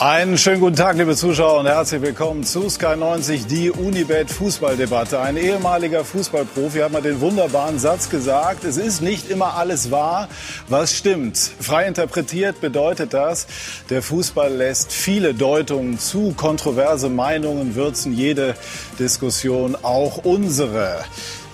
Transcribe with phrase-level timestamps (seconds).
[0.00, 5.18] Einen schönen guten Tag, liebe Zuschauer, und herzlich willkommen zu Sky 90, die Unibet Fußballdebatte.
[5.18, 10.28] Ein ehemaliger Fußballprofi hat mal den wunderbaren Satz gesagt, es ist nicht immer alles wahr,
[10.68, 11.36] was stimmt.
[11.36, 13.48] Frei interpretiert bedeutet das,
[13.90, 18.54] der Fußball lässt viele Deutungen zu, kontroverse Meinungen würzen jede
[19.00, 21.04] Diskussion, auch unsere.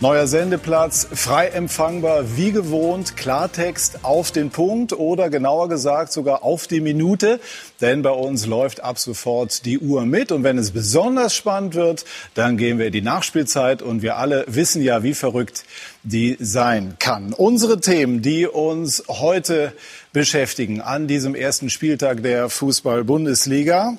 [0.04, 6.66] Neuer Sendeplatz, frei empfangbar, wie gewohnt, Klartext auf den Punkt oder genauer gesagt sogar auf
[6.66, 7.40] die Minute.
[7.80, 10.30] Denn bei uns läuft ab sofort die Uhr mit.
[10.30, 12.04] Und wenn es besonders spannend wird,
[12.34, 13.80] dann gehen wir in die Nachspielzeit.
[13.80, 15.64] Und wir alle wissen ja, wie verrückt
[16.02, 17.32] die sein kann.
[17.32, 19.72] Unsere Themen, die uns heute
[20.12, 23.96] beschäftigen an diesem ersten Spieltag der Fußball-Bundesliga.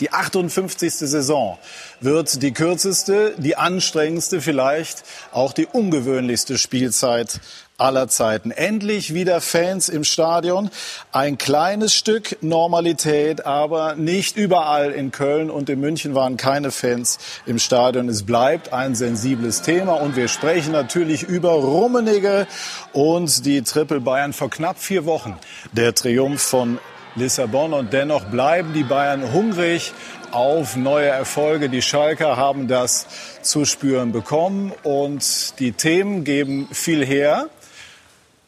[0.00, 0.92] Die 58.
[0.94, 1.58] Saison
[2.00, 7.40] wird die kürzeste, die anstrengendste, vielleicht auch die ungewöhnlichste Spielzeit
[7.76, 8.50] aller Zeiten.
[8.50, 10.70] Endlich wieder Fans im Stadion.
[11.12, 17.18] Ein kleines Stück Normalität, aber nicht überall in Köln und in München waren keine Fans
[17.46, 18.08] im Stadion.
[18.08, 22.46] Es bleibt ein sensibles Thema und wir sprechen natürlich über Rummenigge
[22.92, 25.36] und die Triple Bayern vor knapp vier Wochen.
[25.72, 26.78] Der Triumph von
[27.16, 27.72] Lissabon.
[27.72, 29.92] Und dennoch bleiben die Bayern hungrig
[30.30, 31.68] auf neue Erfolge.
[31.68, 33.06] Die Schalker haben das
[33.42, 37.48] zu spüren bekommen und die Themen geben viel her.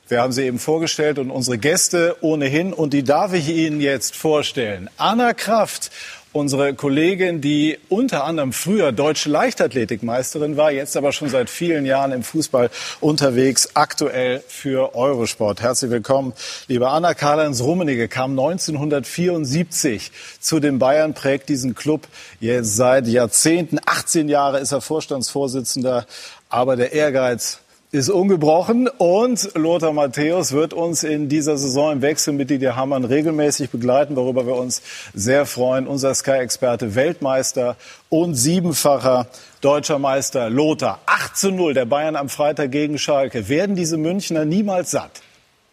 [0.08, 4.14] Wir haben sie eben vorgestellt und unsere Gäste ohnehin und die darf ich Ihnen jetzt
[4.14, 4.88] vorstellen.
[4.98, 5.90] Anna Kraft
[6.36, 12.12] unsere Kollegin, die unter anderem früher deutsche Leichtathletikmeisterin war, jetzt aber schon seit vielen Jahren
[12.12, 12.68] im Fußball
[13.00, 15.62] unterwegs, aktuell für Eurosport.
[15.62, 16.34] Herzlich willkommen,
[16.68, 17.14] liebe Anna.
[17.14, 22.06] Karl-Heinz Rummenigge kam 1974 zu den Bayern, prägt diesen Club
[22.38, 23.78] jetzt seit Jahrzehnten.
[23.86, 26.06] 18 Jahre ist er Vorstandsvorsitzender,
[26.50, 27.60] aber der Ehrgeiz
[27.96, 33.04] ist ungebrochen und Lothar Matthäus wird uns in dieser Saison im Wechsel mit Didier Hamann
[33.04, 34.82] regelmäßig begleiten, worüber wir uns
[35.14, 35.86] sehr freuen.
[35.86, 37.76] Unser Sky-Experte, Weltmeister
[38.10, 39.28] und siebenfacher
[39.62, 41.00] deutscher Meister Lothar.
[41.06, 43.48] 8 zu 0 der Bayern am Freitag gegen Schalke.
[43.48, 45.22] Werden diese Münchner niemals satt?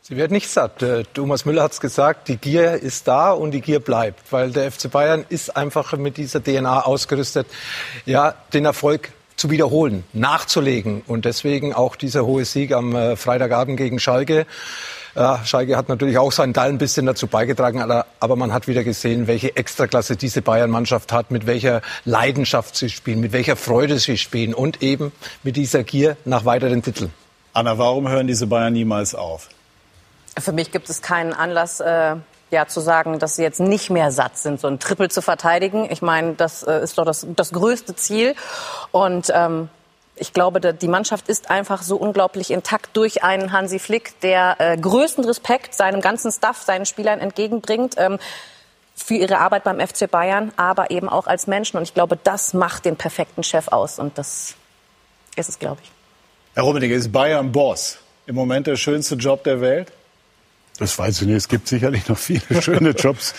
[0.01, 0.81] Sie werden nicht satt.
[0.81, 4.51] Äh, Thomas Müller hat es gesagt, die Gier ist da und die Gier bleibt, weil
[4.51, 7.47] der FC Bayern ist einfach mit dieser DNA ausgerüstet,
[8.06, 11.01] ja, den Erfolg zu wiederholen, nachzulegen.
[11.07, 14.45] Und deswegen auch dieser hohe Sieg am äh, Freitagabend gegen Schalke.
[15.16, 18.83] Ja, Schalke hat natürlich auch seinen Teil ein bisschen dazu beigetragen, aber man hat wieder
[18.83, 24.17] gesehen, welche Extraklasse diese Bayern-Mannschaft hat, mit welcher Leidenschaft sie spielen, mit welcher Freude sie
[24.17, 25.11] spielen und eben
[25.44, 27.13] mit dieser Gier nach weiteren Titeln.
[27.53, 29.50] Anna, warum hören diese Bayern niemals auf?
[30.39, 32.15] Für mich gibt es keinen Anlass, äh,
[32.53, 35.88] ja, zu sagen, dass sie jetzt nicht mehr satt sind, so ein Triple zu verteidigen.
[35.91, 38.36] Ich meine, das äh, ist doch das, das größte Ziel.
[38.91, 39.69] Und ähm,
[40.16, 44.78] ich glaube, die Mannschaft ist einfach so unglaublich intakt durch einen Hansi Flick, der äh,
[44.78, 47.96] größten Respekt seinem ganzen Staff, seinen Spielern entgegenbringt.
[47.97, 48.19] Ähm,
[48.96, 51.78] für ihre Arbeit beim FC Bayern, aber eben auch als Menschen.
[51.78, 53.97] Und ich glaube, das macht den perfekten Chef aus.
[53.97, 54.56] Und das
[55.36, 55.92] ist es, glaube ich.
[56.53, 57.97] Herr Rummenigge, ist Bayern Boss
[58.28, 59.92] im Moment der schönste Job der Welt?
[60.79, 61.38] Das weiß ich nicht.
[61.38, 63.34] Es gibt sicherlich noch viele schöne Jobs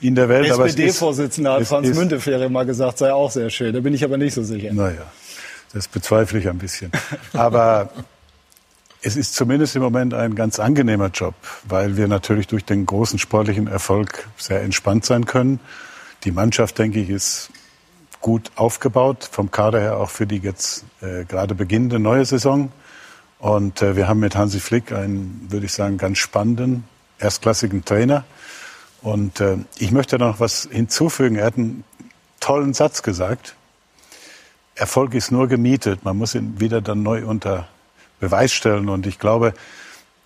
[0.00, 0.48] in der Welt.
[0.48, 3.72] SPD-Vorsitzender hat Franz Müntefering mal gesagt, sei auch sehr schön.
[3.72, 4.72] Da bin ich aber nicht so sicher.
[4.72, 5.06] Naja,
[5.72, 6.90] das bezweifle ich ein bisschen.
[7.32, 7.90] Aber
[9.02, 11.34] es ist zumindest im Moment ein ganz angenehmer Job,
[11.64, 15.60] weil wir natürlich durch den großen sportlichen Erfolg sehr entspannt sein können.
[16.24, 17.50] Die Mannschaft, denke ich, ist
[18.20, 22.70] gut aufgebaut, vom Kader her auch für die jetzt äh, gerade beginnende neue Saison.
[23.42, 26.84] Und äh, wir haben mit Hansi Flick einen, würde ich sagen, ganz spannenden,
[27.18, 28.22] erstklassigen Trainer.
[29.02, 31.34] Und äh, ich möchte noch was hinzufügen.
[31.34, 31.82] Er hat einen
[32.38, 33.56] tollen Satz gesagt.
[34.76, 36.04] Erfolg ist nur gemietet.
[36.04, 37.66] Man muss ihn wieder dann neu unter
[38.20, 38.88] Beweis stellen.
[38.88, 39.54] Und ich glaube,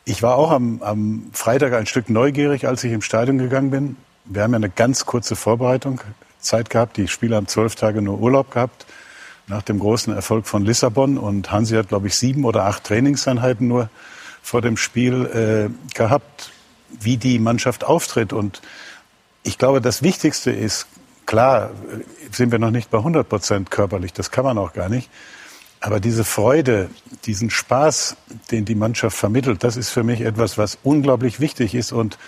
[0.04, 3.96] ich war auch am, am Freitag ein Stück neugierig, als ich im Stadion gegangen bin.
[4.26, 6.02] Wir haben ja eine ganz kurze Vorbereitung
[6.38, 6.98] Zeit gehabt.
[6.98, 8.84] Die Spieler haben zwölf Tage nur Urlaub gehabt
[9.46, 11.18] nach dem großen Erfolg von Lissabon.
[11.18, 13.90] Und Hansi hat, glaube ich, sieben oder acht Trainingseinheiten nur
[14.42, 16.52] vor dem Spiel äh, gehabt,
[16.88, 18.32] wie die Mannschaft auftritt.
[18.32, 18.62] Und
[19.42, 20.86] ich glaube, das Wichtigste ist,
[21.26, 21.70] klar,
[22.30, 25.10] sind wir noch nicht bei 100 Prozent körperlich, das kann man auch gar nicht.
[25.80, 26.88] Aber diese Freude,
[27.26, 28.16] diesen Spaß,
[28.50, 32.18] den die Mannschaft vermittelt, das ist für mich etwas, was unglaublich wichtig ist und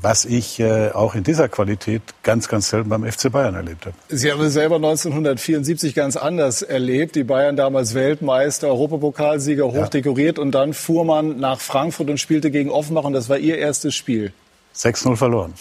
[0.00, 3.96] was ich äh, auch in dieser Qualität ganz, ganz selten beim FC Bayern erlebt habe.
[4.08, 7.16] Sie haben es selber 1974 ganz anders erlebt.
[7.16, 10.42] Die Bayern damals Weltmeister, Europapokalsieger, hochdekoriert ja.
[10.42, 13.94] und dann fuhr man nach Frankfurt und spielte gegen Offenbach und das war Ihr erstes
[13.94, 14.32] Spiel.
[14.76, 15.54] 6-0 verloren.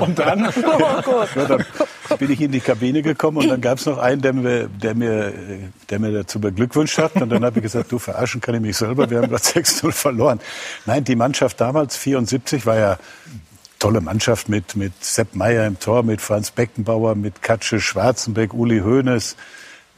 [0.00, 0.48] und dann?
[0.66, 1.64] Oh ja, dann
[2.18, 4.94] bin ich in die Kabine gekommen und dann gab es noch einen, der mir, der,
[4.94, 5.32] mir,
[5.90, 7.14] der mir dazu beglückwünscht hat.
[7.16, 9.92] Und dann habe ich gesagt, du verarschen kann ich mich selber, wir haben gerade 6-0
[9.92, 10.40] verloren.
[10.84, 12.98] Nein, die Mannschaft damals, 74, war ja
[13.78, 18.80] tolle Mannschaft mit, mit Sepp Meyer im Tor, mit Franz Beckenbauer, mit Katsche Schwarzenbeck, Uli
[18.80, 19.36] Hoeneß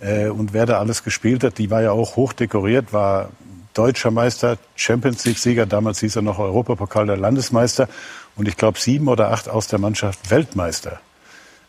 [0.01, 1.59] äh, und wer da alles gespielt hat.
[1.59, 3.31] Die war ja auch hoch dekoriert, war
[3.75, 7.89] deutscher Meister, Champions League-Sieger, damals hieß er noch Europapokal der Landesmeister
[8.37, 11.01] und ich glaube sieben oder acht aus der Mannschaft Weltmeister.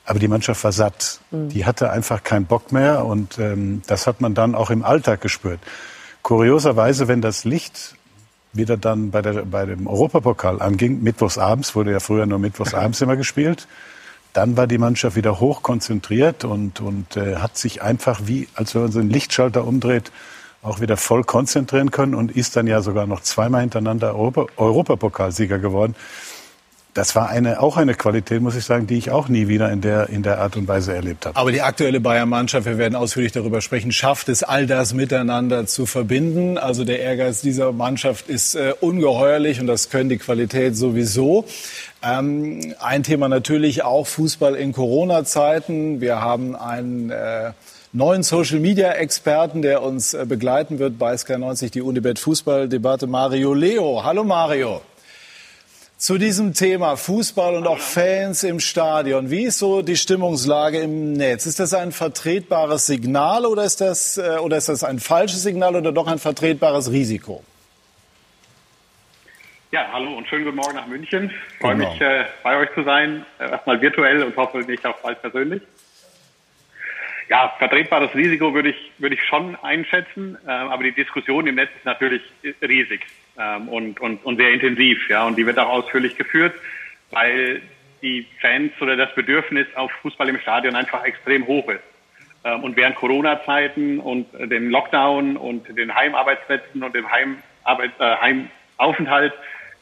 [0.10, 1.20] Aber die Mannschaft war satt.
[1.30, 1.50] Mhm.
[1.50, 5.22] Die hatte einfach keinen Bock mehr und ähm, das hat man dann auch im Alltag
[5.22, 5.60] gespürt.
[6.24, 7.96] Kurioserweise, wenn das Licht
[8.52, 13.18] wieder dann bei, der, bei dem Europapokal anging, mittwochsabends, wurde ja früher nur mittwochsabends immer
[13.18, 13.68] gespielt,
[14.34, 18.74] dann war die Mannschaft wieder hoch konzentriert und, und äh, hat sich einfach wie, als
[18.74, 20.12] wenn man so einen Lichtschalter umdreht,
[20.64, 25.60] auch wieder voll konzentrieren können und ist dann ja sogar noch zweimal hintereinander Europa, Europapokalsieger
[25.60, 25.94] geworden.
[26.96, 29.82] Das war eine, auch eine Qualität, muss ich sagen, die ich auch nie wieder in
[29.82, 31.38] der, in der Art und Weise erlebt habe.
[31.38, 35.86] Aber die aktuelle Bayern-Mannschaft, wir werden ausführlich darüber sprechen, schafft es, all das miteinander zu
[35.86, 36.58] verbinden.
[36.58, 41.46] Also der Ehrgeiz dieser Mannschaft ist äh, ungeheuerlich und das können die Qualität sowieso.
[42.02, 46.02] Ähm, ein Thema natürlich auch Fußball in Corona-Zeiten.
[46.02, 47.52] Wir haben einen äh,
[47.94, 53.06] neuen Social Media Experten, der uns äh, begleiten wird bei Sky90, die Unibet Fußball Debatte,
[53.06, 54.04] Mario Leo.
[54.04, 54.82] Hallo Mario.
[56.00, 59.30] Zu diesem Thema Fußball und auch Fans im Stadion.
[59.32, 61.46] Wie ist so die Stimmungslage im Netz?
[61.46, 65.76] Ist das ein vertretbares Signal oder ist das, äh, oder ist das ein falsches Signal
[65.76, 67.44] oder doch ein vertretbares Risiko?
[69.74, 71.34] Ja, hallo und schönen guten Morgen nach München.
[71.52, 73.26] Ich freue mich, äh, bei euch zu sein.
[73.38, 75.62] Äh, erstmal virtuell und hoffentlich auch bald persönlich.
[77.28, 81.72] Ja, vertretbares Risiko würde ich, würde ich schon einschätzen, äh, aber die Diskussion im Netz
[81.76, 82.22] ist natürlich
[82.62, 83.06] riesig
[83.40, 86.54] ähm, und, und, und sehr intensiv, ja, und die wird auch ausführlich geführt,
[87.12, 87.62] weil
[88.02, 91.84] die Fans oder das Bedürfnis auf Fußball im Stadion einfach extrem hoch ist.
[92.44, 98.16] Ähm, und während Corona-Zeiten und dem Lockdown und den Heimarbeitsplätzen und dem Heimarbeit, äh,
[98.78, 99.34] Heimaufenthalt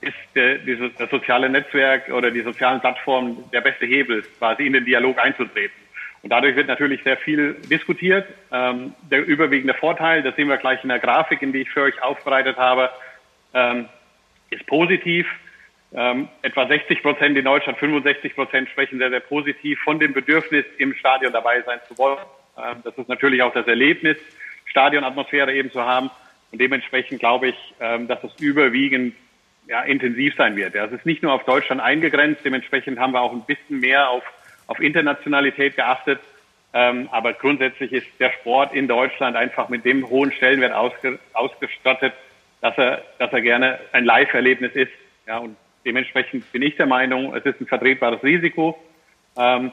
[0.02, 4.74] ist der, dieses, das soziale Netzwerk oder die sozialen Plattformen der beste Hebel, quasi in
[4.74, 5.76] den Dialog einzutreten.
[6.22, 8.28] Und dadurch wird natürlich sehr viel diskutiert.
[8.52, 11.84] Ähm, der überwiegende Vorteil, das sehen wir gleich in der Grafik, in die ich für
[11.84, 12.90] euch aufbereitet habe,
[13.54, 13.88] ähm,
[14.50, 15.28] ist positiv.
[15.94, 20.66] Ähm, etwa 60 Prozent in Deutschland, 65 Prozent sprechen sehr, sehr positiv von dem Bedürfnis,
[20.78, 22.20] im Stadion dabei sein zu wollen.
[22.58, 24.18] Ähm, das ist natürlich auch das Erlebnis,
[24.66, 26.10] Stadionatmosphäre eben zu haben.
[26.52, 29.16] Und dementsprechend glaube ich, ähm, dass es überwiegend
[29.68, 30.76] ja, intensiv sein wird.
[30.76, 34.10] Ja, es ist nicht nur auf Deutschland eingegrenzt, dementsprechend haben wir auch ein bisschen mehr
[34.10, 34.24] auf
[34.68, 36.20] auf Internationalität geachtet.
[36.74, 42.14] Ähm, aber grundsätzlich ist der Sport in Deutschland einfach mit dem hohen Stellenwert ausge, ausgestattet,
[42.62, 44.92] dass er, dass er gerne ein Live-Erlebnis ist.
[45.28, 45.56] Ja, und
[45.86, 48.78] dementsprechend bin ich der Meinung, es ist ein vertretbares Risiko.
[49.38, 49.72] Ähm,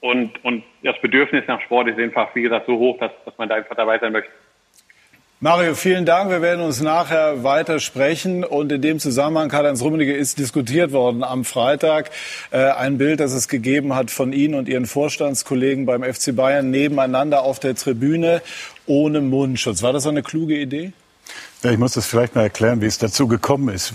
[0.00, 3.48] und, und das Bedürfnis nach Sport ist einfach, wie gesagt, so hoch, dass, dass man
[3.48, 4.30] da einfach dabei sein möchte.
[5.40, 6.30] Mario, vielen Dank.
[6.30, 8.42] Wir werden uns nachher weiter sprechen.
[8.42, 12.10] Und in dem Zusammenhang, Karl-Heinz Rummenigge, ist diskutiert worden am Freitag
[12.50, 16.72] äh, ein Bild, das es gegeben hat von Ihnen und Ihren Vorstandskollegen beim FC Bayern
[16.72, 18.42] nebeneinander auf der Tribüne
[18.86, 19.80] ohne Mundschutz.
[19.84, 20.92] War das eine kluge Idee?
[21.64, 23.94] Ich muss das vielleicht mal erklären, wie es dazu gekommen ist.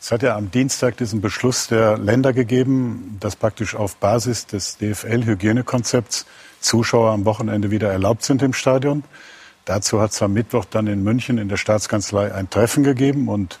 [0.00, 4.78] Es hat ja am Dienstag diesen Beschluss der Länder gegeben, dass praktisch auf Basis des
[4.78, 6.26] DFL-Hygienekonzepts
[6.58, 9.04] Zuschauer am Wochenende wieder erlaubt sind im Stadion.
[9.64, 13.60] Dazu hat es am Mittwoch dann in München in der Staatskanzlei ein Treffen gegeben und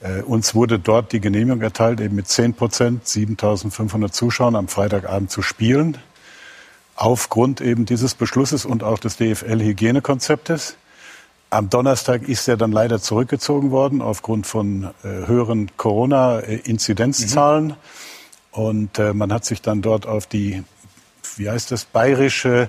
[0.00, 5.32] äh, uns wurde dort die Genehmigung erteilt, eben mit 10 Prozent, 7.500 Zuschauern am Freitagabend
[5.32, 5.98] zu spielen.
[6.94, 10.76] Aufgrund eben dieses Beschlusses und auch des DFL-Hygienekonzeptes.
[11.50, 17.66] Am Donnerstag ist er dann leider zurückgezogen worden aufgrund von äh, höheren Corona-Inzidenzzahlen.
[17.66, 17.74] Mhm.
[18.50, 20.64] Und äh, man hat sich dann dort auf die,
[21.36, 22.68] wie heißt das, bayerische,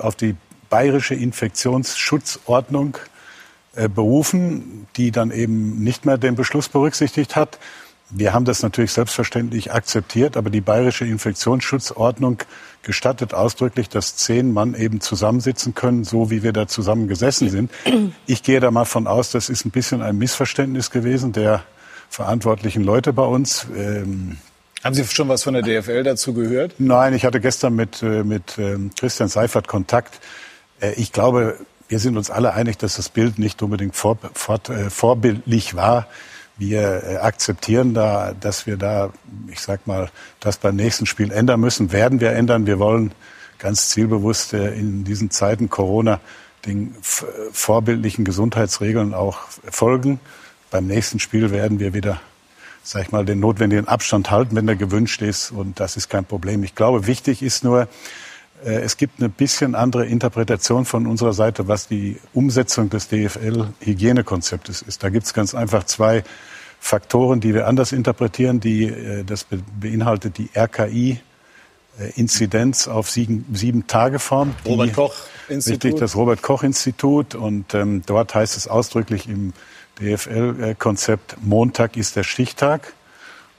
[0.00, 0.36] auf die
[0.70, 2.98] bayerische Infektionsschutzordnung
[3.74, 7.58] äh, berufen, die dann eben nicht mehr den Beschluss berücksichtigt hat.
[8.10, 12.38] Wir haben das natürlich selbstverständlich akzeptiert, aber die bayerische Infektionsschutzordnung
[12.82, 17.70] gestattet ausdrücklich, dass zehn Mann eben zusammensitzen können, so wie wir da zusammen gesessen sind.
[18.26, 21.64] Ich gehe da mal von aus, das ist ein bisschen ein Missverständnis gewesen der
[22.08, 23.66] verantwortlichen Leute bei uns.
[23.76, 24.38] Ähm,
[24.82, 26.74] haben Sie schon was von der DFL dazu gehört?
[26.78, 30.20] Nein, ich hatte gestern mit, äh, mit ähm, Christian Seifert Kontakt.
[30.80, 31.56] Äh, ich glaube,
[31.88, 36.06] wir sind uns alle einig, dass das Bild nicht unbedingt vor, vor, äh, vorbildlich war.
[36.58, 39.10] Wir äh, akzeptieren da, dass wir da,
[39.50, 40.10] ich sag mal,
[40.40, 41.92] das beim nächsten Spiel ändern müssen.
[41.92, 42.66] Werden wir ändern.
[42.66, 43.12] Wir wollen
[43.58, 46.20] ganz zielbewusst in diesen Zeiten Corona
[46.66, 46.94] den
[47.52, 49.38] vorbildlichen Gesundheitsregeln auch
[49.70, 50.20] folgen.
[50.70, 52.20] Beim nächsten Spiel werden wir wieder,
[52.82, 55.50] sag ich mal, den notwendigen Abstand halten, wenn der gewünscht ist.
[55.50, 56.62] Und das ist kein Problem.
[56.64, 57.86] Ich glaube, wichtig ist nur, äh,
[58.64, 65.02] es gibt eine bisschen andere Interpretation von unserer Seite, was die Umsetzung des DFL-Hygienekonzeptes ist.
[65.02, 66.24] Da gibt es ganz einfach zwei
[66.80, 68.60] Faktoren, die wir anders interpretieren.
[68.60, 69.46] Die, äh, das
[69.80, 71.20] beinhaltet die RKI.
[72.14, 74.54] Inzidenz auf sieben, sieben Tage Form.
[74.64, 75.14] Robert Koch
[75.48, 75.84] Institut.
[75.84, 77.34] Richtig, das Robert Koch Institut.
[77.34, 79.52] Und ähm, dort heißt es ausdrücklich im
[80.00, 82.92] DFL-Konzept, Montag ist der Stichtag.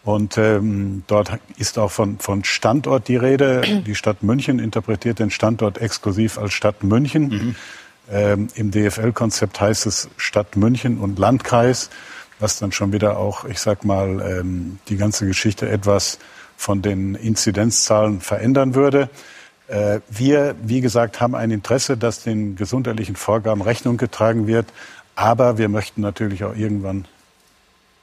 [0.03, 3.61] Und ähm, dort ist auch von, von Standort die Rede.
[3.85, 7.27] Die Stadt München interpretiert den Standort exklusiv als Stadt München.
[7.27, 7.55] Mhm.
[8.11, 11.89] Ähm, Im DFL-Konzept heißt es Stadt München und Landkreis
[12.39, 16.19] was dann schon wieder auch, ich sag mal, ähm, die ganze Geschichte etwas
[16.57, 19.09] von den Inzidenzzahlen verändern würde.
[19.67, 24.67] Äh, wir, wie gesagt, haben ein Interesse, dass den gesundheitlichen Vorgaben Rechnung getragen wird.
[25.15, 27.05] Aber wir möchten natürlich auch irgendwann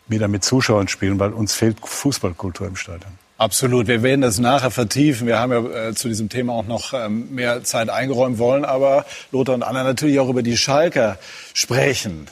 [0.09, 3.13] wieder mit Zuschauern spielen, weil uns fehlt Fußballkultur im Stadion.
[3.39, 3.87] Absolut.
[3.87, 5.27] Wir werden das nachher vertiefen.
[5.27, 8.65] Wir haben ja äh, zu diesem Thema auch noch ähm, mehr Zeit eingeräumt wollen.
[8.65, 11.19] Aber Lothar und Anna natürlich auch über die Schalker
[11.53, 12.29] sprechen.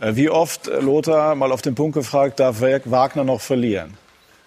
[0.00, 3.96] Äh, wie oft, äh, Lothar, mal auf den Punkt gefragt, darf Wagner noch verlieren?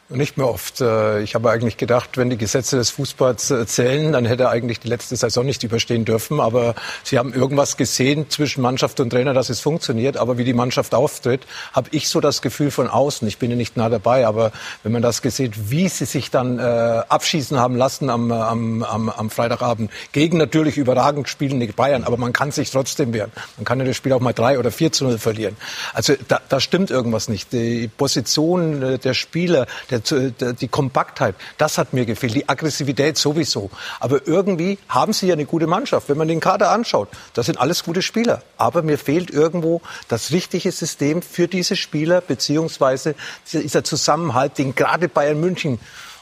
[0.10, 0.82] Nicht mehr oft.
[0.82, 4.50] Äh, ich habe eigentlich gedacht, wenn die Gesetze des Fußballs äh, zählen, dann hätte er
[4.50, 6.42] eigentlich die letzte Saison nicht überstehen dürfen.
[6.42, 10.18] Aber sie haben irgendwas gesehen zwischen Mannschaft und Trainer, dass es funktioniert.
[10.18, 13.26] Aber wie die Mannschaft auftritt, habe ich so das Gefühl von außen.
[13.30, 14.52] Ich bin ja nicht nah dabei, aber
[14.84, 19.10] wenn man das gesehen, wie sie sich dann äh, abschießen haben lassen am, am, am,
[19.10, 23.32] am Freitagabend gegen natürlich überragend spielende Bayern, aber man kann sich trotzdem wehren.
[23.58, 25.56] Man kann ja das Spiel auch mal drei oder vier zu null verlieren.
[25.94, 27.54] Also da, da stimmt irgendwas nicht.
[27.54, 29.66] Die Position der Spieler,
[30.00, 33.70] der die Kompaktheit, das hat mir gefehlt, die Aggressivität sowieso.
[34.00, 36.10] Aber irgendwie haben sie ja eine gute Mannschaft.
[36.10, 38.42] Wenn man den Kader anschaut, das sind alles gute Spieler.
[38.58, 43.16] Aber mir fehlt irgendwo das richtige System für diese Spieler, beziehungsweise
[43.52, 45.80] dieser Zusammenhalt, den gerade Bayern München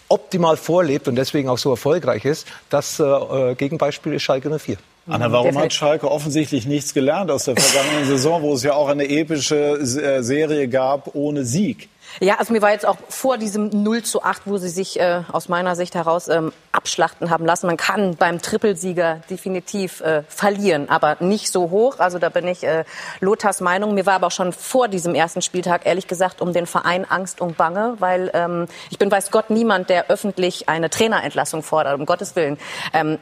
[0.10, 2.48] optimal vorlebt und deswegen auch so erfolgreich ist.
[2.70, 4.78] Das äh, Gegenbeispiel ist Schalke 04.
[5.08, 8.88] Anna, warum hat Schalke offensichtlich nichts gelernt aus der vergangenen Saison, wo es ja auch
[8.88, 11.90] eine epische äh, Serie gab ohne Sieg?
[12.20, 15.22] Ja, also mir war jetzt auch vor diesem 0 zu 8, wo sie sich äh,
[15.32, 17.68] aus meiner Sicht heraus ähm, abschlachten haben lassen.
[17.68, 22.00] Man kann beim Trippelsieger definitiv äh, verlieren, aber nicht so hoch.
[22.00, 22.84] Also da bin ich äh,
[23.22, 23.94] Lothars Meinung.
[23.94, 27.40] Mir war aber auch schon vor diesem ersten Spieltag ehrlich gesagt um den Verein Angst
[27.40, 32.06] und Bange, weil ähm, ich bin weiß Gott niemand, der öffentlich eine Trainerentlassung fordert, um
[32.06, 32.58] Gottes Willen.
[32.94, 33.20] Ähm,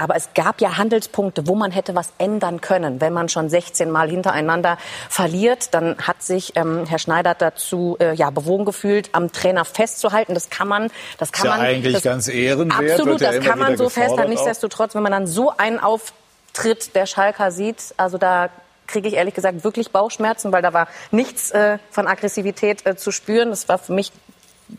[0.00, 3.00] aber es gab ja Handelspunkte, wo man hätte was ändern können.
[3.00, 4.78] Wenn man schon 16 Mal hintereinander
[5.10, 10.32] verliert, dann hat sich ähm, Herr Schneider dazu äh, ja, bewogen gefühlt, am Trainer festzuhalten.
[10.32, 11.60] Das kann man, das kann ist man.
[11.60, 12.92] Ja eigentlich das, ganz ehrenwert.
[12.92, 14.30] Absolut, das kann man so festhalten.
[14.30, 18.48] Nichtsdestotrotz, wenn man dann so einen Auftritt der Schalker sieht, also da
[18.86, 23.12] kriege ich ehrlich gesagt wirklich Bauchschmerzen, weil da war nichts äh, von Aggressivität äh, zu
[23.12, 23.50] spüren.
[23.50, 24.12] Das war für mich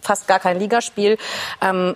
[0.02, 1.18] fast gar kein Ligaspiel.
[1.62, 1.96] Ähm,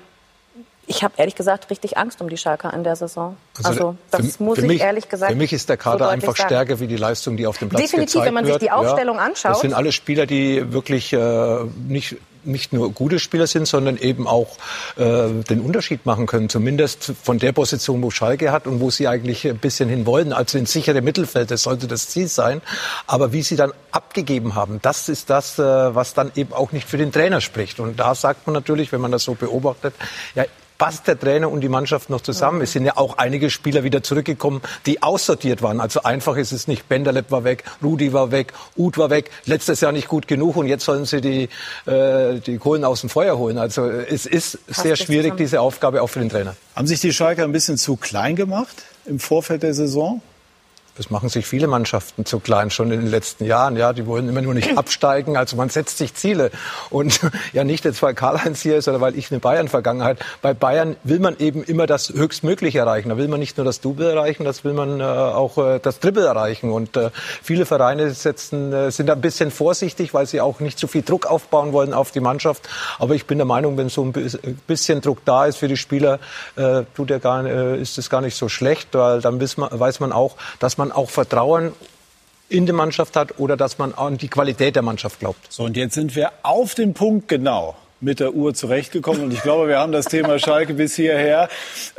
[0.87, 3.37] ich habe ehrlich gesagt richtig Angst um die Schalker in der Saison.
[3.57, 5.31] Also, also das für, muss für ich ehrlich gesagt.
[5.31, 6.49] Für mich ist der Kader so einfach sagen.
[6.49, 9.17] stärker wie die Leistung, die auf dem Platz Definitiv, gezeigt wenn man sich die Aufstellung
[9.17, 9.51] ja, anschaut.
[9.51, 14.27] Das sind alle Spieler, die wirklich äh, nicht nicht nur gute Spieler sind, sondern eben
[14.27, 14.57] auch
[14.97, 16.49] äh, den Unterschied machen können.
[16.49, 20.33] Zumindest von der Position, wo Schalke hat und wo sie eigentlich ein bisschen hin wollen.
[20.33, 22.61] Also ins sichere Mittelfeld, das sollte das Ziel sein.
[23.07, 26.87] Aber wie sie dann abgegeben haben, das ist das, äh, was dann eben auch nicht
[26.87, 27.79] für den Trainer spricht.
[27.79, 29.95] Und da sagt man natürlich, wenn man das so beobachtet,
[30.35, 30.45] ja,
[30.77, 32.61] passt der Trainer und die Mannschaft noch zusammen?
[32.61, 35.79] Es sind ja auch einige Spieler wieder zurückgekommen, die aussortiert waren.
[35.79, 36.87] Also einfach ist es nicht.
[36.89, 39.31] Benderlep war weg, Rudi war weg, Uth war weg.
[39.45, 41.49] Letztes Jahr nicht gut genug und jetzt sollen sie die,
[41.89, 43.57] äh, die Kohlen aus dem Feuer holen.
[43.57, 46.55] Also es ist passt sehr schwierig, diese Aufgabe auch für den Trainer.
[46.75, 50.21] Haben sich die Schalker ein bisschen zu klein gemacht im Vorfeld der Saison?
[50.97, 53.75] Das machen sich viele Mannschaften zu klein, schon in den letzten Jahren.
[53.75, 55.35] Ja, die wollen immer nur nicht absteigen.
[55.35, 56.51] Also man setzt sich Ziele.
[56.89, 57.19] Und
[57.53, 60.19] ja, nicht jetzt, weil Karl-Heinz hier ist oder weil ich eine Bayern-Vergangenheit.
[60.41, 63.09] Bei Bayern will man eben immer das Höchstmögliche erreichen.
[63.09, 65.99] Da will man nicht nur das Double erreichen, das will man äh, auch äh, das
[65.99, 66.71] Triple erreichen.
[66.71, 67.09] Und äh,
[67.43, 71.25] viele Vereine setzen, äh, sind ein bisschen vorsichtig, weil sie auch nicht zu viel Druck
[71.25, 72.69] aufbauen wollen auf die Mannschaft.
[72.99, 74.13] Aber ich bin der Meinung, wenn so ein
[74.65, 76.19] bisschen Druck da ist für die Spieler,
[76.55, 79.77] äh, tut er gar, äh, ist es gar nicht so schlecht, weil dann weiß man,
[79.77, 81.73] weiß man auch, dass man man auch Vertrauen
[82.47, 85.51] in die Mannschaft hat oder dass man an die Qualität der Mannschaft glaubt.
[85.51, 89.23] So, und jetzt sind wir auf den Punkt genau mit der Uhr zurechtgekommen.
[89.23, 91.49] Und ich glaube, wir haben das Thema Schalke bis hierher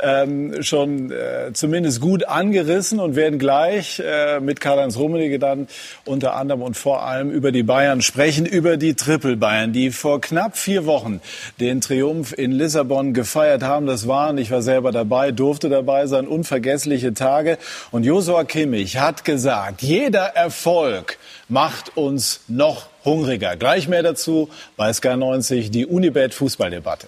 [0.01, 5.67] ähm, schon äh, zumindest gut angerissen und werden gleich äh, mit Karl-Heinz Rummenigge dann
[6.05, 10.21] unter anderem und vor allem über die Bayern sprechen, über die Triple Bayern, die vor
[10.21, 11.19] knapp vier Wochen
[11.59, 13.87] den Triumph in Lissabon gefeiert haben.
[13.87, 17.57] Das waren, ich war selber dabei, durfte dabei sein, unvergessliche Tage.
[17.91, 21.17] Und Josua Kimmich hat gesagt, jeder Erfolg
[21.49, 23.55] macht uns noch hungriger.
[23.55, 27.07] Gleich mehr dazu bei Sky 90 die Unibet Fußballdebatte.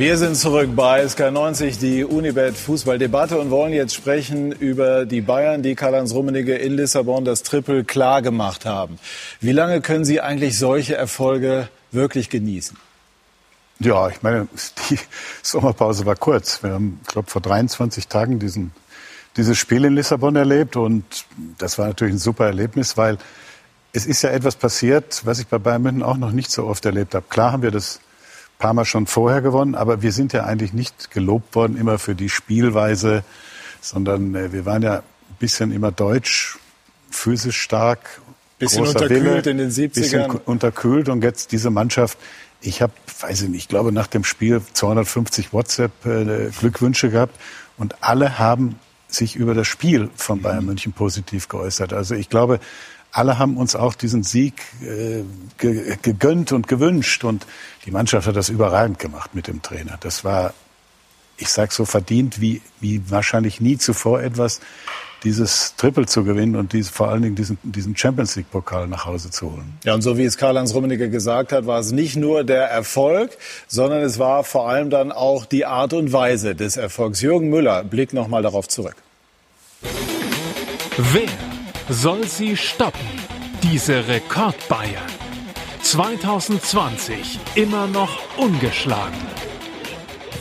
[0.00, 5.62] Wir sind zurück bei SK90, die Unibet Fußballdebatte und wollen jetzt sprechen über die Bayern,
[5.62, 8.98] die Karl-Heinz Rummenigge in Lissabon das Triple klar gemacht haben.
[9.42, 12.78] Wie lange können Sie eigentlich solche Erfolge wirklich genießen?
[13.78, 14.48] Ja, ich meine,
[14.90, 14.98] die
[15.42, 16.62] Sommerpause war kurz.
[16.62, 18.72] Wir haben, ich glaube, vor 23 Tagen diesen,
[19.36, 21.04] dieses Spiel in Lissabon erlebt und
[21.58, 23.18] das war natürlich ein super Erlebnis, weil
[23.92, 26.84] es ist ja etwas passiert, was ich bei Bayern München auch noch nicht so oft
[26.84, 27.26] erlebt habe.
[27.28, 28.00] Klar haben wir das
[28.60, 32.14] paar Mal schon vorher gewonnen, aber wir sind ja eigentlich nicht gelobt worden immer für
[32.14, 33.24] die Spielweise,
[33.80, 36.58] sondern äh, wir waren ja ein bisschen immer deutsch,
[37.10, 38.20] physisch stark,
[38.58, 39.94] bisschen unterkühlt Wille, in den 70ern.
[39.94, 42.18] Bisschen unterkühlt und jetzt diese Mannschaft,
[42.60, 47.40] ich habe, weiß ich nicht, ich glaube nach dem Spiel 250 WhatsApp-Glückwünsche äh, gehabt
[47.78, 48.78] und alle haben
[49.10, 51.92] sich über das Spiel von Bayern München positiv geäußert.
[51.92, 52.60] Also ich glaube,
[53.12, 55.24] alle haben uns auch diesen Sieg äh,
[55.58, 57.24] gegönnt und gewünscht.
[57.24, 57.46] Und
[57.84, 59.98] die Mannschaft hat das überragend gemacht mit dem Trainer.
[60.00, 60.54] Das war,
[61.36, 64.60] ich sage so, verdient wie, wie wahrscheinlich nie zuvor etwas,
[65.24, 69.30] dieses Triple zu gewinnen und dies, vor allen Dingen diesen, diesen Champions League-Pokal nach Hause
[69.30, 69.78] zu holen.
[69.84, 73.36] Ja, und so wie es Karl-Heinz Rummenigge gesagt hat, war es nicht nur der Erfolg,
[73.68, 77.20] sondern es war vor allem dann auch die Art und Weise des Erfolgs.
[77.20, 78.96] Jürgen Müller blickt noch mal darauf zurück.
[80.96, 81.28] Wer
[81.88, 83.00] soll sie stoppen,
[83.62, 85.02] diese Rekord-Bayern.
[85.82, 89.16] 2020 immer noch ungeschlagen.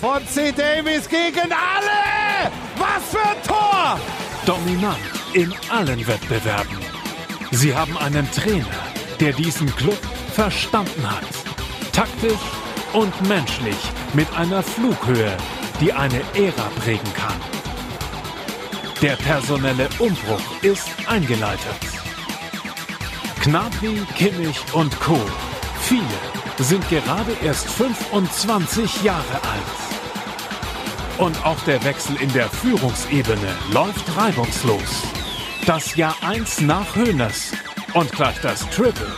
[0.01, 0.51] Von C.
[0.51, 2.51] Davis gegen alle!
[2.77, 3.99] Was für ein Tor!
[4.49, 4.97] Dominant
[5.33, 6.79] in allen Wettbewerben.
[7.51, 8.81] Sie haben einen Trainer,
[9.19, 9.99] der diesen Club
[10.33, 11.23] verstanden hat.
[11.93, 12.47] Taktisch
[12.93, 13.77] und menschlich
[14.13, 15.37] mit einer Flughöhe,
[15.79, 17.39] die eine Ära prägen kann.
[19.03, 21.79] Der personelle Umbruch ist eingeleitet.
[23.43, 25.19] Gnabry, Kimmich und Co.
[25.81, 26.19] Viele
[26.57, 29.88] sind gerade erst 25 Jahre alt.
[31.19, 35.03] Und auch der Wechsel in der Führungsebene läuft reibungslos.
[35.65, 37.51] Das Jahr 1 nach Höhners
[37.93, 39.11] und gleich das Triple.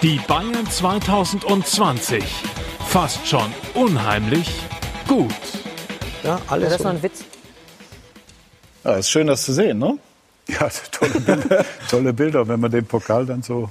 [0.00, 2.22] Die Bayern 2020.
[2.86, 4.48] Fast schon unheimlich
[5.08, 5.34] gut.
[6.22, 6.68] Ja, alles.
[6.68, 7.24] Das ist noch ein Witz.
[8.84, 9.98] Ja, ist schön, das zu sehen, ne?
[10.46, 12.46] Ja, tolle Bilder, tolle Bilder.
[12.46, 13.70] Wenn man den Pokal dann so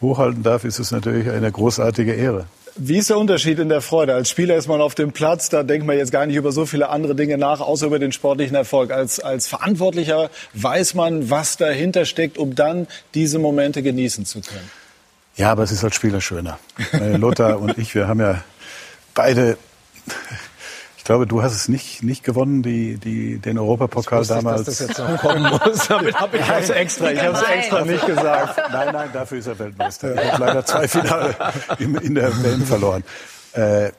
[0.00, 2.46] hochhalten darf, ist es natürlich eine großartige Ehre.
[2.80, 4.14] Wie ist der Unterschied in der Freude?
[4.14, 6.64] Als Spieler ist man auf dem Platz, da denkt man jetzt gar nicht über so
[6.64, 8.92] viele andere Dinge nach, außer über den sportlichen Erfolg.
[8.92, 14.70] Als, als Verantwortlicher weiß man, was dahinter steckt, um dann diese Momente genießen zu können.
[15.36, 16.60] Ja, aber es ist als Spieler schöner.
[16.92, 18.42] Äh, Lothar und ich, wir haben ja
[19.12, 19.58] beide
[21.08, 24.60] glaube, du hast es nicht, nicht gewonnen, die, die, den Europapokal damals.
[24.60, 25.88] Ich, dass das jetzt noch kommen muss.
[25.88, 28.60] Damit habe ich es extra, ich habe es extra nicht gesagt.
[28.72, 30.22] Nein, nein, dafür ist er Weltmeister.
[30.22, 31.34] Ich habe leider zwei Finale
[31.78, 33.04] in der WM verloren.
[33.54, 33.90] Äh,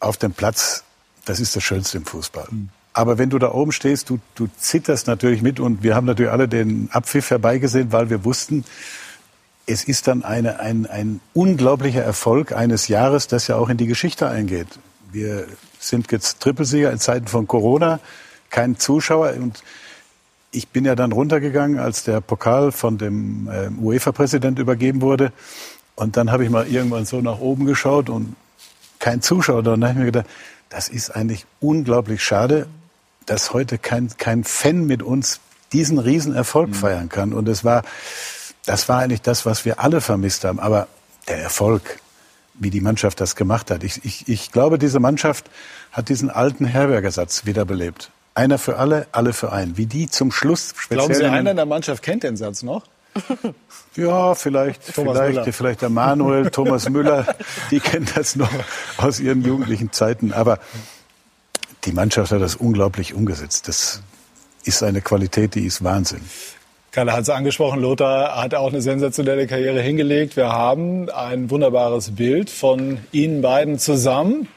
[0.00, 0.82] auf dem Platz,
[1.26, 2.48] das ist das Schönste im Fußball.
[2.94, 6.32] Aber wenn du da oben stehst, du, du zitterst natürlich mit und wir haben natürlich
[6.32, 8.64] alle den Abpfiff herbeigesehen, weil wir wussten,
[9.66, 13.86] es ist dann eine, ein, ein unglaublicher Erfolg eines Jahres, das ja auch in die
[13.86, 14.68] Geschichte eingeht.
[15.12, 15.46] Wir
[15.88, 18.00] sind jetzt Trippelsieger in Zeiten von Corona,
[18.50, 19.34] kein Zuschauer.
[19.34, 19.62] Und
[20.50, 25.32] ich bin ja dann runtergegangen, als der Pokal von dem äh, UEFA-Präsident übergeben wurde.
[25.94, 28.36] Und dann habe ich mal irgendwann so nach oben geschaut und
[28.98, 29.58] kein Zuschauer.
[29.58, 30.26] Und dann habe ich mir gedacht,
[30.68, 32.66] das ist eigentlich unglaublich schade,
[33.26, 35.40] dass heute kein, kein Fan mit uns
[35.72, 36.74] diesen Riesenerfolg mhm.
[36.74, 37.32] feiern kann.
[37.32, 37.82] Und es war,
[38.64, 40.60] das war eigentlich das, was wir alle vermisst haben.
[40.60, 40.86] Aber
[41.28, 42.00] der Erfolg,
[42.58, 43.84] wie die Mannschaft das gemacht hat.
[43.84, 45.50] Ich, ich, ich glaube, diese Mannschaft
[45.92, 48.10] hat diesen alten Herbergersatz wiederbelebt.
[48.34, 49.76] Einer für alle, alle für einen.
[49.76, 50.98] Wie die zum Schluss speziell.
[50.98, 52.84] Glauben Sie, einer in der Mannschaft kennt den Satz noch?
[53.96, 55.52] Ja, vielleicht, Thomas vielleicht, Müller.
[55.54, 57.34] vielleicht der Manuel, Thomas Müller,
[57.70, 58.50] die kennen das noch
[58.98, 60.34] aus ihren jugendlichen Zeiten.
[60.34, 60.58] Aber
[61.86, 63.68] die Mannschaft hat das unglaublich umgesetzt.
[63.68, 64.02] Das
[64.64, 66.20] ist eine Qualität, die ist Wahnsinn.
[66.96, 70.34] Kalle hat es angesprochen, Lothar hat auch eine sensationelle Karriere hingelegt.
[70.34, 74.48] Wir haben ein wunderbares Bild von Ihnen beiden zusammen.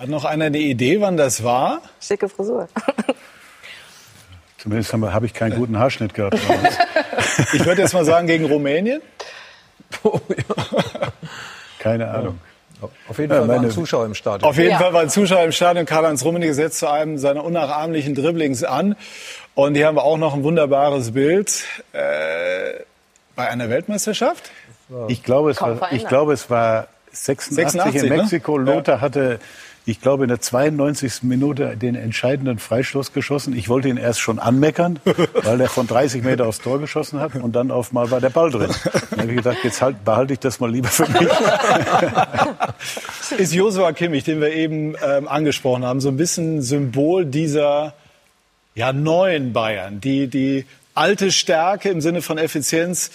[0.00, 1.82] Hat noch einer eine Idee, wann das war?
[2.00, 2.66] Schicke Frisur.
[4.58, 6.36] Zumindest habe hab ich keinen guten Haarschnitt gehabt.
[7.52, 9.00] ich würde jetzt mal sagen, gegen Rumänien?
[11.78, 12.40] Keine Ahnung.
[13.08, 14.48] Auf jeden Fall ja, waren Zuschauer im Stadion.
[14.48, 14.78] Auf jeden ja.
[14.78, 15.86] Fall waren Zuschauer im Stadion.
[15.86, 18.96] Karl-Heinz Rummenigge setzt zu einem seiner unnachahmlichen Dribblings an.
[19.54, 21.98] Und hier haben wir auch noch ein wunderbares Bild äh,
[23.36, 24.50] bei einer Weltmeisterschaft.
[25.08, 28.16] Ich glaube, es war, ich glaube, es war 86, 86 in ne?
[28.16, 28.58] Mexiko.
[28.58, 28.74] Ne?
[28.74, 29.38] Lothar hatte
[29.90, 31.22] ich glaube, in der 92.
[31.22, 33.56] Minute den entscheidenden Freistoß geschossen.
[33.56, 35.00] Ich wollte ihn erst schon anmeckern,
[35.42, 38.30] weil er von 30 Meter aufs Tor geschossen hat und dann auf mal war der
[38.30, 38.70] Ball drin.
[39.10, 41.28] Dann habe ich gedacht, jetzt halt, behalte ich das mal lieber für mich.
[43.38, 47.94] Ist Josua Kimmich, den wir eben ähm, angesprochen haben, so ein bisschen Symbol dieser
[48.74, 53.10] ja, neuen Bayern, die, die alte Stärke im Sinne von Effizienz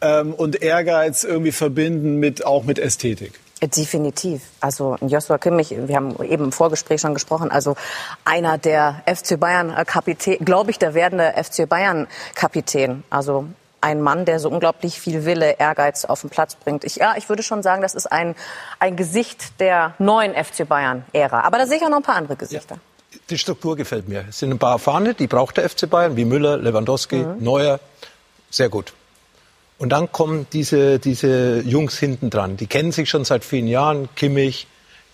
[0.00, 3.32] ähm, und Ehrgeiz irgendwie verbinden mit, auch mit Ästhetik?
[3.62, 4.42] Definitiv.
[4.60, 7.76] Also Joshua Kimmich, wir haben eben im Vorgespräch schon gesprochen, also
[8.24, 13.04] einer der FC Bayern Kapitän, glaube ich, der werdende FC Bayern Kapitän.
[13.10, 13.46] Also
[13.82, 16.84] ein Mann, der so unglaublich viel Wille, Ehrgeiz auf den Platz bringt.
[16.84, 18.34] Ich, ja, ich würde schon sagen, das ist ein,
[18.78, 21.40] ein Gesicht der neuen FC Bayern-Ära.
[21.42, 22.76] Aber da sehe ich auch noch ein paar andere Gesichter.
[22.76, 23.18] Ja.
[23.28, 24.24] Die Struktur gefällt mir.
[24.28, 27.42] Es sind ein paar Erfahrene, die braucht der FC Bayern, wie Müller, Lewandowski, mhm.
[27.42, 27.80] Neuer.
[28.50, 28.92] Sehr gut.
[29.80, 32.58] Und dann kommen diese, diese Jungs hinten dran.
[32.58, 34.10] Die kennen sich schon seit vielen Jahren.
[34.14, 34.66] Kimmich,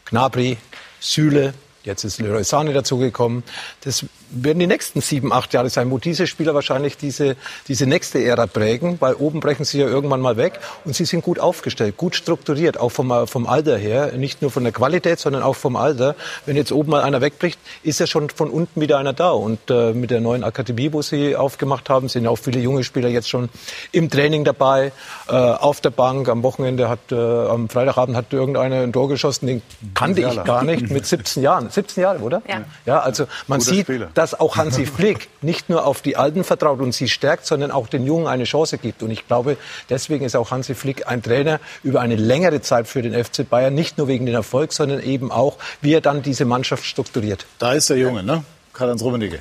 [0.07, 0.57] Gnabry,
[0.98, 1.55] Süle,
[1.87, 3.44] Jetzt ist Leroy Sane dazugekommen.
[3.83, 7.37] Das werden die nächsten sieben, acht Jahre sein, wo diese Spieler wahrscheinlich diese,
[7.68, 11.22] diese nächste Ära prägen, weil oben brechen sie ja irgendwann mal weg und sie sind
[11.22, 15.44] gut aufgestellt, gut strukturiert, auch vom, vom Alter her, nicht nur von der Qualität, sondern
[15.44, 16.16] auch vom Alter.
[16.44, 19.61] Wenn jetzt oben mal einer wegbricht, ist ja schon von unten wieder einer da und
[19.70, 23.09] äh, mit der neuen Akademie, wo sie aufgemacht haben, sind ja auch viele junge Spieler
[23.09, 23.49] jetzt schon
[23.92, 24.90] im Training dabei,
[25.29, 26.29] äh, auf der Bank.
[26.29, 29.62] Am Wochenende hat, äh, am Freitagabend hat irgendeiner ein Tor geschossen, den
[29.94, 31.70] kannte ich gar nicht, mit 17 Jahren.
[31.76, 32.42] 17 Jahre, oder?
[32.48, 32.64] Ja.
[32.84, 34.10] ja also man Guter sieht, Spieler.
[34.14, 37.86] dass auch Hansi Flick nicht nur auf die Alten vertraut und sie stärkt, sondern auch
[37.86, 39.02] den Jungen eine Chance gibt.
[39.02, 39.56] Und ich glaube,
[39.88, 43.74] deswegen ist auch Hansi Flick ein Trainer über eine längere Zeit für den FC Bayern,
[43.74, 47.46] nicht nur wegen den Erfolg, sondern eben auch, wie er dann diese Mannschaft strukturiert.
[47.58, 48.42] Da ist der Junge, ne?
[48.72, 49.38] Karl-Heinz Rummenigge.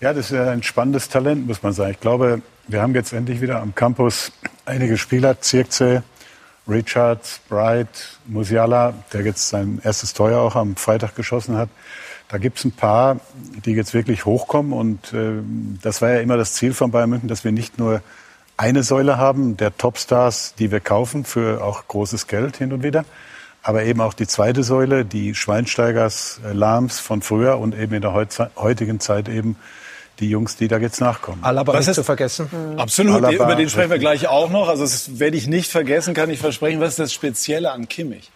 [0.00, 1.90] Ja, das ist ein spannendes Talent, muss man sagen.
[1.90, 4.30] Ich glaube, wir haben jetzt endlich wieder am Campus
[4.64, 6.02] einige Spieler, Zirkzee,
[6.68, 11.68] Richards, Bright, Musiala, der jetzt sein erstes Tor auch am Freitag geschossen hat.
[12.28, 13.20] Da gibt es ein paar,
[13.64, 14.72] die jetzt wirklich hochkommen.
[14.72, 15.40] Und äh,
[15.82, 18.02] das war ja immer das Ziel von Bayern München, dass wir nicht nur
[18.58, 23.04] eine Säule haben der Topstars, die wir kaufen für auch großes Geld hin und wieder,
[23.62, 28.02] aber eben auch die zweite Säule, die Schweinsteigers, äh, Lahms von früher und eben in
[28.02, 29.56] der heutigen Zeit eben
[30.20, 31.42] die Jungs, die da jetzt nachkommen.
[31.42, 32.48] Alaba was nicht zu vergessen.
[32.50, 32.78] Mhm.
[32.78, 34.68] Absolut, Alaba, über den sprechen wir gleich auch noch.
[34.68, 36.80] Also das werde ich nicht vergessen, kann ich versprechen.
[36.80, 38.30] Was ist das Spezielle an Kimmich?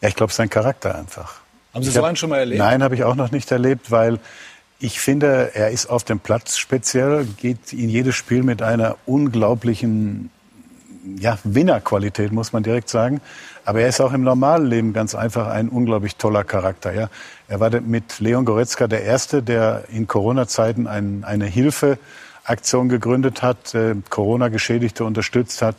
[0.00, 1.40] Ja, ich glaube, sein Charakter einfach.
[1.74, 2.58] Haben Sie so einen schon mal erlebt?
[2.58, 4.18] Nein, habe ich auch noch nicht erlebt, weil
[4.80, 10.30] ich finde, er ist auf dem Platz speziell, geht in jedes Spiel mit einer unglaublichen
[11.18, 13.20] ja, Winnerqualität, muss man direkt sagen.
[13.64, 16.92] Aber er ist auch im normalen Leben ganz einfach ein unglaublich toller Charakter.
[16.92, 17.08] Ja.
[17.48, 21.98] Er war mit Leon Goretzka der Erste, der in Corona-Zeiten ein, eine Hilfe
[22.44, 25.76] Aktion gegründet hat, äh, Corona-Geschädigte unterstützt hat.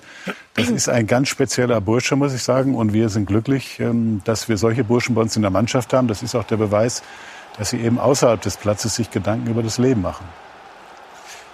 [0.53, 2.75] Das ist ein ganz spezieller Bursche, muss ich sagen.
[2.75, 6.07] Und wir sind glücklich, ähm, dass wir solche Burschen bei uns in der Mannschaft haben.
[6.07, 7.03] Das ist auch der Beweis,
[7.57, 10.25] dass sie eben außerhalb des Platzes sich Gedanken über das Leben machen.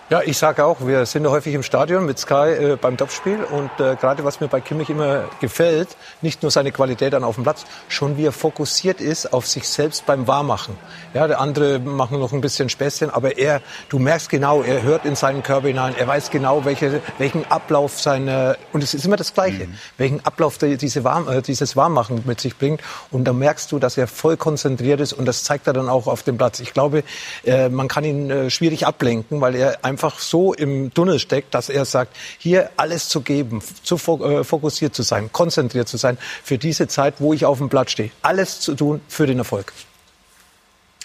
[0.10, 3.70] Ja, ich sage auch, wir sind häufig im Stadion mit Sky äh, beim Topspiel und
[3.78, 5.89] äh, gerade was mir bei Kimmich immer gefällt,
[6.22, 9.67] nicht nur seine Qualität dann auf dem Platz, schon wie er fokussiert ist auf sich
[9.67, 10.78] selbst beim Wahrmachen.
[11.13, 15.04] Ja, der andere machen noch ein bisschen Späßchen, aber er, du merkst genau, er hört
[15.04, 19.17] in seinen Körper hinein, er weiß genau, welche, welchen Ablauf seine und es ist immer
[19.17, 19.74] das Gleiche, mhm.
[19.98, 22.80] welchen Ablauf der, diese Warm, äh, dieses Warmmachen mit sich bringt
[23.12, 26.08] und da merkst du, dass er voll konzentriert ist und das zeigt er dann auch
[26.08, 26.62] auf dem Platz.
[26.62, 27.04] Ich glaube,
[27.43, 31.55] äh, man kann ihn äh, schwierig ablenken, weil er einfach einfach so im Tunnel steckt,
[31.55, 36.19] dass er sagt, hier alles zu geben, zu äh, fokussiert zu sein, konzentriert zu sein
[36.43, 38.12] für diese Zeit, wo ich auf dem Blatt stehe.
[38.21, 39.73] Alles zu tun für den Erfolg.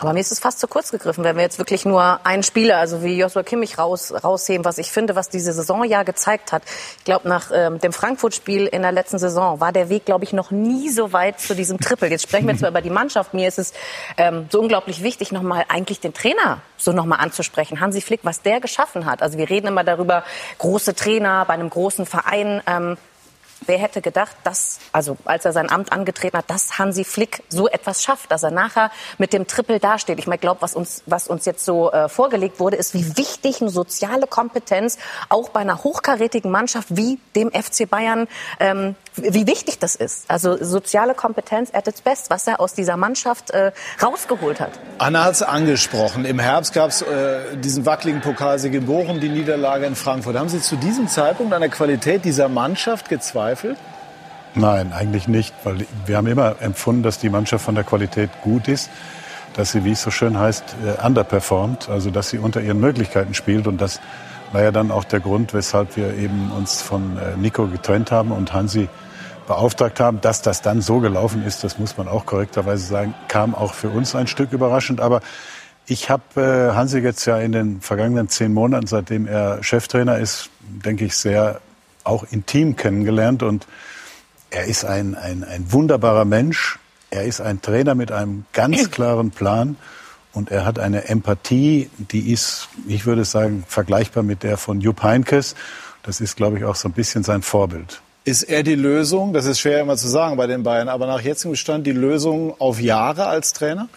[0.03, 2.79] Aber mir ist es fast zu kurz gegriffen, wenn wir jetzt wirklich nur einen Spieler,
[2.79, 6.65] also wie Joshua Kimmich raus, rausheben, was ich finde, was diese Saison ja gezeigt hat.
[6.99, 10.33] Ich glaube, nach ähm, dem Frankfurt-Spiel in der letzten Saison war der Weg, glaube ich,
[10.33, 12.09] noch nie so weit zu diesem Triple.
[12.09, 13.33] Jetzt sprechen wir zwar über die Mannschaft.
[13.33, 13.75] Mir ist es
[14.17, 17.79] ähm, so unglaublich wichtig, nochmal eigentlich den Trainer so nochmal anzusprechen.
[17.79, 19.23] Hansi Flick, was der geschaffen hat.
[19.23, 20.25] Also wir reden immer darüber,
[20.59, 22.61] große Trainer bei einem großen Verein.
[22.67, 22.97] Ähm,
[23.67, 27.69] Wer hätte gedacht, dass, also als er sein Amt angetreten hat, dass Hansi Flick so
[27.69, 30.19] etwas schafft, dass er nachher mit dem Triple dasteht.
[30.19, 33.61] Ich meine, glaube, was uns, was uns jetzt so äh, vorgelegt wurde, ist, wie wichtig
[33.61, 34.99] eine soziale Kompetenz
[35.29, 38.29] auch bei einer hochkarätigen Mannschaft wie dem FC Bayern,
[38.61, 40.25] ähm, wie wichtig das ist.
[40.29, 43.73] Also soziale Kompetenz at its best, was er aus dieser Mannschaft äh,
[44.03, 44.71] rausgeholt hat.
[44.99, 46.25] Anna hat es angesprochen.
[46.25, 50.37] Im Herbst gab es äh, diesen wackeligen Pokalsieg in Bochum, die Niederlage in Frankfurt.
[50.37, 53.77] Haben Sie zu diesem Zeitpunkt an der Qualität dieser Mannschaft gezweifelt?
[54.55, 58.69] Nein, eigentlich nicht, weil wir haben immer empfunden, dass die Mannschaft von der Qualität gut
[58.69, 58.91] ist,
[59.55, 63.35] dass sie, wie es so schön heißt, äh, underperformt, also dass sie unter ihren Möglichkeiten
[63.35, 64.01] spielt und das
[64.53, 68.33] war ja dann auch der Grund, weshalb wir eben uns von äh, Nico getrennt haben
[68.33, 68.89] und Hansi
[69.47, 70.21] beauftragt haben.
[70.21, 73.89] Dass das dann so gelaufen ist, das muss man auch korrekterweise sagen, kam auch für
[73.89, 75.01] uns ein Stück überraschend.
[75.01, 75.21] Aber
[75.87, 80.51] ich habe äh, Hansi jetzt ja in den vergangenen zehn Monaten, seitdem er Cheftrainer ist,
[80.61, 81.61] denke ich, sehr
[82.05, 83.43] auch intim kennengelernt.
[83.43, 83.67] Und
[84.51, 86.79] er ist ein, ein, ein wunderbarer Mensch.
[87.11, 89.77] Er ist ein Trainer mit einem ganz klaren Plan.
[90.33, 95.03] Und er hat eine Empathie, die ist, ich würde sagen, vergleichbar mit der von Jupp
[95.03, 95.55] Heinkes.
[96.03, 98.01] Das ist, glaube ich, auch so ein bisschen sein Vorbild.
[98.25, 99.33] Ist er die Lösung?
[99.33, 102.55] Das ist schwer immer zu sagen bei den Bayern, aber nach jetzigem Stand die Lösung
[102.61, 103.89] auf Jahre als Trainer?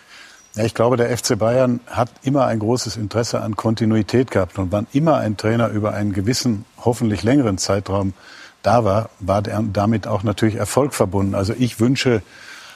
[0.56, 4.58] Ja, ich glaube, der FC Bayern hat immer ein großes Interesse an Kontinuität gehabt.
[4.58, 8.14] Und wann immer ein Trainer über einen gewissen, hoffentlich längeren Zeitraum
[8.64, 11.36] da war, war damit auch natürlich Erfolg verbunden.
[11.36, 12.24] Also ich wünsche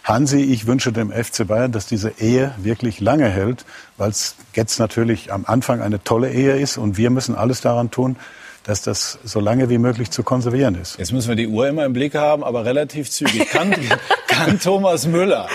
[0.09, 3.63] Hansi, ich wünsche dem FC Bayern, dass diese Ehe wirklich lange hält,
[3.95, 7.91] weil es jetzt natürlich am Anfang eine tolle Ehe ist und wir müssen alles daran
[7.91, 8.15] tun,
[8.63, 10.97] dass das so lange wie möglich zu konservieren ist.
[10.97, 13.49] Jetzt müssen wir die Uhr immer im Blick haben, aber relativ zügig.
[13.51, 13.75] Kann,
[14.27, 15.47] kann Thomas Müller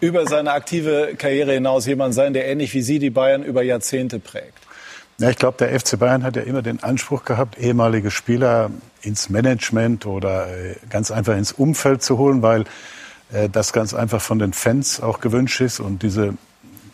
[0.00, 4.18] über seine aktive Karriere hinaus jemand sein, der ähnlich wie Sie die Bayern über Jahrzehnte
[4.18, 4.58] prägt?
[5.16, 9.30] Ja, ich glaube, der FC Bayern hat ja immer den Anspruch gehabt, ehemalige Spieler ins
[9.30, 12.64] Management oder äh, ganz einfach ins Umfeld zu holen, weil
[13.50, 15.80] das ganz einfach von den Fans auch gewünscht ist.
[15.80, 16.34] Und diese,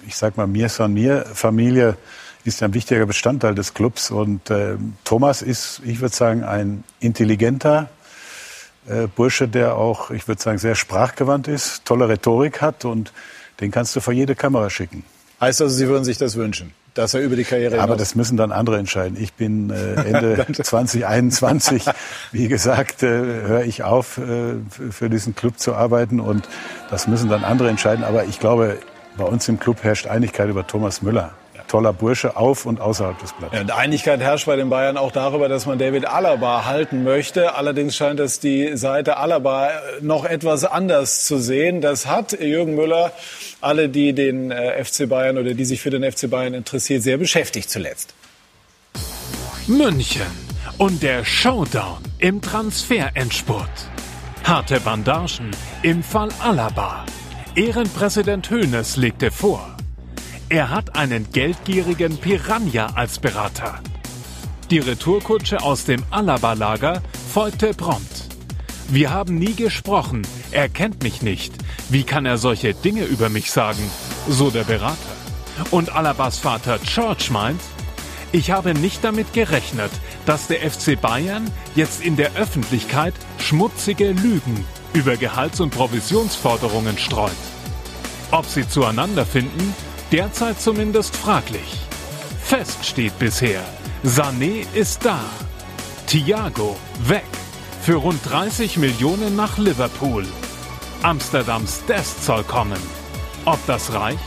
[0.07, 1.96] ich sag mal, mir son mir Familie
[2.44, 4.11] ist ein wichtiger Bestandteil des Clubs.
[4.11, 7.90] Und äh, Thomas ist, ich würde sagen, ein intelligenter
[8.88, 13.12] äh, Bursche, der auch, ich würde sagen, sehr sprachgewandt ist, tolle Rhetorik hat und
[13.61, 15.05] den kannst du vor jede Kamera schicken.
[15.40, 16.72] Heißt also, Sie würden sich das wünschen?
[16.94, 19.16] Dass er über die Karriere ja, Aber das müssen dann andere entscheiden.
[19.20, 21.85] Ich bin äh, Ende 2021,
[22.33, 24.55] wie gesagt, äh, höre ich auf, äh,
[24.90, 26.48] für diesen Club zu arbeiten und
[26.90, 28.05] das müssen dann andere entscheiden.
[28.05, 28.79] Aber ich glaube,
[29.16, 31.33] bei uns im Club herrscht Einigkeit über Thomas Müller
[31.70, 33.61] toller Bursche auf und außerhalb des Platzes.
[33.68, 37.54] Ja, Einigkeit herrscht bei den Bayern auch darüber, dass man David Alaba halten möchte.
[37.54, 41.80] Allerdings scheint es die Seite Alaba äh, noch etwas anders zu sehen.
[41.80, 43.12] Das hat Jürgen Müller
[43.61, 47.18] alle, die den äh, FC Bayern oder die sich für den FC Bayern interessiert, sehr
[47.18, 48.14] beschäftigt zuletzt.
[49.66, 50.26] München
[50.78, 53.70] und der Showdown im Transferendspurt.
[54.44, 55.52] Harte Bandagen
[55.83, 57.04] im Fall Alaba.
[57.54, 59.76] Ehrenpräsident Hoeneß legte vor,
[60.51, 63.79] er hat einen geldgierigen Piranha als Berater.
[64.69, 68.25] Die Retourkutsche aus dem Alaba-Lager folgte prompt.
[68.89, 71.55] Wir haben nie gesprochen, er kennt mich nicht.
[71.89, 73.89] Wie kann er solche Dinge über mich sagen?
[74.29, 74.97] So der Berater.
[75.71, 77.61] Und Alabas Vater George meint,
[78.33, 79.93] ich habe nicht damit gerechnet,
[80.27, 87.31] dass der FC Bayern jetzt in der Öffentlichkeit schmutzige Lügen über Gehalts- und Provisionsforderungen streut.
[88.33, 89.75] Ob sie zueinander finden,
[90.12, 91.79] Derzeit zumindest fraglich.
[92.42, 93.62] Fest steht bisher,
[94.05, 95.20] Sané ist da.
[96.07, 97.25] Thiago weg.
[97.83, 100.27] Für rund 30 Millionen nach Liverpool.
[101.03, 102.81] Amsterdams Dest soll kommen.
[103.44, 104.18] Ob das reicht?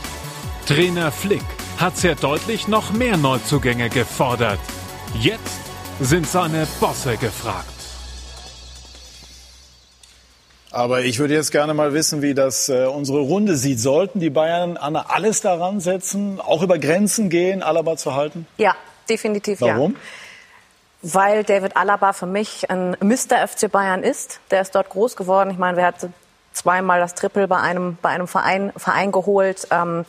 [0.66, 1.44] Trainer Flick
[1.76, 4.60] hat sehr deutlich noch mehr Neuzugänge gefordert.
[5.20, 5.60] Jetzt
[6.00, 7.73] sind seine Bosse gefragt.
[10.74, 13.78] Aber ich würde jetzt gerne mal wissen, wie das äh, unsere Runde sieht.
[13.78, 18.44] Sollten die Bayern Anna alles daran setzen, auch über Grenzen gehen, Alaba zu halten?
[18.56, 18.74] Ja,
[19.08, 19.92] definitiv Warum?
[19.92, 19.98] ja.
[21.02, 23.46] Weil David Alaba für mich ein Mr.
[23.46, 24.40] FC Bayern ist.
[24.50, 25.50] Der ist dort groß geworden.
[25.50, 26.08] Ich meine, wer hat
[26.52, 29.68] zweimal das Triple bei einem, bei einem Verein, Verein geholt.
[29.70, 30.04] Ähm,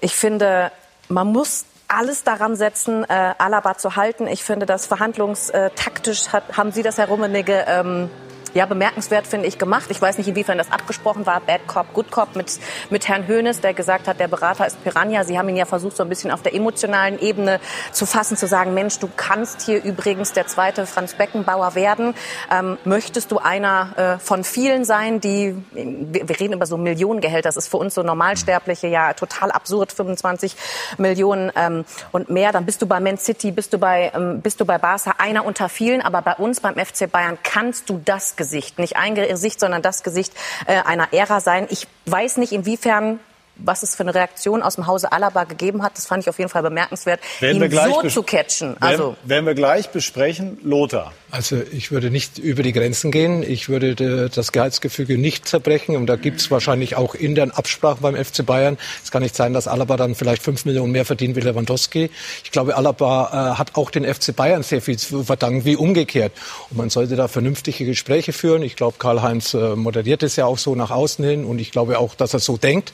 [0.00, 0.72] ich finde,
[1.08, 4.26] man muss alles daran setzen, äh, Alaba zu halten.
[4.26, 8.10] Ich finde, das verhandlungstaktisch hat, haben Sie das, Herr Rummenigge, ähm,
[8.54, 9.86] ja, bemerkenswert finde ich gemacht.
[9.90, 13.60] Ich weiß nicht, inwiefern das abgesprochen war, Bad Cop, Good Cop mit, mit Herrn Höhnes,
[13.60, 15.24] der gesagt hat, der Berater ist Piranha.
[15.24, 17.60] Sie haben ihn ja versucht, so ein bisschen auf der emotionalen Ebene
[17.92, 22.14] zu fassen, zu sagen, Mensch, du kannst hier übrigens der zweite Franz Beckenbauer werden.
[22.50, 27.48] Ähm, möchtest du einer äh, von vielen sein, die, wir, wir reden über so Millionengehälter,
[27.48, 30.56] das ist für uns so Normalsterbliche ja total absurd, 25
[30.98, 32.52] Millionen ähm, und mehr.
[32.52, 35.44] Dann bist du bei Man City, bist du bei, ähm, bist du bei Barca, einer
[35.44, 39.58] unter vielen, aber bei uns beim FC Bayern kannst du das Gesicht, nicht ein Gesicht,
[39.58, 40.34] sondern das Gesicht
[40.66, 41.66] äh, einer Ära sein.
[41.70, 43.20] Ich weiß nicht, inwiefern
[43.56, 45.96] was es für eine Reaktion aus dem Hause Alaba gegeben hat.
[45.96, 48.76] Das fand ich auf jeden Fall bemerkenswert, werden ihn so zu catchen.
[48.80, 50.58] Also werden wir gleich besprechen.
[50.62, 51.12] Lothar.
[51.30, 53.42] Also ich würde nicht über die Grenzen gehen.
[53.42, 55.96] Ich würde äh, das Gehaltsgefüge nicht zerbrechen.
[55.96, 58.78] Und da gibt es wahrscheinlich auch in den Absprachen beim FC Bayern.
[59.02, 62.10] Es kann nicht sein, dass Alaba dann vielleicht fünf Millionen mehr verdient wie Lewandowski.
[62.44, 66.32] Ich glaube, Alaba äh, hat auch den FC Bayern sehr viel zu verdanken, wie umgekehrt.
[66.70, 68.62] Und man sollte da vernünftige Gespräche führen.
[68.62, 71.44] Ich glaube, Karl-Heinz äh, moderiert es ja auch so nach außen hin.
[71.44, 72.92] Und ich glaube auch, dass er so denkt.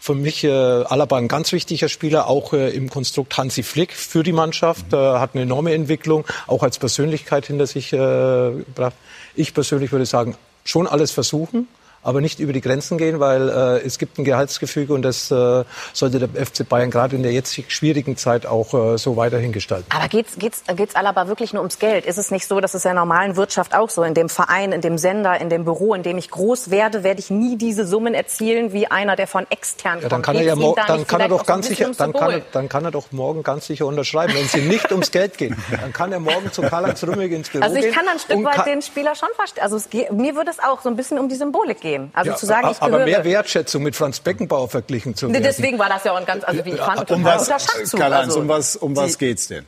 [0.00, 4.22] Für mich äh, Alaba ein ganz wichtiger Spieler, auch äh, im Konstrukt Hansi Flick für
[4.22, 4.98] die Mannschaft, mhm.
[4.98, 8.94] äh, hat eine enorme Entwicklung, auch als Persönlichkeit hinter sich äh, gebracht.
[9.36, 11.68] Ich persönlich würde sagen, schon alles versuchen
[12.02, 15.64] aber nicht über die Grenzen gehen, weil äh, es gibt ein Gehaltsgefüge und das äh,
[15.92, 19.86] sollte der FC Bayern gerade in der jetzt schwierigen Zeit auch äh, so weiterhin gestalten.
[19.90, 22.06] Aber geht's geht's geht's Alaba wirklich nur ums Geld?
[22.06, 24.72] Ist es nicht so, dass es in der normalen Wirtschaft auch so in dem Verein,
[24.72, 27.86] in dem Sender, in dem Büro, in dem ich groß werde, werde ich nie diese
[27.86, 30.02] Summen erzielen wie einer, der von extern kommt.
[30.04, 32.40] Ja, dann kann er ja da dann kann er doch ganz sicher dann kann er,
[32.52, 35.52] dann kann er doch morgen ganz sicher unterschreiben, wenn es ihm nicht ums Geld geht.
[35.70, 37.76] Dann kann er morgen zu Karl-Heinz Rummenigge ins Büro gehen.
[37.76, 39.62] Also ich kann ein Stück weit den Spieler schon verstehen.
[39.62, 42.10] Also es, mir würde es auch so ein bisschen um die Symbolik gehen gehen.
[42.12, 45.42] Also ja, zu sagen, ich aber mehr Wertschätzung mit Franz Beckenbauer verglichen zu werden.
[45.42, 48.48] Deswegen war das ja auch ein ganz, also wie ich fand, um was, also, um
[48.48, 49.64] was, um was geht's denn?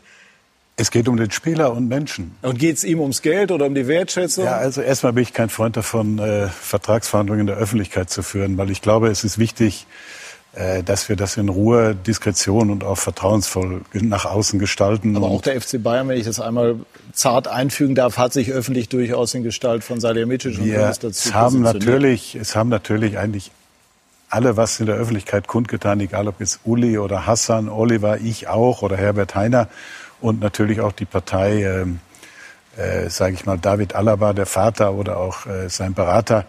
[0.77, 2.35] Es geht um den Spieler und Menschen.
[2.41, 4.47] Und geht es ihm ums Geld oder um die Wertschätzung?
[4.47, 8.57] Ja, also erstmal bin ich kein Freund davon, äh, Vertragsverhandlungen in der Öffentlichkeit zu führen,
[8.57, 10.22] weil ich glaube, es ist wichtig, äh,
[10.85, 15.17] dass wir das in Ruhe, Diskretion und auch vertrauensvoll nach außen gestalten.
[15.17, 16.77] Aber auch der FC Bayern, wenn ich das einmal
[17.15, 21.33] zart einfügen darf, hat sich öffentlich durchaus in Gestalt von Salihamidzic und wir dazu es
[21.33, 23.51] haben natürlich, Es haben natürlich eigentlich
[24.33, 28.81] alle was in der Öffentlichkeit kundgetan, egal ob jetzt Uli oder Hassan, Oliver, ich auch
[28.81, 29.69] oder Herbert Heiner
[30.23, 35.19] und natürlich auch die Partei, äh, äh, sage ich mal, David Alaba, der Vater oder
[35.19, 36.47] auch äh, sein Berater.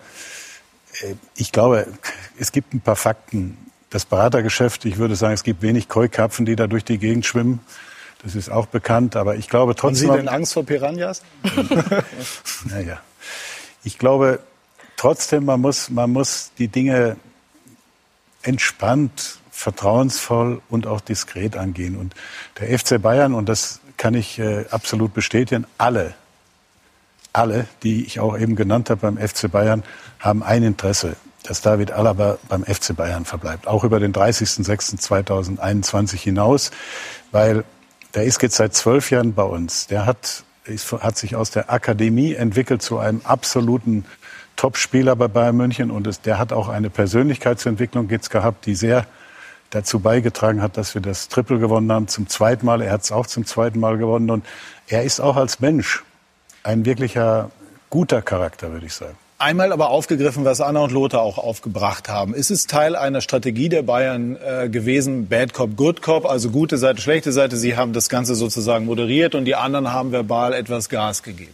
[1.01, 1.87] Äh, ich glaube,
[2.39, 3.57] es gibt ein paar Fakten,
[3.93, 7.59] das Beratergeschäft, ich würde sagen, es gibt wenig Keukarpfen, die da durch die Gegend schwimmen.
[8.23, 10.09] Das ist auch bekannt, aber ich glaube trotzdem.
[10.09, 11.21] Haben Sie denn Angst vor Piranhas?
[12.65, 13.01] naja.
[13.83, 14.39] Ich glaube
[14.97, 17.17] trotzdem, man muss, man muss die Dinge
[18.41, 21.95] entspannt, vertrauensvoll und auch diskret angehen.
[21.95, 22.15] Und
[22.59, 26.15] der FC Bayern, und das kann ich äh, absolut bestätigen, alle,
[27.31, 29.83] alle, die ich auch eben genannt habe beim FC Bayern,
[30.19, 36.71] haben ein Interesse dass David Alaba beim FC Bayern verbleibt, auch über den 30.06.2021 hinaus,
[37.31, 37.63] weil
[38.13, 39.87] der ist jetzt seit zwölf Jahren bei uns.
[39.87, 44.05] Der hat, ist, hat sich aus der Akademie entwickelt zu einem absoluten
[44.55, 49.05] Topspieler bei Bayern München und es, der hat auch eine Persönlichkeitsentwicklung jetzt gehabt, die sehr
[49.71, 52.81] dazu beigetragen hat, dass wir das Triple gewonnen haben zum zweiten Mal.
[52.81, 54.45] Er hat es auch zum zweiten Mal gewonnen und
[54.87, 56.03] er ist auch als Mensch
[56.61, 57.49] ein wirklicher
[57.89, 59.17] guter Charakter, würde ich sagen.
[59.43, 62.33] Einmal aber aufgegriffen, was Anna und Lothar auch aufgebracht haben.
[62.33, 66.77] Ist es Teil einer Strategie der Bayern äh, gewesen, Bad Cop, Good Cop, also gute
[66.77, 67.57] Seite, schlechte Seite?
[67.57, 71.51] Sie haben das Ganze sozusagen moderiert und die anderen haben verbal etwas Gas gegeben.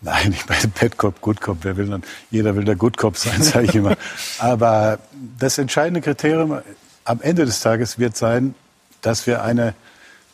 [0.00, 1.58] Nein, ich meine Bad Cop, Good Cop.
[1.62, 2.04] Wer will dann?
[2.30, 3.96] Jeder will der Good Cop sein, sage ich immer.
[4.38, 5.00] Aber
[5.40, 6.60] das entscheidende Kriterium
[7.04, 8.54] am Ende des Tages wird sein,
[9.02, 9.74] dass wir eine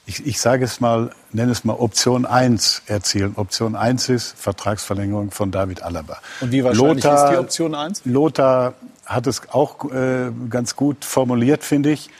[0.06, 3.34] ich, ich sage es mal, nenne es mal Option 1 erzielen.
[3.36, 6.18] Option 1 ist Vertragsverlängerung von David Alaba.
[6.40, 8.02] Und wie wahrscheinlich Lothar, ist die Option 1?
[8.04, 8.74] Lothar
[9.06, 12.10] hat es auch äh, ganz gut formuliert, finde ich.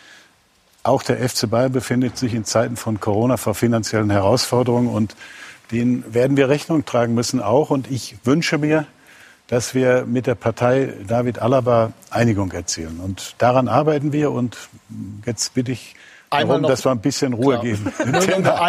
[0.84, 5.14] Auch der FC Bayern befindet sich in Zeiten von Corona vor finanziellen Herausforderungen und
[5.70, 7.70] denen werden wir Rechnung tragen müssen auch.
[7.70, 8.86] Und ich wünsche mir,
[9.48, 13.00] dass wir mit der Partei David Alaba Einigung erzielen.
[13.00, 14.32] Und daran arbeiten wir.
[14.32, 14.56] Und
[15.24, 15.94] jetzt bitte ich
[16.32, 17.62] einmal Warum, noch, dass wir ein bisschen Ruhe klar.
[17.62, 17.92] geben.
[17.98, 18.14] ein,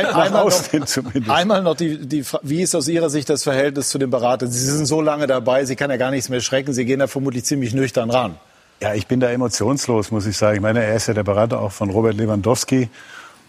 [0.06, 4.10] einmal, noch, einmal noch die, die, wie ist aus Ihrer Sicht das Verhältnis zu den
[4.10, 4.52] Beratern?
[4.52, 6.74] Sie sind so lange dabei, Sie kann ja gar nichts mehr schrecken.
[6.74, 8.36] Sie gehen da vermutlich ziemlich nüchtern ran.
[8.82, 10.58] Ja, ich bin da emotionslos, muss ich sagen.
[10.58, 12.90] Ich meine, er ist ja der Berater auch von Robert Lewandowski.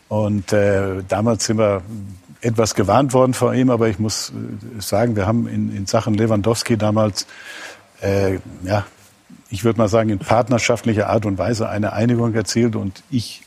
[0.09, 1.83] Und äh, damals sind wir
[2.41, 6.15] etwas gewarnt worden vor ihm, aber ich muss äh, sagen, wir haben in, in Sachen
[6.15, 7.27] Lewandowski damals,
[8.01, 8.85] äh, ja,
[9.51, 12.77] ich würde mal sagen, in partnerschaftlicher Art und Weise eine Einigung erzielt.
[12.77, 13.44] Und ich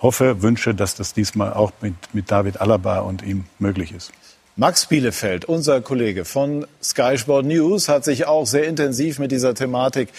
[0.00, 4.12] hoffe, wünsche, dass das diesmal auch mit, mit David Alaba und ihm möglich ist.
[4.56, 9.54] Max Bielefeld, unser Kollege von Sky Sport News, hat sich auch sehr intensiv mit dieser
[9.54, 10.10] Thematik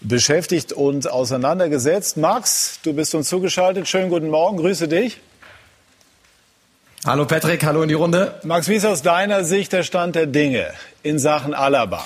[0.00, 2.16] beschäftigt und auseinandergesetzt.
[2.16, 3.88] Max, du bist uns zugeschaltet.
[3.88, 5.20] Schönen guten Morgen, grüße dich.
[7.04, 8.38] Hallo Patrick, hallo in die Runde.
[8.44, 10.66] Max, wie ist aus deiner Sicht der Stand der Dinge
[11.02, 12.04] in Sachen Alaba?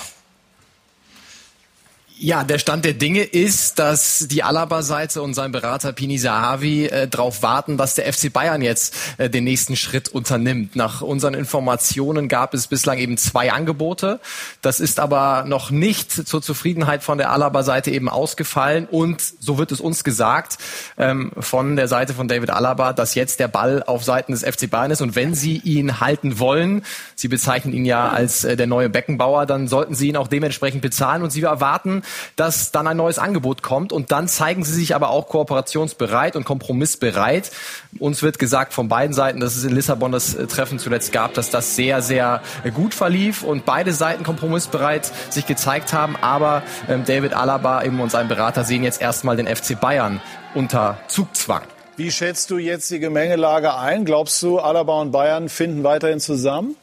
[2.16, 7.08] Ja, der Stand der Dinge ist, dass die Alaba-Seite und sein Berater Pini Zahavi äh,
[7.08, 10.76] darauf warten, dass der FC Bayern jetzt äh, den nächsten Schritt unternimmt.
[10.76, 14.20] Nach unseren Informationen gab es bislang eben zwei Angebote.
[14.62, 18.86] Das ist aber noch nicht zur Zufriedenheit von der Alaba-Seite eben ausgefallen.
[18.88, 20.58] Und so wird es uns gesagt
[20.96, 24.70] ähm, von der Seite von David Alaba, dass jetzt der Ball auf Seiten des FC
[24.70, 25.02] Bayern ist.
[25.02, 26.84] Und wenn sie ihn halten wollen,
[27.16, 30.80] sie bezeichnen ihn ja als äh, der neue Beckenbauer, dann sollten sie ihn auch dementsprechend
[30.80, 31.24] bezahlen.
[31.24, 32.03] Und sie erwarten,
[32.36, 36.44] dass dann ein neues Angebot kommt und dann zeigen sie sich aber auch kooperationsbereit und
[36.44, 37.50] kompromissbereit.
[37.98, 41.34] Uns wird gesagt von beiden Seiten, dass es in Lissabon das äh, Treffen zuletzt gab,
[41.34, 42.42] dass das sehr, sehr
[42.74, 46.16] gut verlief und beide Seiten kompromissbereit sich gezeigt haben.
[46.20, 50.20] Aber ähm, David Alaba eben und sein Berater sehen jetzt erstmal den FC Bayern
[50.54, 51.62] unter Zugzwang.
[51.96, 54.04] Wie schätzt du jetzt die Gemengelage ein?
[54.04, 56.76] Glaubst du, Alaba und Bayern finden weiterhin zusammen?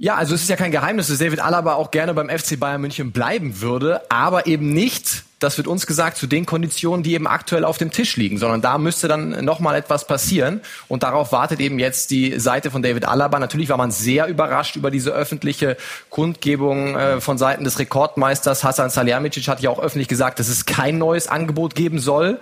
[0.00, 2.80] Ja, also es ist ja kein Geheimnis, dass David Alaba auch gerne beim FC Bayern
[2.80, 7.26] München bleiben würde, aber eben nicht, das wird uns gesagt, zu den Konditionen, die eben
[7.26, 10.60] aktuell auf dem Tisch liegen, sondern da müsste dann nochmal etwas passieren.
[10.86, 13.40] Und darauf wartet eben jetzt die Seite von David Alaba.
[13.40, 15.76] Natürlich war man sehr überrascht über diese öffentliche
[16.10, 19.48] Kundgebung äh, von Seiten des Rekordmeisters Hasan Salihamidzic.
[19.48, 22.38] Hat ja auch öffentlich gesagt, dass es kein neues Angebot geben soll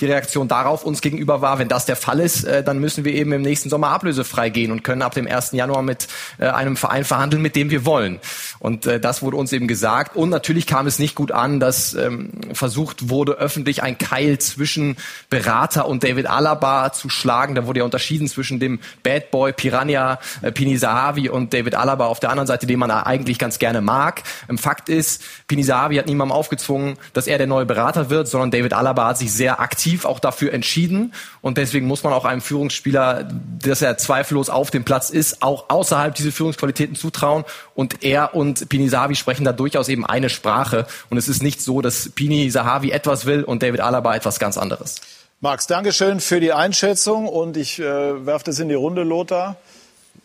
[0.00, 3.14] die Reaktion darauf uns gegenüber war, wenn das der Fall ist, äh, dann müssen wir
[3.14, 5.52] eben im nächsten Sommer ablösefrei gehen und können ab dem 1.
[5.52, 6.06] Januar mit
[6.38, 8.20] äh, einem Verein verhandeln, mit dem wir wollen.
[8.58, 10.14] Und äh, das wurde uns eben gesagt.
[10.14, 14.96] Und natürlich kam es nicht gut an, dass ähm, versucht wurde, öffentlich ein Keil zwischen
[15.30, 17.54] Berater und David Alaba zu schlagen.
[17.54, 22.06] Da wurde ja unterschieden zwischen dem Bad Boy Piranha äh, Pini Sahavi und David Alaba
[22.06, 24.22] auf der anderen Seite, den man eigentlich ganz gerne mag.
[24.50, 28.50] Ähm, Fakt ist, Pini Sahavi hat niemandem aufgezwungen, dass er der neue Berater wird, sondern
[28.50, 31.12] David Alaba hat sich sehr aktiv aktiv auch dafür entschieden.
[31.42, 33.28] Und deswegen muss man auch einem Führungsspieler,
[33.62, 37.44] dass er zweifellos auf dem Platz ist, auch außerhalb diese Führungsqualitäten zutrauen.
[37.74, 40.86] Und er und Pini Sahavi sprechen da durchaus eben eine Sprache.
[41.08, 44.58] Und es ist nicht so, dass Pini Sahavi etwas will und David Alaba etwas ganz
[44.58, 44.96] anderes.
[45.40, 49.56] Max, Dankeschön für die Einschätzung und ich äh, werfe das in die Runde, Lothar.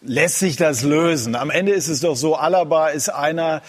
[0.01, 1.36] Lässt sich das lösen?
[1.36, 3.62] Am Ende ist es doch so, Alaba ist einer,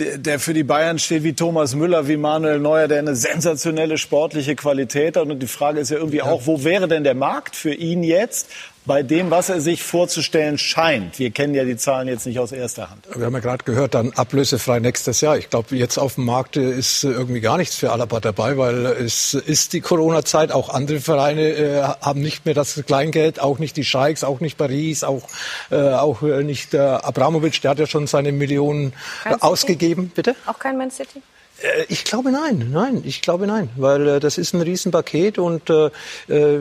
[0.00, 4.56] der für die Bayern steht, wie Thomas Müller, wie Manuel Neuer, der eine sensationelle sportliche
[4.56, 5.28] Qualität hat.
[5.28, 8.50] Und die Frage ist ja irgendwie auch, wo wäre denn der Markt für ihn jetzt?
[8.86, 11.18] Bei dem, was er sich vorzustellen scheint.
[11.18, 13.06] Wir kennen ja die Zahlen jetzt nicht aus erster Hand.
[13.14, 15.36] Wir haben ja gerade gehört, dann ablösefrei nächstes Jahr.
[15.36, 19.34] Ich glaube, jetzt auf dem Markt ist irgendwie gar nichts für Alaba dabei, weil es
[19.34, 20.50] ist die Corona-Zeit.
[20.50, 24.56] Auch andere Vereine äh, haben nicht mehr das Kleingeld, auch nicht die Scheiks, auch nicht
[24.56, 25.22] Paris, auch,
[25.70, 27.60] äh, auch nicht der Abramovic.
[27.60, 30.04] Der hat ja schon seine Millionen kein ausgegeben.
[30.04, 30.14] City?
[30.14, 30.36] Bitte?
[30.46, 31.22] Auch kein Man City?
[31.62, 35.68] Äh, ich glaube nein, nein, ich glaube nein, weil äh, das ist ein Riesenpaket und
[35.70, 35.90] äh,
[36.28, 36.60] äh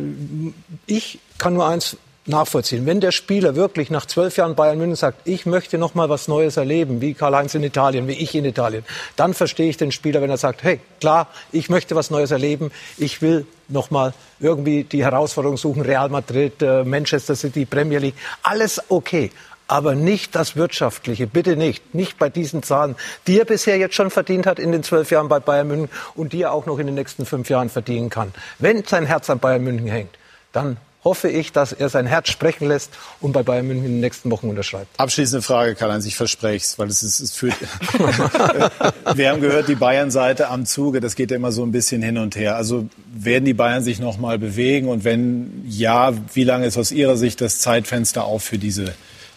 [0.85, 1.97] ich kann nur eins
[2.29, 2.85] nachvollziehen.
[2.85, 6.27] Wenn der Spieler wirklich nach zwölf Jahren Bayern München sagt, ich möchte noch mal was
[6.27, 10.21] Neues erleben, wie Karl-Heinz in Italien, wie ich in Italien, dann verstehe ich den Spieler,
[10.21, 14.83] wenn er sagt, hey, klar, ich möchte was Neues erleben, ich will noch mal irgendwie
[14.83, 19.31] die Herausforderung suchen, Real Madrid, äh, Manchester City, Premier League, alles okay.
[19.67, 21.93] Aber nicht das Wirtschaftliche, bitte nicht.
[21.93, 22.95] Nicht bei diesen Zahlen,
[23.27, 26.33] die er bisher jetzt schon verdient hat in den zwölf Jahren bei Bayern München und
[26.33, 28.33] die er auch noch in den nächsten fünf Jahren verdienen kann.
[28.57, 30.17] Wenn sein Herz an Bayern München hängt,
[30.53, 32.91] dann hoffe ich, dass er sein Herz sprechen lässt
[33.21, 34.99] und bei Bayern München in den nächsten Wochen unterschreibt.
[34.99, 37.55] Abschließende Frage, Karl-Heinz, ich verspreche es, weil es ist, es führt.
[39.15, 42.17] Wir haben gehört, die Bayern-Seite am Zuge, das geht ja immer so ein bisschen hin
[42.17, 42.57] und her.
[42.57, 46.91] Also werden die Bayern sich noch mal bewegen und wenn ja, wie lange ist aus
[46.91, 48.93] Ihrer Sicht das Zeitfenster auf für diese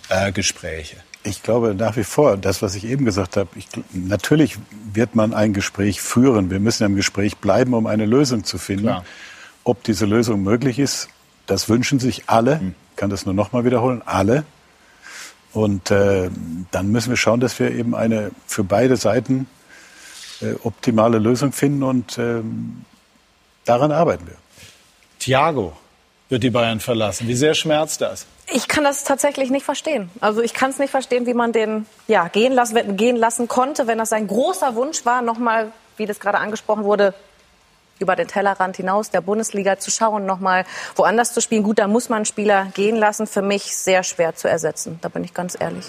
[0.09, 0.97] äh, Gespräche?
[1.25, 4.57] Ich glaube nach wie vor, das, was ich eben gesagt habe, ich, natürlich
[4.93, 6.51] wird man ein Gespräch führen.
[6.51, 8.87] Wir müssen im Gespräch bleiben, um eine Lösung zu finden.
[8.87, 9.05] Klar.
[9.63, 11.09] Ob diese Lösung möglich ist,
[11.47, 12.61] das wünschen sich alle.
[12.91, 14.03] Ich kann das nur noch mal wiederholen.
[14.05, 14.45] Alle.
[15.53, 16.31] Und äh,
[16.71, 19.47] dann müssen wir schauen, dass wir eben eine für beide Seiten
[20.41, 22.41] äh, optimale Lösung finden und äh,
[23.65, 24.37] daran arbeiten wir.
[25.19, 25.77] Thiago
[26.29, 27.29] wird die Bayern verlassen.
[27.29, 28.27] Wie sehr schmerzt das?
[28.51, 30.11] Ich kann das tatsächlich nicht verstehen.
[30.21, 33.87] Also ich kann es nicht verstehen, wie man den ja, gehen, lassen, gehen lassen konnte,
[33.87, 37.15] wenn das sein großer Wunsch war, nochmal, wie das gerade angesprochen wurde,
[38.03, 40.65] über den Tellerrand hinaus der Bundesliga zu schauen, nochmal
[40.97, 41.63] woanders zu spielen.
[41.63, 43.27] Gut, da muss man Spieler gehen lassen.
[43.27, 44.99] Für mich sehr schwer zu ersetzen.
[45.01, 45.87] Da bin ich ganz ehrlich.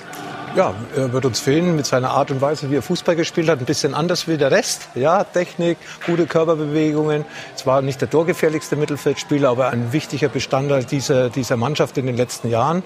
[0.55, 3.59] Ja, er wird uns fehlen mit seiner Art und Weise, wie er Fußball gespielt hat.
[3.59, 4.87] Ein bisschen anders wie der Rest.
[4.93, 7.25] Ja, Technik, gute Körperbewegungen.
[7.55, 12.15] Es war nicht der torgefährlichste Mittelfeldspieler, aber ein wichtiger Bestandteil dieser, dieser Mannschaft in den
[12.15, 12.83] letzten Jahren.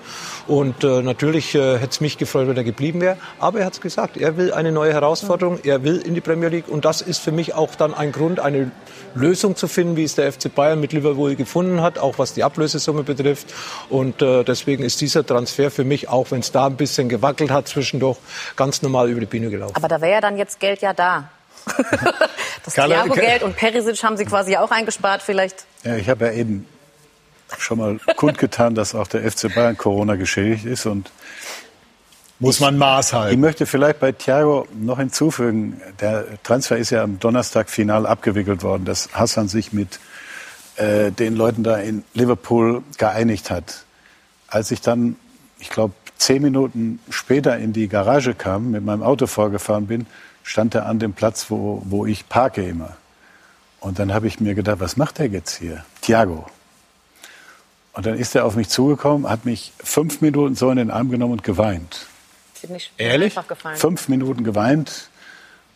[0.47, 3.17] Und äh, natürlich äh, hätte es mich gefreut, wenn er geblieben wäre.
[3.39, 5.59] Aber er hat es gesagt, er will eine neue Herausforderung.
[5.63, 6.69] Er will in die Premier League.
[6.69, 8.71] Und das ist für mich auch dann ein Grund, eine
[9.17, 12.43] Lösung zu finden, wie es der FC Bayern mit Liverpool gefunden hat, auch was die
[12.43, 13.53] Ablösesumme betrifft.
[13.89, 17.51] Und äh, deswegen ist dieser Transfer für mich, auch wenn es da ein bisschen gewackelt
[17.51, 18.17] hat zwischendurch,
[18.55, 19.75] ganz normal über die Bühne gelaufen.
[19.75, 21.29] Aber da wäre ja dann jetzt Geld ja da.
[22.63, 25.65] das Thiago-Geld und Perisic haben Sie quasi auch eingespart vielleicht.
[25.83, 26.65] Ja, ich habe ja eben
[27.57, 31.11] schon mal kundgetan, dass auch der FC Bayern Corona geschädigt ist und
[32.39, 33.33] muss man Maß halten.
[33.33, 38.63] Ich möchte vielleicht bei Thiago noch hinzufügen, der Transfer ist ja am Donnerstag final abgewickelt
[38.63, 39.99] worden, dass Hassan sich mit
[40.75, 43.83] äh, den Leuten da in Liverpool geeinigt hat.
[44.47, 45.15] Als ich dann,
[45.59, 50.05] ich glaube, zehn Minuten später in die Garage kam, mit meinem Auto vorgefahren bin,
[50.43, 52.95] stand er an dem Platz, wo, wo ich parke immer.
[53.79, 55.83] Und dann habe ich mir gedacht, was macht er jetzt hier?
[56.01, 56.47] Thiago.
[57.93, 61.09] Und dann ist er auf mich zugekommen, hat mich fünf Minuten so in den Arm
[61.09, 62.06] genommen und geweint.
[62.69, 63.35] Nicht Ehrlich?
[63.75, 65.09] Fünf Minuten geweint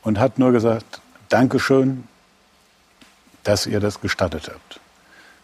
[0.03, 2.03] und hat nur gesagt, Dankeschön,
[3.43, 4.79] dass ihr das gestattet habt.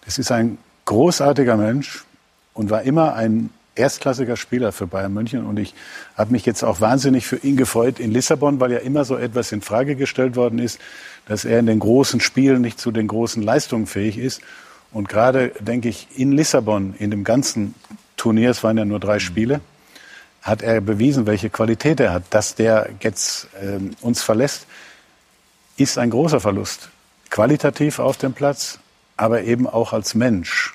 [0.06, 2.06] Das ist ein großartiger Mensch
[2.54, 5.74] und war immer ein erstklassiger Spieler für Bayern München und ich
[6.18, 9.52] habe mich jetzt auch wahnsinnig für ihn gefreut in Lissabon, weil ja immer so etwas
[9.52, 10.80] in Frage gestellt worden ist,
[11.28, 14.42] dass er in den großen Spielen nicht zu den großen Leistungen fähig ist.
[14.92, 17.76] Und gerade, denke ich, in Lissabon, in dem ganzen
[18.16, 19.62] Turnier, es waren ja nur drei Spiele,
[20.48, 22.24] hat er bewiesen, welche Qualität er hat.
[22.30, 24.68] Dass der jetzt äh, uns verlässt,
[25.78, 26.90] ist ein großer Verlust.
[27.30, 28.80] Qualitativ auf dem Platz,
[29.18, 30.74] aber eben auch als Mensch.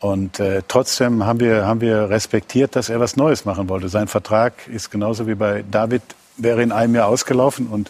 [0.00, 3.88] Und äh, trotzdem haben wir, haben wir respektiert, dass er was Neues machen wollte.
[3.88, 6.02] Sein Vertrag ist genauso wie bei David,
[6.36, 7.68] wäre in einem Jahr ausgelaufen.
[7.68, 7.88] Und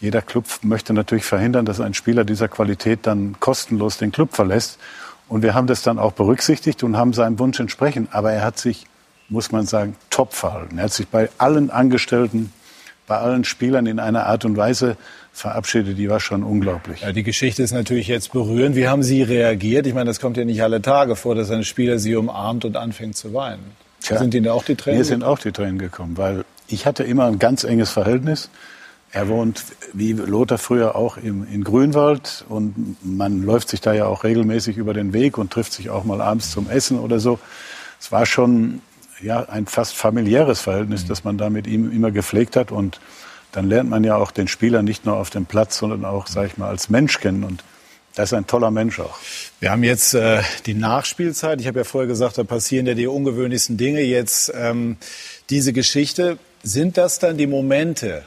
[0.00, 4.78] jeder Club möchte natürlich verhindern, dass ein Spieler dieser Qualität dann kostenlos den Club verlässt.
[5.28, 8.08] Und wir haben das dann auch berücksichtigt und haben seinem Wunsch entsprechen.
[8.10, 8.86] Aber er hat sich,
[9.30, 10.78] muss man sagen, top verhalten.
[10.78, 12.52] Er hat sich bei allen Angestellten,
[13.06, 14.96] bei allen Spielern in einer Art und Weise
[15.32, 17.00] verabschiedet, die war schon unglaublich.
[17.00, 18.76] Ja, die Geschichte ist natürlich jetzt berührend.
[18.76, 19.86] Wie haben Sie reagiert?
[19.86, 22.76] Ich meine, das kommt ja nicht alle Tage vor, dass ein Spieler Sie umarmt und
[22.76, 23.64] anfängt zu weinen.
[24.02, 24.98] Tja, sind Ihnen da auch die Tränen?
[24.98, 28.50] Mir sind auch die Tränen gekommen, weil ich hatte immer ein ganz enges Verhältnis.
[29.12, 34.06] Er wohnt, wie Lothar früher, auch im, in Grünwald und man läuft sich da ja
[34.06, 37.40] auch regelmäßig über den Weg und trifft sich auch mal abends zum Essen oder so.
[37.98, 38.80] Es war schon
[39.22, 41.08] ja, ein fast familiäres Verhältnis, mhm.
[41.08, 43.00] das man da mit ihm immer gepflegt hat und
[43.52, 46.46] dann lernt man ja auch den Spieler nicht nur auf dem Platz, sondern auch, sag
[46.46, 47.42] ich mal, als Mensch kennen.
[47.42, 47.64] Und
[48.14, 49.18] das ist ein toller Mensch auch.
[49.58, 51.60] Wir haben jetzt äh, die Nachspielzeit.
[51.60, 54.02] Ich habe ja vorher gesagt, da passieren ja die ungewöhnlichsten Dinge.
[54.02, 54.96] Jetzt ähm,
[55.50, 56.38] diese Geschichte.
[56.62, 58.22] Sind das dann die Momente,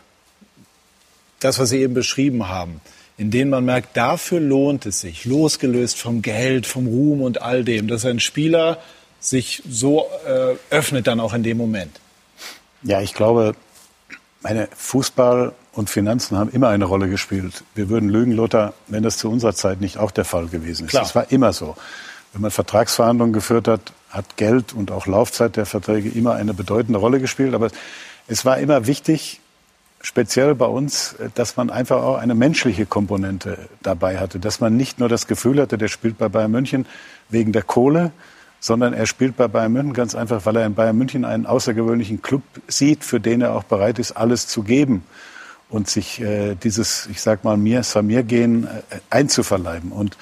[1.40, 2.82] das, was Sie eben beschrieben haben,
[3.16, 7.64] in denen man merkt, dafür lohnt es sich, losgelöst vom Geld, vom Ruhm und all
[7.64, 8.80] dem, dass ein Spieler
[9.24, 12.00] sich so äh, öffnet dann auch in dem Moment?
[12.84, 13.56] Ja, ich glaube,
[14.42, 17.64] meine Fußball und Finanzen haben immer eine Rolle gespielt.
[17.74, 20.92] Wir würden lügen, Lothar, wenn das zu unserer Zeit nicht auch der Fall gewesen ist.
[20.92, 21.04] Klar.
[21.04, 21.76] Das war immer so.
[22.34, 27.00] Wenn man Vertragsverhandlungen geführt hat, hat Geld und auch Laufzeit der Verträge immer eine bedeutende
[27.00, 27.54] Rolle gespielt.
[27.54, 27.70] Aber
[28.28, 29.40] es war immer wichtig,
[30.02, 34.40] speziell bei uns, dass man einfach auch eine menschliche Komponente dabei hatte.
[34.40, 36.86] Dass man nicht nur das Gefühl hatte, der spielt bei Bayern München
[37.30, 38.12] wegen der Kohle,
[38.64, 42.22] sondern er spielt bei Bayern München ganz einfach, weil er in Bayern München einen außergewöhnlichen
[42.22, 45.04] Club sieht, für den er auch bereit ist, alles zu geben
[45.68, 48.68] und sich äh, dieses, ich sag mal, mir Samir gehen äh,
[49.10, 49.92] einzuverleiben.
[49.92, 50.16] Und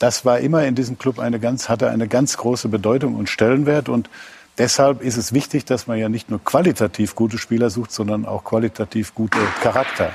[0.00, 3.88] das war immer in diesem Club eine ganz, hatte eine ganz große Bedeutung und Stellenwert
[3.88, 4.10] und
[4.58, 8.42] Deshalb ist es wichtig, dass man ja nicht nur qualitativ gute Spieler sucht, sondern auch
[8.42, 10.10] qualitativ gute Charakter.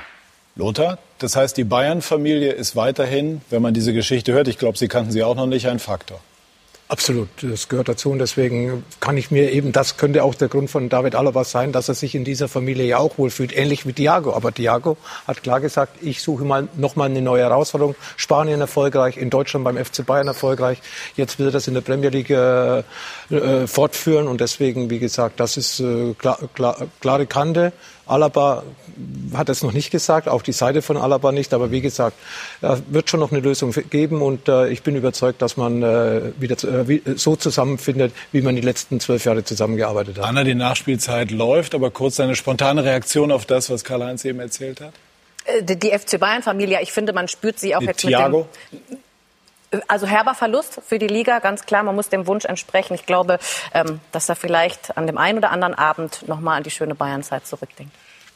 [0.58, 4.90] Lothar, das heißt, die Bayern-Familie ist weiterhin, wenn man diese Geschichte hört, ich glaube, Sie
[4.90, 6.20] kannten sie auch noch nicht, ein Faktor.
[6.90, 10.70] Absolut, das gehört dazu und deswegen kann ich mir eben, das könnte auch der Grund
[10.70, 13.94] von David Alaba sein, dass er sich in dieser Familie ja auch wohlfühlt, ähnlich wie
[13.94, 14.34] Thiago.
[14.34, 17.96] Aber Thiago hat klar gesagt, ich suche mal noch mal eine neue Herausforderung.
[18.18, 20.82] Spanien erfolgreich, in Deutschland beim FC Bayern erfolgreich.
[21.16, 22.84] Jetzt will er das in der Premier League äh,
[23.30, 27.72] äh, fortführen und deswegen, wie gesagt, das ist äh, klar, klar, klare Kante.
[28.06, 28.64] Alaba
[29.34, 31.54] hat es noch nicht gesagt, auch die Seite von Alaba nicht.
[31.54, 32.18] Aber wie gesagt,
[32.62, 36.22] es wird schon noch eine Lösung geben und äh, ich bin überzeugt, dass man äh,
[36.38, 40.26] wieder äh, so zusammenfindet, wie man die letzten zwölf Jahre zusammengearbeitet hat.
[40.26, 44.82] Anna, die Nachspielzeit läuft, aber kurz eine spontane Reaktion auf das, was Karl-Heinz eben erzählt
[44.82, 44.94] hat.
[45.62, 48.48] Die, die FC Bayern-Familie, ich finde, man spürt sie auch die jetzt Thiago?
[48.72, 49.03] mit dem
[49.88, 51.84] also herber Verlust für die Liga, ganz klar.
[51.84, 52.94] Man muss dem Wunsch entsprechen.
[52.94, 53.40] Ich glaube,
[53.74, 56.96] ähm, dass er vielleicht an dem einen oder anderen Abend noch mal an die schöne
[56.96, 57.94] Bayernzeit zurückdenkt.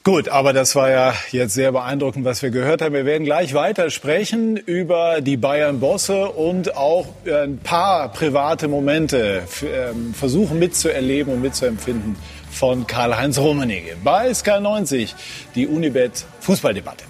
[0.08, 2.94] Gut, aber das war ja jetzt sehr beeindruckend, was wir gehört haben.
[2.94, 10.14] Wir werden gleich weiter sprechen über die Bayern-Bosse und auch ein paar private Momente ähm,
[10.14, 12.16] versuchen mitzuerleben und mitzuempfinden
[12.50, 13.98] von Karl-Heinz Rummenigge.
[14.02, 15.14] Bei SK90
[15.56, 17.04] die Unibet Fußballdebatte.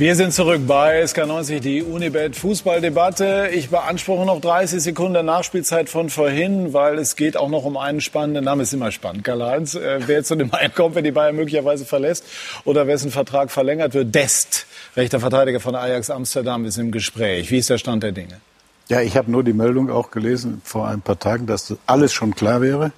[0.00, 3.50] Wir sind zurück bei SK90, die Unibet Fußballdebatte.
[3.52, 8.00] Ich beanspruche noch 30 Sekunden Nachspielzeit von vorhin, weil es geht auch noch um einen
[8.00, 8.62] spannenden Namen.
[8.62, 9.24] Ist immer spannend.
[9.24, 12.24] Karl-Heinz, äh, wer zu dem Bayern kommt, wenn die Bayern möglicherweise verlässt
[12.64, 14.14] oder wessen Vertrag verlängert wird.
[14.14, 14.64] Dest,
[14.96, 17.50] rechter Verteidiger von Ajax Amsterdam, ist im Gespräch.
[17.50, 18.40] Wie ist der Stand der Dinge?
[18.88, 22.34] Ja, ich habe nur die Meldung auch gelesen vor ein paar Tagen, dass alles schon
[22.34, 22.92] klar wäre.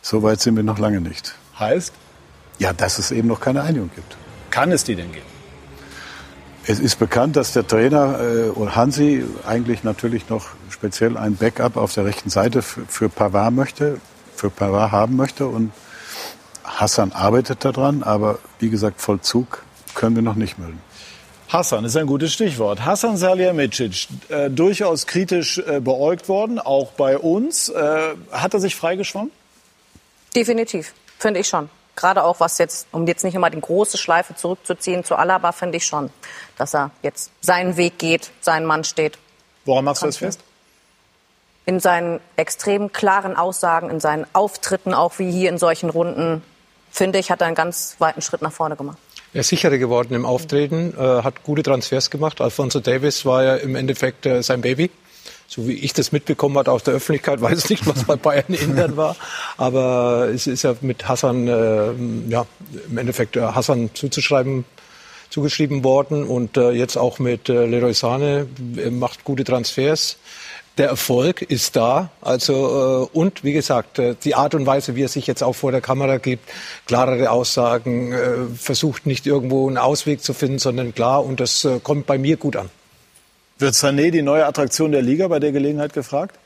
[0.00, 1.34] Soweit sind wir noch lange nicht.
[1.58, 1.92] Heißt?
[2.58, 4.16] Ja, dass es eben noch keine Einigung gibt.
[4.48, 5.33] Kann es die denn geben?
[6.66, 11.92] Es ist bekannt, dass der Trainer äh, Hansi eigentlich natürlich noch speziell ein Backup auf
[11.92, 14.00] der rechten Seite für, Pavard möchte,
[14.34, 15.72] für Pavard haben möchte und
[16.64, 19.62] Hassan arbeitet daran, aber wie gesagt, Vollzug
[19.94, 20.80] können wir noch nicht melden.
[21.48, 22.82] Hassan ist ein gutes Stichwort.
[22.82, 27.68] Hassan Salihamidzic, äh, durchaus kritisch äh, beäugt worden, auch bei uns.
[27.68, 29.30] Äh, hat er sich freigeschwommen?
[30.34, 31.68] Definitiv, finde ich schon.
[31.96, 35.76] Gerade auch was jetzt, um jetzt nicht immer die große Schleife zurückzuziehen zu Alaba, finde
[35.76, 36.10] ich schon,
[36.56, 39.18] dass er jetzt seinen Weg geht, seinen Mann steht.
[39.64, 40.40] Woran machst du das fest?
[41.66, 46.42] In seinen extrem klaren Aussagen, in seinen Auftritten, auch wie hier in solchen Runden,
[46.90, 48.98] finde ich, hat er einen ganz weiten Schritt nach vorne gemacht.
[49.32, 52.40] Er ist sicherer geworden im Auftreten, äh, hat gute Transfers gemacht.
[52.40, 54.90] Alfonso Davis war ja im Endeffekt äh, sein Baby
[55.46, 58.96] so wie ich das mitbekommen habe aus der Öffentlichkeit, weiß nicht, was bei Bayern intern
[58.96, 59.16] war,
[59.56, 61.92] aber es ist ja mit Hassan, äh,
[62.30, 62.46] ja,
[62.88, 64.64] im Endeffekt äh, Hassan zuzuschreiben,
[65.30, 70.16] zugeschrieben worden und äh, jetzt auch mit äh, Leroy Sane er macht gute Transfers.
[70.78, 75.02] Der Erfolg ist da, also äh, und wie gesagt äh, die Art und Weise, wie
[75.02, 76.48] er sich jetzt auch vor der Kamera gibt,
[76.86, 81.78] klarere Aussagen, äh, versucht nicht irgendwo einen Ausweg zu finden, sondern klar und das äh,
[81.80, 82.70] kommt bei mir gut an.
[83.58, 86.38] Wird Sané die neue Attraktion der Liga bei der Gelegenheit gefragt?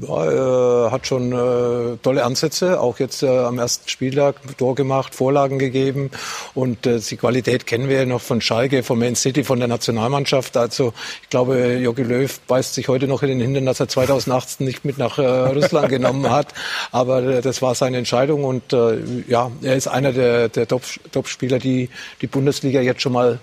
[0.00, 5.14] Ja, er hat schon äh, tolle Ansätze, auch jetzt äh, am ersten Spieltag Tor gemacht,
[5.14, 6.10] Vorlagen gegeben
[6.54, 9.68] und äh, die Qualität kennen wir ja noch von Schalke, von Man City, von der
[9.68, 10.56] Nationalmannschaft.
[10.56, 14.64] Also ich glaube, Jogi Löw beißt sich heute noch in den Hintern, dass er 2018
[14.66, 16.54] nicht mit nach äh, Russland genommen hat,
[16.90, 18.96] aber äh, das war seine Entscheidung und äh,
[19.28, 21.90] ja, er ist einer der, der Top-Spieler, die
[22.22, 23.40] die Bundesliga jetzt schon mal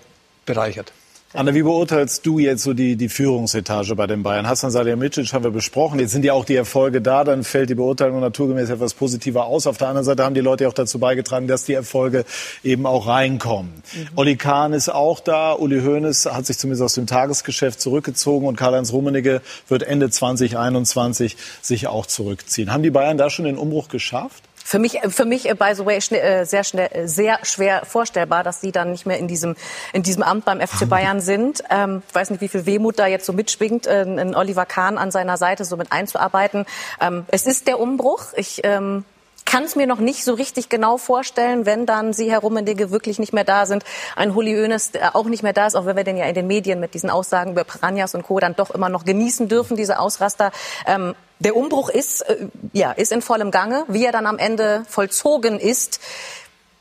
[0.47, 0.93] bereichert.
[1.35, 4.47] Anna, wie beurteilst du jetzt so die, die Führungsetage bei den Bayern?
[4.47, 5.99] Hassan Salihamidzic haben wir besprochen.
[5.99, 7.23] Jetzt sind ja auch die Erfolge da.
[7.23, 9.65] Dann fällt die Beurteilung naturgemäß etwas positiver aus.
[9.65, 12.25] Auf der anderen Seite haben die Leute auch dazu beigetragen, dass die Erfolge
[12.63, 13.73] eben auch reinkommen.
[13.95, 14.07] Mhm.
[14.15, 15.53] Olli Kahn ist auch da.
[15.53, 18.45] Uli Hoeneß hat sich zumindest aus dem Tagesgeschäft zurückgezogen.
[18.45, 22.71] Und Karl-Heinz Rummenigge wird Ende 2021 sich auch zurückziehen.
[22.71, 24.43] Haben die Bayern da schon den Umbruch geschafft?
[24.63, 28.43] Für mich, für mich, äh, by the way, äh, sehr schnell, äh, sehr schwer vorstellbar,
[28.43, 29.55] dass sie dann nicht mehr in diesem,
[29.91, 31.63] in diesem Amt beim FC Bayern sind.
[31.69, 34.97] Ähm, ich weiß nicht, wie viel Wehmut da jetzt so mitschwingt, äh, einen Oliver Kahn
[34.97, 36.65] an seiner Seite so mit einzuarbeiten.
[37.01, 38.27] Ähm, es ist der Umbruch.
[38.37, 39.03] Ich ähm,
[39.45, 43.19] kann es mir noch nicht so richtig genau vorstellen, wenn dann Sie, Herr Rummenigge, wirklich
[43.19, 43.83] nicht mehr da sind,
[44.15, 46.47] ein Huli Hoeneß auch nicht mehr da ist, auch wenn wir den ja in den
[46.47, 48.39] Medien mit diesen Aussagen über Piranhas und Co.
[48.39, 50.51] dann doch immer noch genießen dürfen, diese Ausraster.
[50.87, 53.85] Ähm, der Umbruch ist, äh, ja, ist in vollem Gange.
[53.87, 55.99] Wie er dann am Ende vollzogen ist,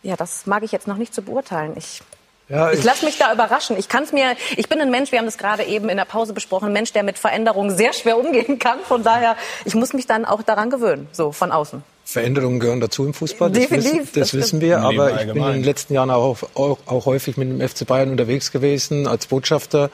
[0.03, 1.75] ja, das mag ich jetzt noch nicht zu beurteilen.
[1.77, 2.03] Ich
[2.49, 3.79] ja, ich, ich lasse mich da überraschen.
[3.79, 6.05] Ich kann es mir, ich bin ein Mensch, wir haben das gerade eben in der
[6.05, 8.81] Pause besprochen, ein Mensch, der mit Veränderungen sehr schwer umgehen kann.
[8.81, 11.83] Von daher, ich muss mich dann auch daran gewöhnen, so von außen.
[12.05, 13.51] Veränderungen gehören dazu im Fußball.
[13.51, 14.81] Das, Definitiv, wissen, das, das wissen wir.
[14.81, 18.11] Aber ich bin in den letzten Jahren auch, auch, auch, häufig mit dem FC Bayern
[18.11, 19.91] unterwegs gewesen als Botschafter.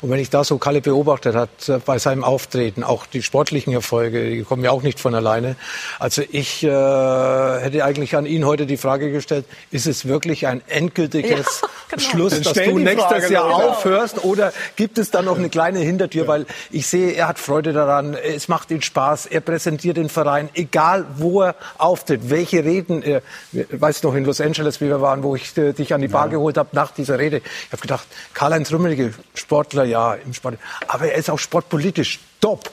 [0.00, 3.72] Und wenn ich da so Kalle beobachtet hat äh, bei seinem Auftreten, auch die sportlichen
[3.72, 5.56] Erfolge, die kommen ja auch nicht von alleine.
[6.00, 10.62] Also ich äh, hätte eigentlich an ihn heute die Frage gestellt, ist es wirklich ein
[10.66, 12.02] endgültiges ja, genau.
[12.02, 13.68] Schluss, dass du nächstes Jahr genau.
[13.70, 14.24] aufhörst?
[14.24, 16.26] Oder gibt es da noch eine kleine Hintertür?
[16.26, 20.50] Weil ich sehe, er hat Freude daran, es macht ihm Spaß, er präsentiert den Verein,
[20.54, 23.20] egal wo er auftritt, welche Reden, äh,
[23.52, 26.08] weißt du noch in Los Angeles, wie wir waren, wo ich äh, dich an die
[26.08, 26.32] Bar ja.
[26.32, 27.38] geholt habe nach dieser Rede.
[27.38, 32.70] Ich habe gedacht, Karl-Heinz Rummenigge, Sportler, ja, im Sport, aber er ist auch sportpolitisch top.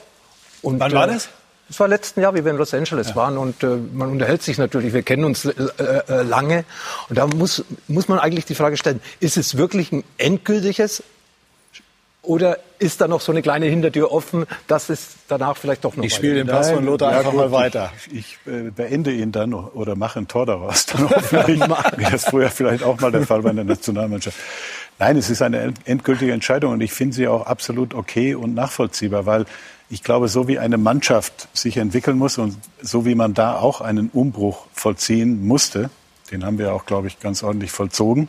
[0.62, 1.28] Und, Wann war äh, das?
[1.68, 3.16] Das war letzten Jahr, wie wir in Los Angeles ja.
[3.16, 6.64] waren und äh, man unterhält sich natürlich, wir kennen uns äh, äh, lange
[7.08, 11.04] und da muss, muss man eigentlich die Frage stellen, ist es wirklich ein endgültiges
[12.22, 16.04] oder ist da noch so eine kleine Hintertür offen, dass es danach vielleicht doch noch
[16.04, 17.92] Ich spiele den Pass von Lothar einfach mal weiter.
[18.10, 22.50] Ich, ich äh, beende ihn dann oder mache ein Tor daraus, dann wie das früher
[22.50, 24.36] vielleicht auch mal der Fall war in der Nationalmannschaft.
[24.98, 29.24] Nein, es ist eine endgültige Entscheidung und ich finde sie auch absolut okay und nachvollziehbar,
[29.24, 29.46] weil
[29.88, 33.80] ich glaube, so wie eine Mannschaft sich entwickeln muss und so wie man da auch
[33.80, 35.90] einen Umbruch vollziehen musste,
[36.30, 38.28] den haben wir auch, glaube ich, ganz ordentlich vollzogen,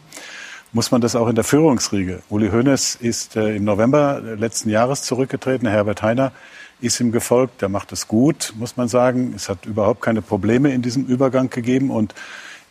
[0.73, 2.21] muss man das auch in der Führungsriege.
[2.29, 5.67] Uli Hoeneß ist äh, im November letzten Jahres zurückgetreten.
[5.67, 6.31] Herbert Heiner
[6.79, 7.61] ist ihm gefolgt.
[7.61, 9.33] Der macht es gut, muss man sagen.
[9.35, 11.91] Es hat überhaupt keine Probleme in diesem Übergang gegeben.
[11.91, 12.15] Und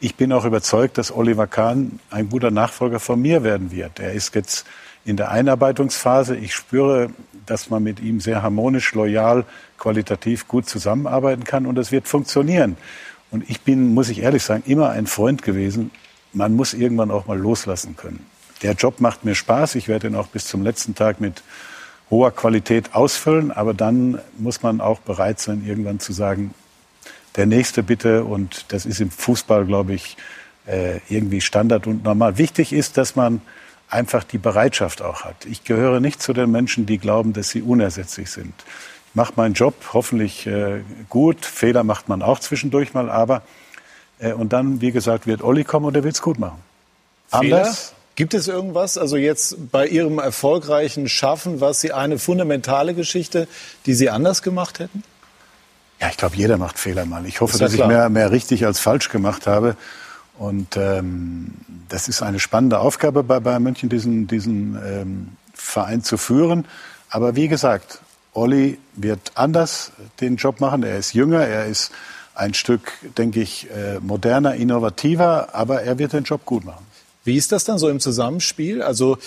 [0.01, 4.01] ich bin auch überzeugt, dass Oliver Kahn ein guter Nachfolger von mir werden wird.
[4.01, 4.67] Er ist jetzt
[5.05, 6.37] in der Einarbeitungsphase.
[6.37, 7.11] Ich spüre,
[7.45, 9.45] dass man mit ihm sehr harmonisch, loyal,
[9.79, 11.67] qualitativ gut zusammenarbeiten kann.
[11.67, 12.79] Und es wird funktionieren.
[13.31, 15.91] Und ich bin, muss ich ehrlich sagen, immer ein Freund gewesen
[16.33, 18.27] man muss irgendwann auch mal loslassen können.
[18.63, 19.75] Der Job macht mir Spaß.
[19.75, 21.43] Ich werde ihn auch bis zum letzten Tag mit
[22.11, 23.51] hoher Qualität ausfüllen.
[23.51, 26.55] Aber dann muss man auch bereit sein, irgendwann zu sagen,
[27.37, 28.25] der nächste bitte.
[28.25, 30.17] Und das ist im Fußball, glaube ich,
[30.67, 32.37] äh, irgendwie Standard und normal.
[32.39, 33.41] Wichtig ist, dass man
[33.89, 35.47] einfach die Bereitschaft auch hat.
[35.47, 38.55] Ich gehöre nicht zu den Menschen, die glauben, dass sie unersetzlich sind.
[39.09, 41.45] Ich mache meinen Job hoffentlich äh, gut.
[41.45, 43.43] Fehler macht man auch zwischendurch mal, aber
[44.33, 46.59] und dann, wie gesagt, wird Olli kommen und er will es gut machen.
[47.31, 47.95] Anders?
[48.17, 53.49] Gibt es irgendwas, also jetzt bei Ihrem erfolgreichen Schaffen, was Sie eine fundamentale Geschichte,
[53.87, 55.05] die Sie anders gemacht hätten?
[56.01, 57.25] Ja, ich glaube, jeder macht Fehler mal.
[57.27, 57.89] Ich hoffe, dass klar.
[57.89, 59.77] ich mehr, mehr richtig als falsch gemacht habe.
[60.39, 61.53] Und ähm,
[61.89, 66.67] das ist eine spannende Aufgabe bei Bayern München, diesen, diesen ähm, Verein zu führen.
[67.11, 68.01] Aber wie gesagt,
[68.33, 70.83] Olli wird anders den Job machen.
[70.83, 71.91] Er ist jünger, er ist
[72.35, 76.87] ein Stück, denke ich, äh, moderner, innovativer, aber er wird den Job gut machen.
[77.25, 78.83] Wie ist das dann so im Zusammenspiel?
[78.83, 79.19] Also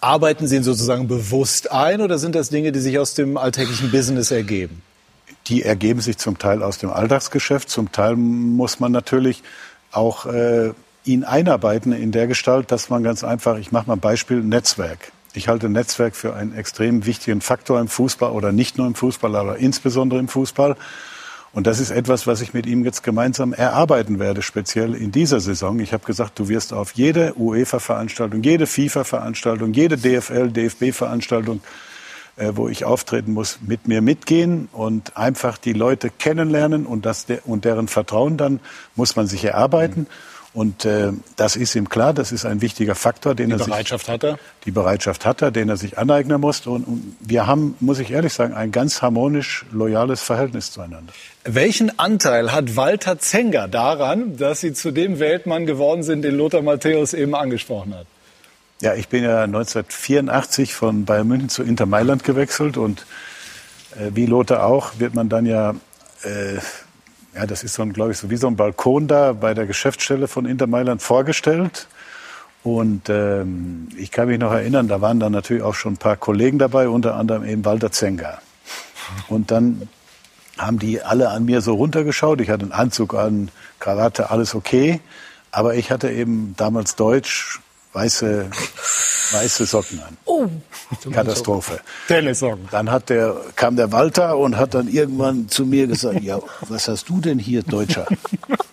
[0.00, 3.90] arbeiten Sie ihn sozusagen bewusst ein oder sind das Dinge, die sich aus dem alltäglichen
[3.90, 4.82] Business ergeben?
[5.46, 9.42] Die ergeben sich zum Teil aus dem Alltagsgeschäft, zum Teil muss man natürlich
[9.90, 10.72] auch äh,
[11.04, 15.12] ihn einarbeiten in der Gestalt, dass man ganz einfach, ich mache mal ein Beispiel, Netzwerk.
[15.32, 19.34] Ich halte Netzwerk für einen extrem wichtigen Faktor im Fußball oder nicht nur im Fußball,
[19.36, 20.76] aber insbesondere im Fußball.
[21.52, 25.40] Und das ist etwas, was ich mit ihm jetzt gemeinsam erarbeiten werde, speziell in dieser
[25.40, 25.80] Saison.
[25.80, 31.60] Ich habe gesagt, du wirst auf jede UEFA-Veranstaltung, jede FIFA-Veranstaltung, jede DFL, DFB-Veranstaltung,
[32.36, 37.26] äh, wo ich auftreten muss, mit mir mitgehen und einfach die Leute kennenlernen und, das,
[37.44, 38.60] und deren Vertrauen dann
[38.94, 40.02] muss man sich erarbeiten.
[40.02, 40.06] Mhm.
[40.52, 43.66] Und äh, das ist ihm klar, das ist ein wichtiger Faktor, den die er sich...
[43.66, 44.38] Die Bereitschaft hat er?
[44.64, 46.66] Die Bereitschaft hat er, den er sich aneignen muss.
[46.66, 51.12] Und, und wir haben, muss ich ehrlich sagen, ein ganz harmonisch, loyales Verhältnis zueinander.
[51.44, 56.62] Welchen Anteil hat Walter Zenger daran, dass Sie zu dem Weltmann geworden sind, den Lothar
[56.62, 58.06] Matthäus eben angesprochen hat?
[58.82, 63.06] Ja, ich bin ja 1984 von Bayern München zu Inter Mailand gewechselt und
[63.92, 65.74] äh, wie Lothar auch wird man dann ja
[66.22, 66.58] äh,
[67.34, 69.66] ja, das ist so ein, glaube ich, so wie so ein Balkon da bei der
[69.66, 71.88] Geschäftsstelle von Inter Mailand vorgestellt.
[72.62, 76.16] Und ähm, ich kann mich noch erinnern, da waren dann natürlich auch schon ein paar
[76.16, 78.38] Kollegen dabei, unter anderem eben Walter Zenger.
[79.28, 79.88] Und dann
[80.58, 82.40] haben die alle an mir so runtergeschaut.
[82.40, 85.00] Ich hatte einen Anzug an, Krawatte, alles okay.
[85.52, 87.60] Aber ich hatte eben damals Deutsch,
[87.92, 88.50] weiße,
[89.32, 90.16] weiße Socken an.
[90.24, 90.46] Oh.
[91.12, 91.80] Katastrophe.
[92.08, 92.68] Tennissocken.
[92.70, 96.88] Dann hat der, kam der Walter und hat dann irgendwann zu mir gesagt, ja, was
[96.88, 98.06] hast du denn hier, Deutscher?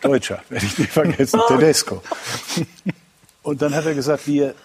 [0.02, 2.02] Deutscher, werde ich nicht vergessen, Tedesco.
[3.44, 4.56] Und dann hat er gesagt, wir,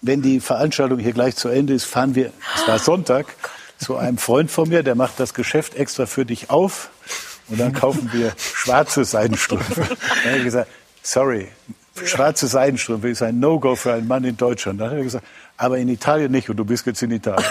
[0.00, 3.26] wenn die Veranstaltung hier gleich zu Ende ist, fahren wir, es war Sonntag,
[3.78, 6.90] zu einem Freund von mir, der macht das Geschäft extra für dich auf
[7.48, 9.74] und dann kaufen wir schwarze Seidenstrümpfe.
[9.74, 10.70] Dann hat er gesagt,
[11.02, 11.48] sorry,
[12.02, 14.80] schwarze Seidenstrümpfe ist ein No-Go für einen Mann in Deutschland.
[14.80, 15.26] Dann hat er gesagt,
[15.56, 17.44] aber in Italien nicht und du bist jetzt in Italien.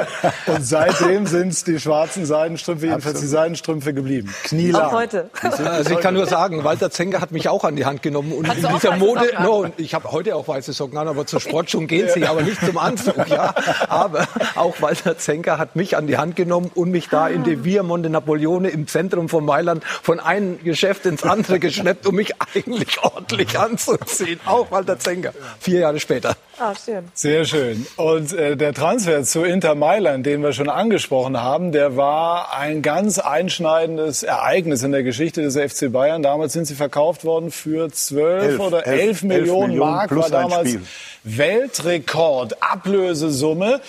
[0.46, 3.22] und seitdem sind es die schwarzen Seidenstrümpfe, jedenfalls Absolut.
[3.22, 4.32] die Seidenstrümpfe geblieben.
[4.44, 4.82] Knielang.
[4.82, 5.30] Auch heute.
[5.42, 8.48] Also ich kann nur sagen, Walter Zenker hat mich auch an die Hand genommen und
[8.48, 11.88] Hast in dieser Mode, no, ich habe heute auch weiße Socken an, aber zur Sportschuhen
[11.88, 13.54] gehen sie, aber nicht zum Anzug, ja.
[13.88, 17.64] Aber auch Walter Zenker hat mich an die Hand genommen und mich da in die
[17.64, 22.34] Via Monte Napoleone im Zentrum von Mailand von einem Geschäft ins andere geschleppt, um mich
[22.54, 24.38] eigentlich ordentlich anzuziehen.
[24.46, 25.32] Auch Walter Zenker.
[25.58, 26.36] Vier Jahre später.
[26.58, 27.08] Ah, schön.
[27.14, 27.86] Sehr schön.
[27.96, 32.82] Und äh, der Transfer zu Inter Mailand, den wir schon angesprochen haben, der war ein
[32.82, 36.22] ganz einschneidendes Ereignis in der Geschichte des FC Bayern.
[36.22, 40.30] Damals sind sie verkauft worden für 12 elf, oder 11, elf Millionen, Millionen Mark, war
[40.30, 40.78] damals
[41.24, 43.80] Weltrekord, Ablösesumme.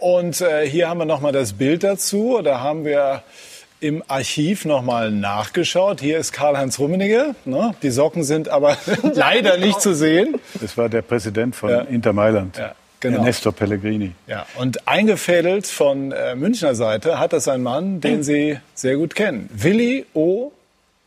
[0.00, 2.40] Und äh, hier haben wir nochmal das Bild dazu.
[2.42, 3.22] Da haben wir
[3.80, 6.00] im Archiv nochmal nachgeschaut.
[6.00, 7.34] Hier ist Karl-Heinz Rummenigge.
[7.44, 7.74] Ne?
[7.82, 8.76] Die Socken sind aber
[9.14, 10.36] leider nicht zu sehen.
[10.60, 11.80] Das war der Präsident von ja.
[11.82, 12.56] Inter Mailand.
[12.56, 12.74] Ja.
[13.00, 13.18] Genau.
[13.18, 14.12] Ernesto Pellegrini.
[14.26, 19.14] Ja, und eingefädelt von äh, Münchner Seite hat das ein Mann, den Sie sehr gut
[19.14, 19.48] kennen.
[19.52, 20.50] Willi O.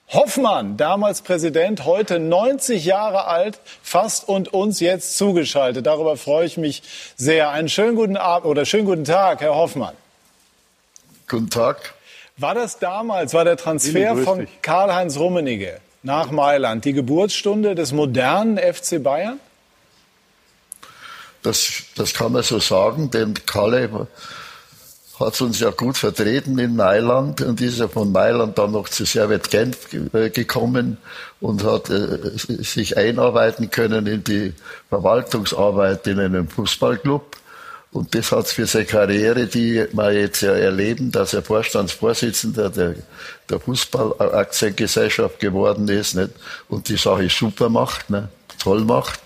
[0.07, 5.85] Hoffmann, damals Präsident, heute 90 Jahre alt, fast und uns jetzt zugeschaltet.
[5.85, 6.83] Darüber freue ich mich
[7.15, 7.49] sehr.
[7.49, 9.95] Einen schönen guten Abend oder schönen guten Tag, Herr Hoffmann.
[11.29, 11.93] Guten Tag.
[12.37, 18.57] War das damals, war der Transfer von Karl-Heinz Rummenigge nach Mailand die Geburtsstunde des modernen
[18.57, 19.39] FC Bayern?
[21.43, 24.07] Das, das kann man so sagen, denn Kalle
[25.19, 29.05] hat uns ja gut vertreten in Mailand und ist ja von Mailand dann noch zu
[29.05, 30.97] Servet Genf äh, gekommen
[31.39, 34.53] und hat äh, sich einarbeiten können in die
[34.89, 37.37] Verwaltungsarbeit in einem Fußballclub.
[37.91, 42.95] Und das hat für seine Karriere, die wir jetzt ja erleben, dass er Vorstandsvorsitzender der,
[43.49, 46.31] der Fußballaktiengesellschaft geworden ist nicht?
[46.69, 48.29] und die Sache super macht, ne?
[48.59, 49.19] toll macht.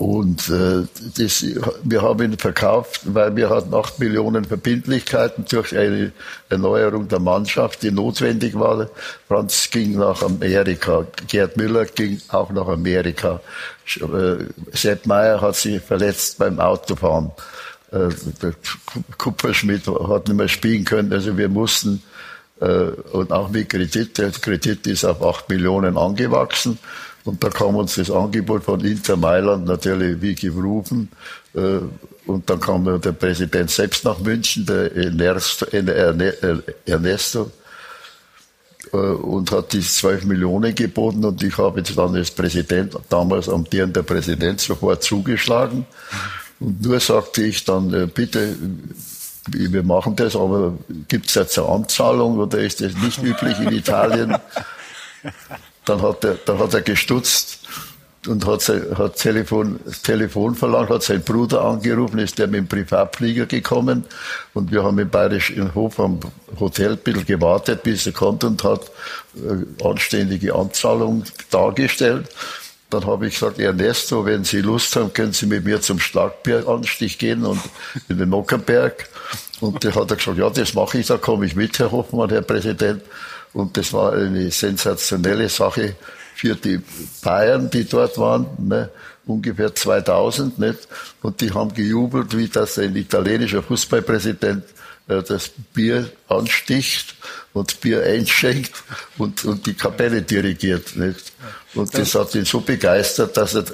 [0.00, 0.86] Und äh,
[1.18, 1.44] das,
[1.82, 6.12] wir haben ihn verkauft, weil wir hatten acht Millionen Verbindlichkeiten durch eine
[6.48, 8.88] Erneuerung der Mannschaft, die notwendig war.
[9.28, 13.42] Franz ging nach Amerika, Gerd Müller ging auch nach Amerika.
[13.96, 17.32] Äh, Sepp Meyer hat sich verletzt beim Autofahren.
[17.92, 18.08] Äh,
[19.18, 22.02] Kupferschmidt hat nicht mehr spielen können, also wir mussten
[22.60, 26.78] äh, und auch mit Kredit, der Kredit ist auf acht Millionen angewachsen.
[27.30, 31.08] Und da kam uns das Angebot von Inter Mailand natürlich wie gerufen.
[31.54, 31.78] Äh,
[32.26, 35.66] und dann kam der Präsident selbst nach München, der Ernesto.
[36.86, 37.52] Ernesto.
[38.92, 43.48] äh, und hat die 12 Millionen geboten und ich habe jetzt dann als Präsident, damals
[43.48, 45.86] amtierender Präsident, sofort zugeschlagen.
[46.58, 48.56] Und nur sagte ich dann, äh, bitte,
[49.46, 50.76] wir machen das, aber
[51.06, 54.36] gibt es jetzt eine Anzahlung oder ist das nicht üblich in Italien?
[55.90, 57.66] Dann hat er, dann hat er gestutzt
[58.28, 63.46] und hat, hat Telefon, Telefon verlangt, hat seinen Bruder angerufen, ist der mit dem Privatflieger
[63.46, 64.04] gekommen
[64.54, 66.20] und wir haben im Bayerischen Hof am
[66.60, 68.82] Hotel ein bisschen gewartet, bis er kommt und hat
[69.34, 72.28] äh, anständige Anzahlung dargestellt.
[72.88, 77.18] Dann habe ich gesagt, Ernesto, wenn Sie Lust haben, können Sie mit mir zum Schlagberganstich
[77.18, 77.60] gehen und
[78.08, 79.08] in den Nockerberg.
[79.60, 82.30] Und der hat er gesagt, ja, das mache ich, da komme ich mit, Herr Hoffmann,
[82.30, 83.02] Herr Präsident.
[83.52, 85.96] Und das war eine sensationelle Sache
[86.34, 86.80] für die
[87.22, 88.90] Bayern, die dort waren, ne,
[89.26, 90.88] ungefähr 2000, nicht?
[91.22, 94.64] und die haben gejubelt, wie das ein italienischer Fußballpräsident
[95.08, 97.14] äh, das Bier ansticht
[97.52, 98.72] und Bier einschenkt
[99.18, 100.96] und, und die Kapelle dirigiert.
[100.96, 101.32] Nicht?
[101.74, 103.64] Und das hat ihn so begeistert, dass er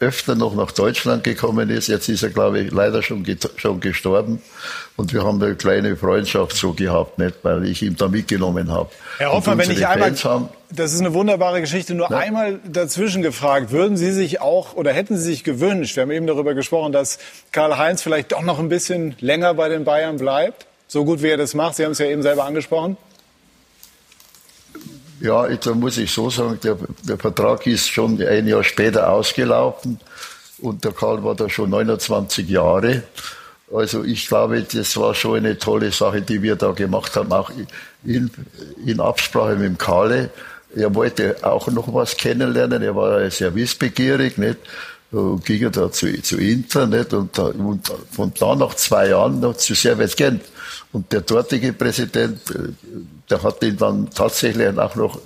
[0.00, 1.88] öfter noch nach Deutschland gekommen ist.
[1.88, 3.24] Jetzt ist er, glaube ich, leider schon,
[3.56, 4.42] schon gestorben.
[4.96, 8.90] Und wir haben eine kleine Freundschaft so gehabt, nicht, weil ich ihn da mitgenommen habe.
[9.18, 12.18] Herr Hoffmann, wenn ich einmal, haben, das ist eine wunderbare Geschichte, nur ja.
[12.18, 16.26] einmal dazwischen gefragt, würden Sie sich auch oder hätten Sie sich gewünscht, wir haben eben
[16.26, 17.18] darüber gesprochen, dass
[17.52, 20.66] Karl-Heinz vielleicht doch noch ein bisschen länger bei den Bayern bleibt?
[20.86, 22.96] So gut wie er das macht, Sie haben es ja eben selber angesprochen.
[25.20, 29.98] Ja, da muss ich so sagen, der, der Vertrag ist schon ein Jahr später ausgelaufen
[30.58, 33.02] und der Karl war da schon 29 Jahre.
[33.72, 37.50] Also ich glaube, das war schon eine tolle Sache, die wir da gemacht haben, auch
[38.04, 38.30] in,
[38.84, 40.30] in Absprache mit dem Karle.
[40.74, 44.58] Er wollte auch noch was kennenlernen, er war sehr wissbegierig, nicht?
[45.10, 47.12] ging er da zu, zu Inter, nicht?
[47.14, 50.42] Und, und von da nach zwei Jahren noch zu Servet Gent.
[50.92, 52.68] Und der dortige Präsident, äh,
[53.30, 55.20] der hat ihn dann tatsächlich auch noch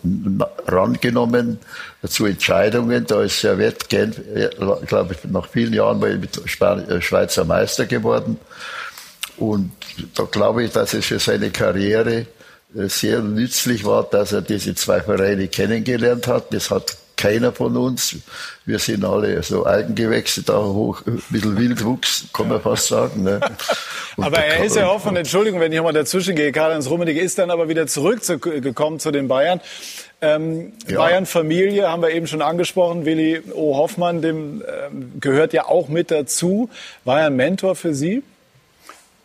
[0.66, 1.59] rangenommen
[2.07, 3.07] zu Entscheidungen.
[3.07, 4.50] Da ist Servet Gent, äh,
[4.86, 8.38] glaube ich, nach vielen Jahren mal mit äh, Schweizer Meister geworden.
[9.36, 9.72] Und
[10.14, 12.26] da glaube ich, dass es für seine Karriere
[12.74, 16.53] sehr nützlich war, dass er diese zwei Vereine kennengelernt hat.
[16.53, 18.16] Das hat keiner von uns.
[18.66, 23.22] Wir sind alle so Eigengewächse, da hoch, ein bisschen Wildwuchs, kann man fast sagen.
[23.22, 23.40] Ne?
[24.16, 27.38] aber er ist ja auch von, Entschuldigung, wenn ich mal dazwischen gehe, Karl-Heinz Rummenigge ist
[27.38, 29.60] dann aber wieder zurückgekommen zu den Bayern.
[30.20, 30.98] Ähm, ja.
[30.98, 33.04] Bayern-Familie haben wir eben schon angesprochen.
[33.04, 33.76] Willi O.
[33.76, 36.70] Hoffmann, dem ähm, gehört ja auch mit dazu.
[37.04, 38.24] War er ein Mentor für Sie?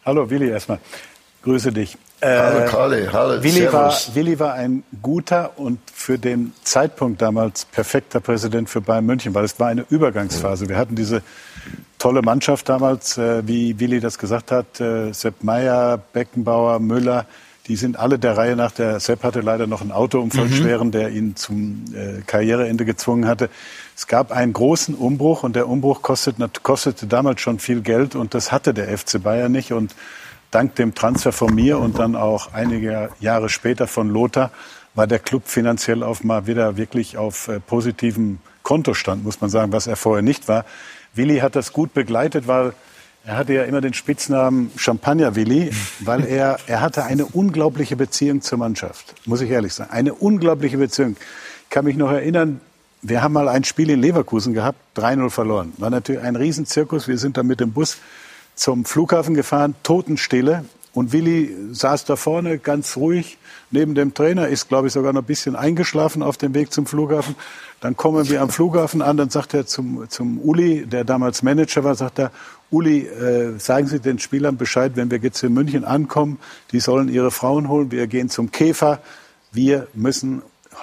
[0.06, 0.78] Hallo Willi erstmal.
[1.42, 1.98] Grüße dich.
[2.20, 3.44] Äh, hallo Kalle, hallo.
[3.44, 9.06] Willi war, Willi war ein guter und für den Zeitpunkt damals perfekter Präsident für Bayern
[9.06, 10.68] München, weil es war eine Übergangsphase.
[10.68, 11.22] Wir hatten diese
[12.00, 17.26] tolle Mannschaft damals, äh, wie Willi das gesagt hat, äh, Sepp Meyer, Beckenbauer, Müller,
[17.68, 18.72] die sind alle der Reihe nach.
[18.72, 20.54] Der Sepp hatte leider noch einen Autounfall mhm.
[20.54, 23.50] schweren, der ihn zum äh, Karriereende gezwungen hatte.
[23.96, 28.34] Es gab einen großen Umbruch und der Umbruch kostete, kostete damals schon viel Geld und
[28.34, 29.94] das hatte der FC Bayern nicht und
[30.52, 34.52] dank dem Transfer von mir und dann auch einige Jahre später von Lothar
[34.96, 39.72] war der Club finanziell auf mal wieder wirklich auf äh, positivem Kontostand, muss man sagen,
[39.72, 40.66] was er vorher nicht war.
[41.14, 42.74] Willi hat das gut begleitet, weil
[43.24, 48.42] er hatte ja immer den Spitznamen Champagner Willi, weil er, er hatte eine unglaubliche Beziehung
[48.42, 49.92] zur Mannschaft, muss ich ehrlich sagen.
[49.92, 51.18] Eine unglaubliche Beziehung.
[51.64, 52.62] Ich kann mich noch erinnern,
[53.02, 55.74] wir haben mal ein Spiel in Leverkusen gehabt, 3-0 verloren.
[55.78, 57.08] War natürlich ein Riesenzirkus.
[57.08, 57.98] Wir sind da mit dem Bus
[58.58, 60.66] zum Flughafen gefahren, Totenstille.
[60.94, 63.38] Und Willi saß da vorne ganz ruhig
[63.70, 66.88] neben dem Trainer, ist, glaube ich, sogar noch ein bisschen eingeschlafen auf dem Weg zum
[66.88, 67.36] Flughafen.
[67.82, 71.84] Dann kommen wir am Flughafen an, dann sagt er zum, zum Uli, der damals Manager
[71.84, 72.32] war, sagt er,
[72.72, 76.40] Uli, äh, sagen Sie den Spielern Bescheid, wenn wir jetzt in München ankommen,
[76.72, 79.00] die sollen ihre Frauen holen, wir gehen zum Käfer,
[79.52, 80.42] wir müssen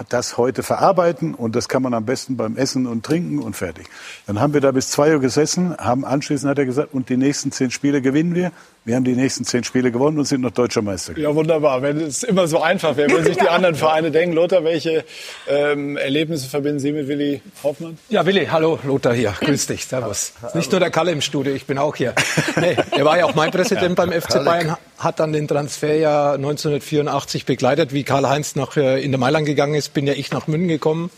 [0.08, 3.86] das heute verarbeiten und das kann man am besten beim Essen und Trinken und fertig.
[4.26, 7.16] Dann haben wir da bis zwei Uhr gesessen, haben anschließend hat er gesagt, und die
[7.16, 8.52] nächsten zehn Spiele gewinnen wir.
[8.86, 11.16] Wir haben die nächsten zehn Spiele gewonnen und sind noch deutscher Meister.
[11.16, 11.80] Ja, wunderbar.
[11.80, 14.34] Wenn es immer so einfach wäre, würden sich die anderen Vereine denken.
[14.34, 15.06] Lothar, welche
[15.48, 17.96] ähm, Erlebnisse verbinden Sie mit Willi Hoffmann?
[18.10, 19.34] Ja, Willi, hallo, Lothar hier.
[19.40, 20.34] Grüß dich, servus.
[20.42, 20.52] Hallo.
[20.54, 22.14] Nicht nur der Kalle im Studio, ich bin auch hier.
[22.60, 26.32] Nee, er war ja auch mein Präsident beim FC Bayern, hat dann den Transfer ja
[26.32, 30.46] 1984 begleitet, wie Karl-Heinz nach äh, in der Mailand gegangen ist, bin ja ich nach
[30.46, 31.10] München gekommen.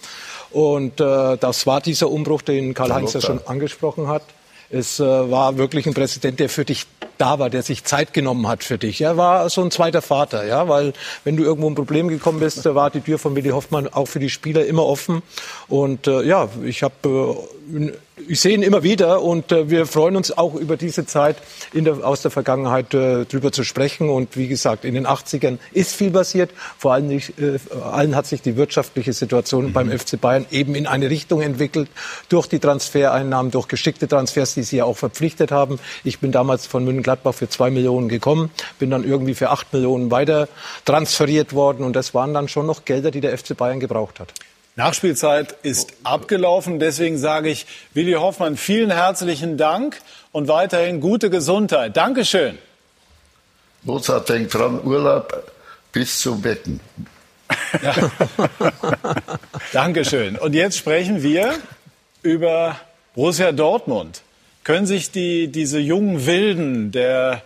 [0.52, 4.22] Und äh, das war dieser Umbruch, den Karl-Heinz ja schon angesprochen hat.
[4.70, 6.86] Es äh, war wirklich ein Präsident, der für dich
[7.18, 9.00] da war, der sich Zeit genommen hat für dich.
[9.00, 10.92] Er war so ein zweiter Vater, ja, weil
[11.24, 14.06] wenn du irgendwo ein Problem gekommen bist, da war die Tür von Willi Hoffmann auch
[14.06, 15.22] für die Spieler immer offen.
[15.68, 17.92] Und äh, ja, ich habe äh,
[18.28, 21.36] ich sehe ihn immer wieder und äh, wir freuen uns auch über diese Zeit
[21.74, 24.08] der, aus der Vergangenheit äh, drüber zu sprechen.
[24.08, 26.50] Und wie gesagt, in den 80ern ist viel passiert.
[26.78, 29.72] Vor allem, nicht, äh, allen hat sich die wirtschaftliche Situation mhm.
[29.74, 31.90] beim FC Bayern eben in eine Richtung entwickelt
[32.30, 35.78] durch die Transfereinnahmen, durch geschickte Transfers, die sie ja auch verpflichtet haben.
[36.02, 40.10] Ich bin damals von München-Gladbach für zwei Millionen gekommen, bin dann irgendwie für acht Millionen
[40.10, 40.48] weiter
[40.86, 44.32] transferiert worden und das waren dann schon noch Gelder, die der FC Bayern gebraucht hat.
[44.76, 46.78] Nachspielzeit ist abgelaufen.
[46.78, 49.98] Deswegen sage ich Willi Hoffmann vielen herzlichen Dank
[50.32, 51.96] und weiterhin gute Gesundheit.
[51.96, 52.58] Dankeschön.
[53.82, 55.50] Mozart denkt dran, Urlaub
[55.92, 56.80] bis zum Wetten.
[57.82, 57.94] Ja.
[59.72, 60.36] Dankeschön.
[60.36, 61.54] Und jetzt sprechen wir
[62.22, 62.78] über
[63.14, 64.20] Borussia Dortmund.
[64.62, 67.42] Können sich die, diese jungen Wilden der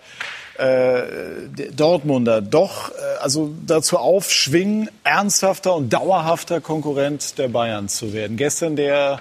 [0.61, 8.37] äh, Dortmunder doch äh, also dazu aufschwingen, ernsthafter und dauerhafter Konkurrent der Bayern zu werden.
[8.37, 9.21] Gestern der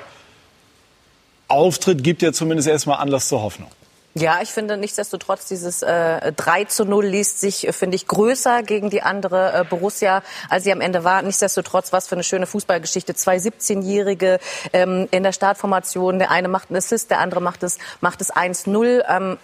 [1.47, 3.69] Auftritt gibt ja zumindest erstmal Anlass zur Hoffnung.
[4.15, 8.63] Ja, ich finde nichtsdestotrotz dieses äh, 3 zu 0 liest sich, äh, finde ich, größer
[8.63, 11.21] gegen die andere äh, Borussia, als sie am Ende war.
[11.21, 13.13] Nichtsdestotrotz, was für eine schöne Fußballgeschichte.
[13.13, 14.39] Zwei 17-Jährige
[14.73, 16.17] ähm, in der Startformation.
[16.17, 19.03] Der eine macht einen Assist, der andere macht es, macht es 1-0.
[19.07, 19.37] Ähm,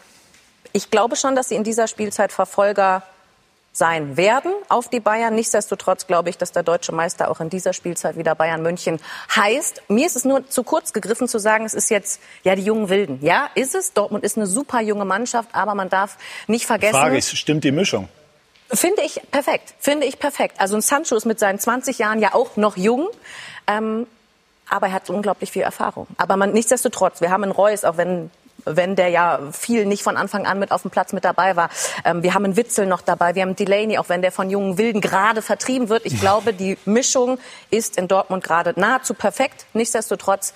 [0.75, 3.03] ich glaube schon, dass sie in dieser Spielzeit Verfolger
[3.71, 5.33] sein werden auf die Bayern.
[5.33, 8.99] Nichtsdestotrotz glaube ich, dass der deutsche Meister auch in dieser Spielzeit wieder Bayern München
[9.33, 9.83] heißt.
[9.87, 12.89] Mir ist es nur zu kurz gegriffen zu sagen, es ist jetzt ja die jungen
[12.89, 13.19] Wilden.
[13.21, 13.93] Ja, ist es.
[13.93, 16.17] Dortmund ist eine super junge Mannschaft, aber man darf
[16.47, 16.95] nicht vergessen.
[16.95, 18.09] Frage ist, stimmt die Mischung?
[18.69, 19.73] Finde ich perfekt.
[19.79, 20.55] Finde ich perfekt.
[20.59, 23.07] Also ein Sancho ist mit seinen 20 Jahren ja auch noch jung.
[23.67, 24.07] Ähm,
[24.69, 26.07] aber er hat unglaublich viel Erfahrung.
[26.17, 28.29] Aber man, nichtsdestotrotz, wir haben einen Reus, auch wenn
[28.65, 31.69] wenn der ja viel nicht von Anfang an mit auf dem Platz mit dabei war.
[32.03, 34.77] Ähm, wir haben einen Witzel noch dabei, wir haben Delaney, auch wenn der von jungen
[34.77, 36.05] Wilden gerade vertrieben wird.
[36.05, 37.39] Ich glaube, die Mischung
[37.69, 39.65] ist in Dortmund gerade nahezu perfekt.
[39.73, 40.53] Nichtsdestotrotz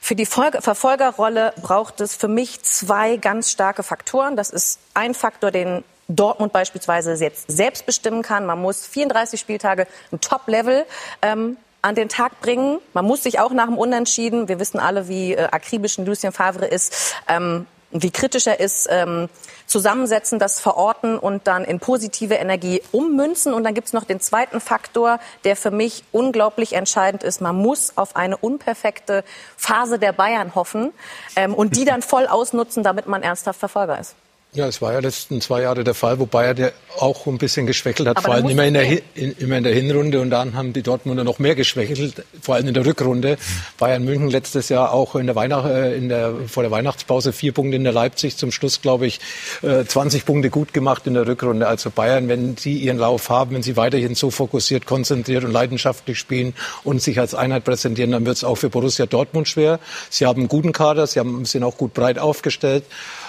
[0.00, 4.34] für die Folge, Verfolgerrolle braucht es für mich zwei ganz starke Faktoren.
[4.34, 8.44] Das ist ein Faktor, den Dortmund beispielsweise jetzt selbst bestimmen kann.
[8.44, 10.84] Man muss 34 Spieltage ein Top-Level
[11.22, 12.78] ähm, an den Tag bringen.
[12.94, 16.32] Man muss sich auch nach dem Unentschieden, wir wissen alle, wie äh, akribisch ein Lucien
[16.32, 19.28] Favre ist, ähm, wie kritisch er ist, ähm,
[19.66, 23.52] zusammensetzen, das verorten und dann in positive Energie ummünzen.
[23.52, 27.40] Und dann gibt's noch den zweiten Faktor, der für mich unglaublich entscheidend ist.
[27.40, 29.24] Man muss auf eine unperfekte
[29.56, 30.92] Phase der Bayern hoffen
[31.36, 34.14] ähm, und die dann voll ausnutzen, damit man ernsthaft Verfolger ist.
[34.54, 37.66] Ja, es war ja letzten zwei Jahre der Fall, wobei er der auch ein bisschen
[37.66, 40.52] geschwächelt hat, Aber vor allem immer in, der, in, immer in der Hinrunde und dann
[40.54, 43.38] haben die Dortmunder noch mehr geschwächelt, vor allem in der Rückrunde.
[43.78, 47.52] Bayern München letztes Jahr auch in der Weihnacht, äh, in der, vor der Weihnachtspause vier
[47.52, 49.20] Punkte in der Leipzig, zum Schluss glaube ich
[49.62, 51.66] 20 äh, Punkte gut gemacht in der Rückrunde.
[51.66, 56.18] Also Bayern, wenn sie ihren Lauf haben, wenn sie weiterhin so fokussiert, konzentriert und leidenschaftlich
[56.18, 56.52] spielen
[56.84, 59.80] und sich als Einheit präsentieren, dann wird es auch für Borussia Dortmund schwer.
[60.10, 62.84] Sie haben einen guten Kader, sie haben, sind auch gut breit aufgestellt.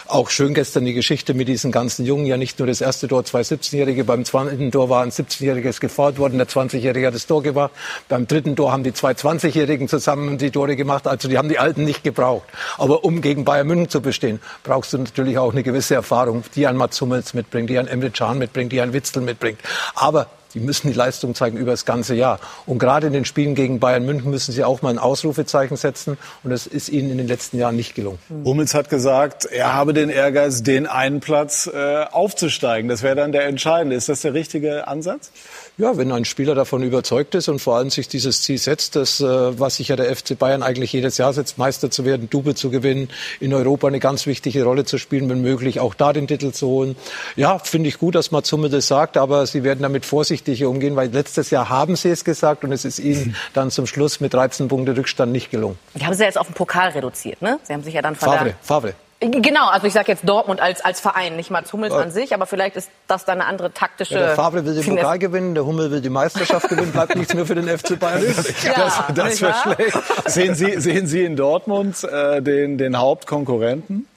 [0.07, 2.25] Auch schön gestern die Geschichte mit diesen ganzen Jungen.
[2.25, 4.03] Ja, nicht nur das erste Tor, zwei 17-Jährige.
[4.03, 6.37] Beim zweiten Tor war ein 17-Jähriges gefordert worden.
[6.37, 7.71] Der 20-Jährige hat das Tor gemacht.
[8.09, 11.07] Beim dritten Tor haben die zwei 20-Jährigen zusammen die Tore gemacht.
[11.07, 12.47] Also die haben die Alten nicht gebraucht.
[12.77, 16.67] Aber um gegen Bayern München zu bestehen, brauchst du natürlich auch eine gewisse Erfahrung, die
[16.67, 19.59] ein Mats Hummels mitbringt, die ein Emre Can mitbringt, die ein Witzel mitbringt.
[19.95, 22.39] Aber die müssen die Leistung zeigen über das ganze Jahr.
[22.65, 26.17] Und gerade in den Spielen gegen Bayern München müssen sie auch mal ein Ausrufezeichen setzen.
[26.43, 28.19] Und das ist ihnen in den letzten Jahren nicht gelungen.
[28.45, 32.89] Hummels hat gesagt, er habe den Ehrgeiz, den einen Platz äh, aufzusteigen.
[32.89, 33.95] Das wäre dann der entscheidende.
[33.95, 35.31] Ist das der richtige Ansatz?
[35.77, 39.19] Ja, wenn ein Spieler davon überzeugt ist und vor allem sich dieses Ziel setzt, das,
[39.21, 42.53] äh, was sich ja der FC Bayern eigentlich jedes Jahr setzt, Meister zu werden, Double
[42.53, 46.27] zu gewinnen, in Europa eine ganz wichtige Rolle zu spielen, wenn möglich auch da den
[46.27, 46.95] Titel zu holen.
[47.35, 50.05] Ja, finde ich gut, dass Matsume das sagt, aber sie werden damit
[50.43, 53.87] vorsichtiger umgehen, weil letztes Jahr haben sie es gesagt und es ist ihnen dann zum
[53.87, 55.77] Schluss mit 13 Punkte Rückstand nicht gelungen.
[55.95, 57.59] Die haben sie ja jetzt auf den Pokal reduziert, ne?
[57.63, 58.93] Sie haben sich ja dann Favre, Favre.
[59.19, 62.45] Genau, also ich sage jetzt Dortmund als, als Verein, nicht mal Hummels an sich, aber
[62.45, 64.15] vielleicht ist das dann eine andere taktische...
[64.15, 67.33] Ja, der Favre will den Pokal gewinnen, der Hummel will die Meisterschaft gewinnen, bleibt nichts
[67.33, 68.21] mehr für den FC Bayern.
[68.63, 69.97] Ja, das das wäre schlecht.
[70.25, 74.07] Sehen Sie, sehen Sie in Dortmund äh, den, den Hauptkonkurrenten?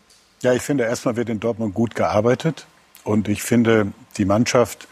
[0.43, 2.67] Ja, ich finde, erstmal wird in Dortmund gut gearbeitet
[3.05, 4.89] und ich finde, die Mannschaft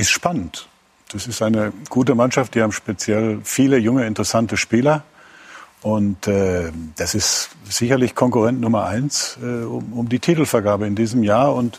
[0.00, 0.68] ist spannend.
[1.12, 5.04] Das ist eine gute Mannschaft, die haben speziell viele junge, interessante Spieler.
[5.82, 11.22] Und äh, das ist sicherlich Konkurrent Nummer eins äh, um, um die Titelvergabe in diesem
[11.22, 11.54] Jahr.
[11.54, 11.78] Und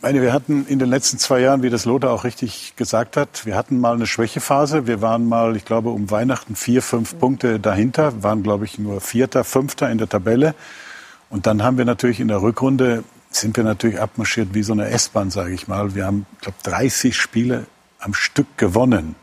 [0.00, 3.46] meine, wir hatten in den letzten zwei Jahren, wie das Lothar auch richtig gesagt hat,
[3.46, 4.86] wir hatten mal eine Schwächephase.
[4.86, 9.00] Wir waren mal, ich glaube, um Weihnachten vier, fünf Punkte dahinter, waren, glaube ich, nur
[9.00, 10.54] Vierter, Fünfter in der Tabelle.
[11.30, 13.02] Und dann haben wir natürlich in der Rückrunde
[13.36, 15.94] sind wir natürlich abmarschiert wie so eine S-Bahn, sage ich mal.
[15.94, 17.66] Wir haben, glaube 30 Spiele
[17.98, 19.16] am Stück gewonnen.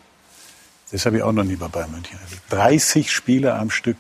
[0.92, 2.18] Das habe ich auch noch nie bei Bayern München.
[2.50, 3.98] 30 Spiele am Stück.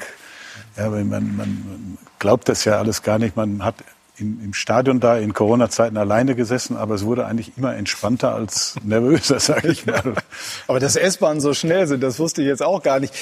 [0.77, 3.35] Ja, man, man glaubt das ja alles gar nicht.
[3.35, 3.75] Man hat
[4.17, 8.75] im, im Stadion da in Corona-Zeiten alleine gesessen, aber es wurde eigentlich immer entspannter als
[8.83, 10.15] nervöser, sage ich mal.
[10.67, 13.13] aber dass S-Bahnen so schnell sind, das wusste ich jetzt auch gar nicht.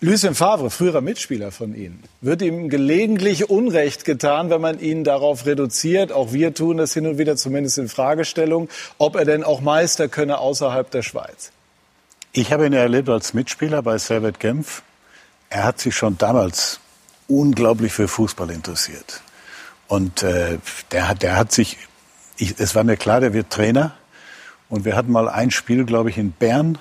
[0.00, 5.44] Lucien Favre, früherer Mitspieler von Ihnen, wird ihm gelegentlich Unrecht getan, wenn man ihn darauf
[5.44, 6.12] reduziert.
[6.12, 8.68] Auch wir tun das hin und wieder zumindest in Fragestellung,
[8.98, 11.50] ob er denn auch Meister könne außerhalb der Schweiz.
[12.30, 14.82] Ich habe ihn erlebt als Mitspieler bei Servet Genf.
[15.50, 16.78] Er hat sich schon damals
[17.26, 19.20] unglaublich für Fußball interessiert.
[19.88, 20.58] Und äh,
[20.92, 21.76] der, der hat sich,
[22.36, 23.96] ich, es war mir klar, der wird Trainer.
[24.68, 26.78] Und wir hatten mal ein Spiel, glaube ich, in Bern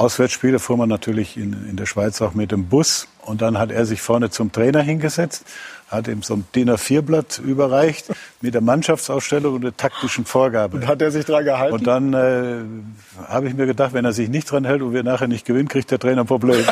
[0.00, 3.08] Auswärtsspiele fuhr man natürlich in, in der Schweiz auch mit dem Bus.
[3.22, 5.44] Und dann hat er sich vorne zum Trainer hingesetzt,
[5.88, 8.06] hat ihm so ein DIN A4-Blatt überreicht
[8.40, 10.76] mit der Mannschaftsausstellung und der taktischen Vorgabe.
[10.76, 11.74] Und hat er sich dran gehalten?
[11.74, 15.02] Und dann äh, habe ich mir gedacht, wenn er sich nicht dran hält und wir
[15.02, 16.64] nachher nicht gewinnen, kriegt der Trainer ein Problem.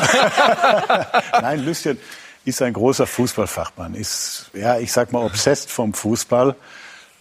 [1.33, 1.99] Nein, Lucien
[2.45, 6.55] ist ein großer Fußballfachmann, ist, ja, ich sag mal, obsessed vom Fußball.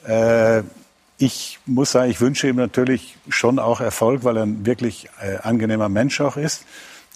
[0.06, 0.64] Äh,
[1.24, 5.38] ich muss sagen, ich wünsche ihm natürlich schon auch Erfolg, weil er ein wirklich äh,
[5.38, 6.66] angenehmer Mensch auch ist.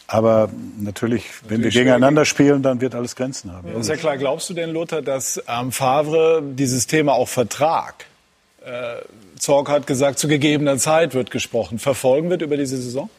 [0.08, 0.50] Aber
[0.80, 3.68] natürlich, wenn wir gegeneinander spielen, dann wird alles Grenzen haben.
[3.68, 4.18] Ja, sehr klar.
[4.18, 8.06] Glaubst du denn, Lothar, dass ähm, Favre dieses Thema auch Vertrag,
[8.66, 9.02] äh,
[9.38, 13.10] Zorg hat gesagt, zu gegebener Zeit wird gesprochen, verfolgen wird über diese Saison?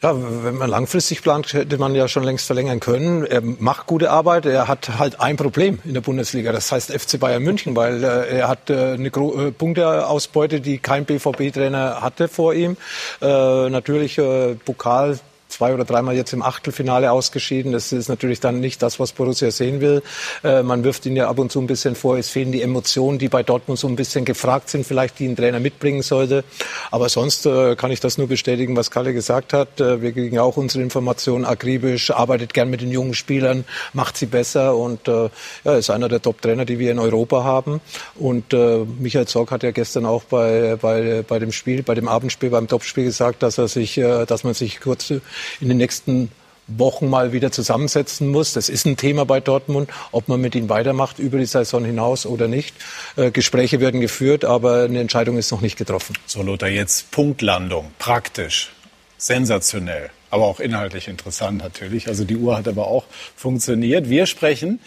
[0.00, 3.26] Ja, wenn man langfristig plant, hätte man ja schon längst verlängern können.
[3.26, 4.46] Er macht gute Arbeit.
[4.46, 6.52] Er hat halt ein Problem in der Bundesliga.
[6.52, 11.04] Das heißt FC Bayern München, weil äh, er hat äh, eine äh, Punkteausbeute, die kein
[11.04, 12.76] BVB-Trainer hatte vor ihm.
[13.20, 14.20] Natürlich
[14.64, 15.18] Pokal
[15.48, 17.72] zwei oder dreimal jetzt im Achtelfinale ausgeschieden.
[17.72, 20.02] Das ist natürlich dann nicht das, was Borussia sehen will.
[20.44, 23.18] Äh, man wirft ihn ja ab und zu ein bisschen vor, es fehlen die Emotionen,
[23.18, 26.44] die bei Dortmund so ein bisschen gefragt sind, vielleicht die ein Trainer mitbringen sollte.
[26.90, 29.80] Aber sonst äh, kann ich das nur bestätigen, was Kalle gesagt hat.
[29.80, 34.16] Äh, wir kriegen ja auch unsere Informationen akribisch, arbeitet gern mit den jungen Spielern, macht
[34.16, 35.28] sie besser und äh,
[35.64, 37.80] ja, ist einer der Top-Trainer, die wir in Europa haben.
[38.16, 42.08] Und äh, Michael Zorg hat ja gestern auch bei, bei, bei dem Spiel, bei dem
[42.08, 45.12] Abendspiel, beim Topspiel gesagt, dass er sich, äh, dass man sich kurz
[45.60, 46.30] in den nächsten
[46.68, 48.52] Wochen mal wieder zusammensetzen muss.
[48.52, 52.26] Das ist ein Thema bei Dortmund, ob man mit ihnen weitermacht über die Saison hinaus
[52.26, 52.76] oder nicht.
[53.16, 56.14] Äh, Gespräche werden geführt, aber eine Entscheidung ist noch nicht getroffen.
[56.26, 57.90] So, Lothar, jetzt Punktlandung.
[57.98, 58.70] Praktisch.
[59.16, 60.10] Sensationell.
[60.30, 62.06] Aber auch inhaltlich interessant natürlich.
[62.08, 64.10] Also die Uhr hat aber auch funktioniert.
[64.10, 64.78] Wir sprechen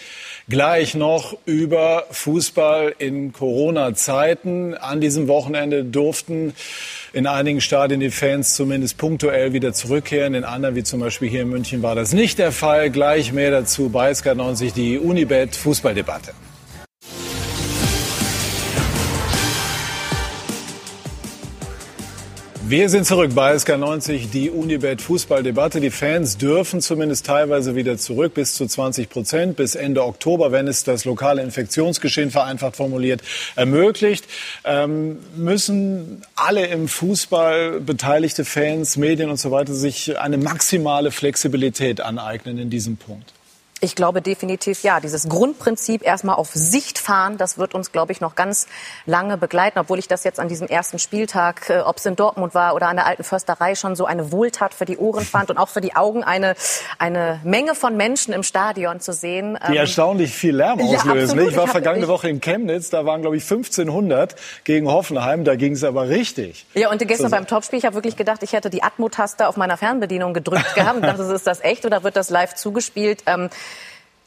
[0.51, 4.75] gleich noch über Fußball in Corona-Zeiten.
[4.75, 6.53] An diesem Wochenende durften
[7.13, 10.35] in einigen Stadien die Fans zumindest punktuell wieder zurückkehren.
[10.35, 12.91] In anderen, wie zum Beispiel hier in München, war das nicht der Fall.
[12.91, 16.33] Gleich mehr dazu bei SK90, die Unibet Fußballdebatte.
[22.71, 25.81] Wir sind zurück bei SK90, die Unibet Fußballdebatte.
[25.81, 30.69] Die Fans dürfen zumindest teilweise wieder zurück, bis zu 20 Prozent, bis Ende Oktober, wenn
[30.69, 33.23] es das lokale Infektionsgeschehen vereinfacht formuliert
[33.57, 34.25] ermöglicht.
[34.63, 41.99] Ähm, müssen alle im Fußball beteiligte Fans, Medien und so weiter sich eine maximale Flexibilität
[41.99, 43.33] aneignen in diesem Punkt?
[43.83, 44.99] Ich glaube definitiv ja.
[44.99, 48.67] Dieses Grundprinzip erstmal auf Sicht fahren, das wird uns, glaube ich, noch ganz
[49.07, 49.79] lange begleiten.
[49.79, 52.89] Obwohl ich das jetzt an diesem ersten Spieltag, äh, ob es in Dortmund war oder
[52.89, 55.81] an der alten Försterei, schon so eine Wohltat für die Ohren fand und auch für
[55.81, 56.53] die Augen eine,
[56.99, 59.57] eine Menge von Menschen im Stadion zu sehen.
[59.67, 61.39] Die ähm, erstaunlich viel Lärm auslösen.
[61.39, 65.43] Ja, ich war vergangene Woche in Chemnitz, da waren, glaube ich, 1500 gegen Hoffenheim.
[65.43, 66.67] Da ging es aber richtig.
[66.75, 69.57] Ja, und gestern so, beim Topspiel, ich habe wirklich gedacht, ich hätte die Atmo-Taste auf
[69.57, 73.23] meiner Fernbedienung gedrückt gehabt und dachte, ist das echt oder wird das live zugespielt?
[73.25, 73.49] Ähm,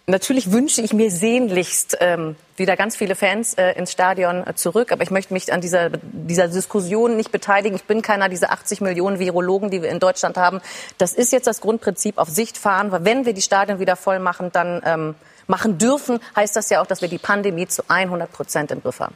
[0.07, 4.93] Natürlich wünsche ich mir sehnlichst ähm, wieder ganz viele Fans äh, ins Stadion äh, zurück,
[4.93, 7.75] aber ich möchte mich an dieser, dieser Diskussion nicht beteiligen.
[7.75, 10.61] Ich bin keiner dieser 80 Millionen Virologen, die wir in Deutschland haben.
[10.99, 14.19] Das ist jetzt das Grundprinzip auf Sicht fahren, weil wenn wir die Stadien wieder voll
[14.19, 15.15] machen, dann ähm,
[15.47, 19.01] machen dürfen, heißt das ja auch, dass wir die Pandemie zu 100 Prozent im Griff
[19.01, 19.15] haben.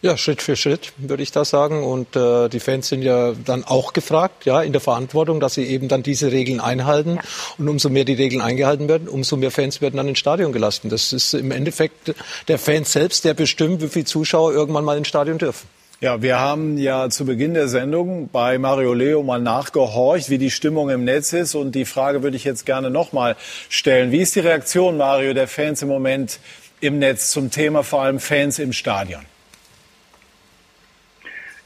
[0.00, 1.82] Ja, Schritt für Schritt würde ich da sagen.
[1.82, 5.64] Und äh, die Fans sind ja dann auch gefragt, ja, in der Verantwortung, dass sie
[5.64, 7.16] eben dann diese Regeln einhalten.
[7.16, 7.22] Ja.
[7.58, 10.88] Und umso mehr die Regeln eingehalten werden, umso mehr Fans werden dann ins Stadion gelassen.
[10.88, 12.14] Das ist im Endeffekt
[12.46, 15.66] der Fan selbst, der bestimmt, wie viele Zuschauer irgendwann mal ins Stadion dürfen.
[16.00, 20.52] Ja, wir haben ja zu Beginn der Sendung bei Mario Leo mal nachgehorcht, wie die
[20.52, 21.56] Stimmung im Netz ist.
[21.56, 23.34] Und die Frage würde ich jetzt gerne nochmal
[23.68, 24.12] stellen.
[24.12, 26.38] Wie ist die Reaktion, Mario, der Fans im Moment
[26.80, 29.22] im Netz zum Thema vor allem Fans im Stadion?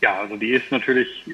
[0.03, 1.25] Ja, also die ist natürlich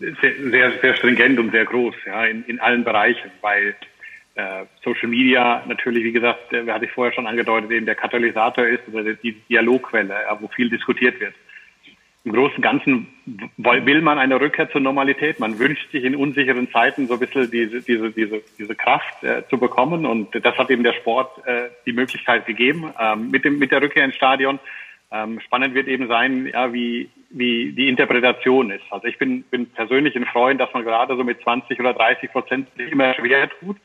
[0.00, 3.76] sehr, sehr, stringent und sehr groß, ja, in, in allen Bereichen, weil
[4.34, 8.66] äh, Social Media natürlich, wie gesagt, äh, hatte ich vorher schon angedeutet, eben der Katalysator
[8.66, 11.34] ist oder die Dialogquelle, ja, wo viel diskutiert wird.
[12.24, 13.08] Im Großen und Ganzen
[13.58, 15.38] will man eine Rückkehr zur Normalität.
[15.38, 19.42] Man wünscht sich in unsicheren Zeiten so ein bisschen diese, diese, diese, diese Kraft äh,
[19.50, 20.06] zu bekommen.
[20.06, 23.82] Und das hat eben der Sport äh, die Möglichkeit gegeben ähm, mit, dem, mit der
[23.82, 24.58] Rückkehr ins Stadion.
[25.14, 28.84] Ähm, spannend wird eben sein, ja, wie, wie die Interpretation ist.
[28.90, 32.32] Also ich bin, bin persönlich ein Freund, dass man gerade so mit 20 oder 30
[32.32, 33.76] Prozent sich immer schwer tut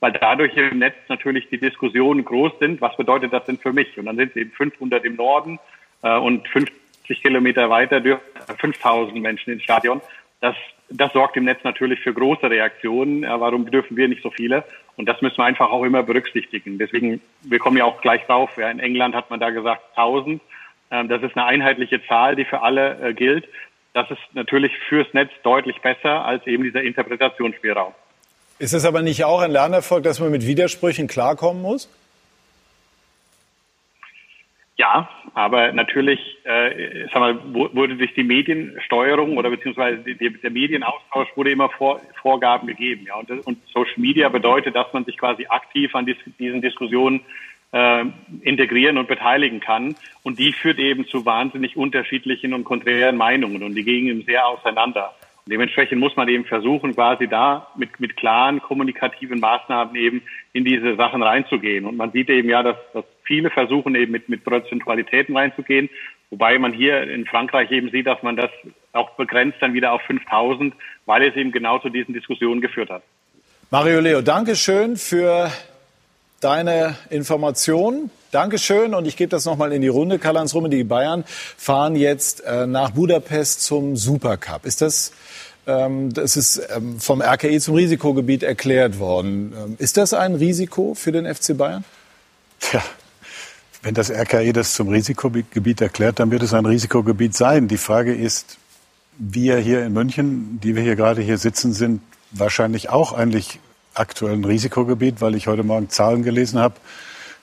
[0.00, 2.80] weil dadurch im Netz natürlich die Diskussionen groß sind.
[2.80, 3.96] Was bedeutet das denn für mich?
[3.98, 5.58] Und dann sind es eben 500 im Norden
[6.02, 8.22] äh, und 50 Kilometer weiter dürfen
[8.58, 10.00] 5000 Menschen ins Stadion.
[10.40, 10.54] Das,
[10.90, 13.22] das sorgt im Netz natürlich für große Reaktionen.
[13.22, 14.64] Ja, warum dürfen wir nicht so viele?
[14.96, 16.78] Und das müssen wir einfach auch immer berücksichtigen.
[16.78, 18.50] Deswegen, wir kommen ja auch gleich drauf.
[18.56, 20.42] Ja, in England hat man da gesagt 1000.
[20.90, 23.46] Ähm, das ist eine einheitliche Zahl, die für alle äh, gilt.
[23.92, 27.94] Das ist natürlich fürs Netz deutlich besser als eben dieser Interpretationsspielraum.
[28.58, 31.88] Ist es aber nicht auch ein Lernerfolg, dass man mit Widersprüchen klarkommen muss?
[34.78, 37.38] Ja, aber natürlich, äh, sag mal,
[37.74, 43.06] wurde durch die Mediensteuerung oder beziehungsweise der Medienaustausch wurde immer vor, Vorgaben gegeben.
[43.06, 47.22] Ja, und, und, Social Media bedeutet, dass man sich quasi aktiv an dies, diesen Diskussionen
[47.72, 48.04] äh,
[48.42, 49.94] integrieren und beteiligen kann.
[50.22, 54.46] Und die führt eben zu wahnsinnig unterschiedlichen und konträren Meinungen und die gehen eben sehr
[54.46, 55.14] auseinander.
[55.48, 60.22] Dementsprechend muss man eben versuchen, quasi da mit, mit klaren kommunikativen Maßnahmen eben
[60.52, 61.86] in diese Sachen reinzugehen.
[61.86, 65.88] Und man sieht eben ja, dass, dass viele versuchen eben mit, mit Prozentualitäten reinzugehen,
[66.30, 68.50] wobei man hier in Frankreich eben sieht, dass man das
[68.92, 70.74] auch begrenzt dann wieder auf 5000,
[71.04, 73.04] weil es eben genau zu diesen Diskussionen geführt hat.
[73.70, 75.52] Mario Leo, danke schön für
[76.40, 78.10] deine Informationen.
[78.30, 80.18] Dankeschön und ich gebe das nochmal in die Runde.
[80.18, 81.24] Karl-Heinz Rumme, die Bayern
[81.56, 84.66] fahren jetzt äh, nach Budapest zum Supercup.
[84.66, 85.12] Ist das
[85.66, 89.52] ähm, das ist ähm, vom RKI zum Risikogebiet erklärt worden.
[89.56, 91.84] Ähm, ist das ein Risiko für den FC Bayern?
[92.60, 92.82] Tja,
[93.82, 97.68] wenn das RKI das zum Risikogebiet erklärt, dann wird es ein Risikogebiet sein.
[97.68, 98.58] Die Frage ist,
[99.18, 102.00] wir hier in München, die wir hier gerade hier sitzen, sind
[102.30, 103.58] wahrscheinlich auch eigentlich
[103.98, 106.74] aktuell ein Risikogebiet, weil ich heute Morgen Zahlen gelesen habe,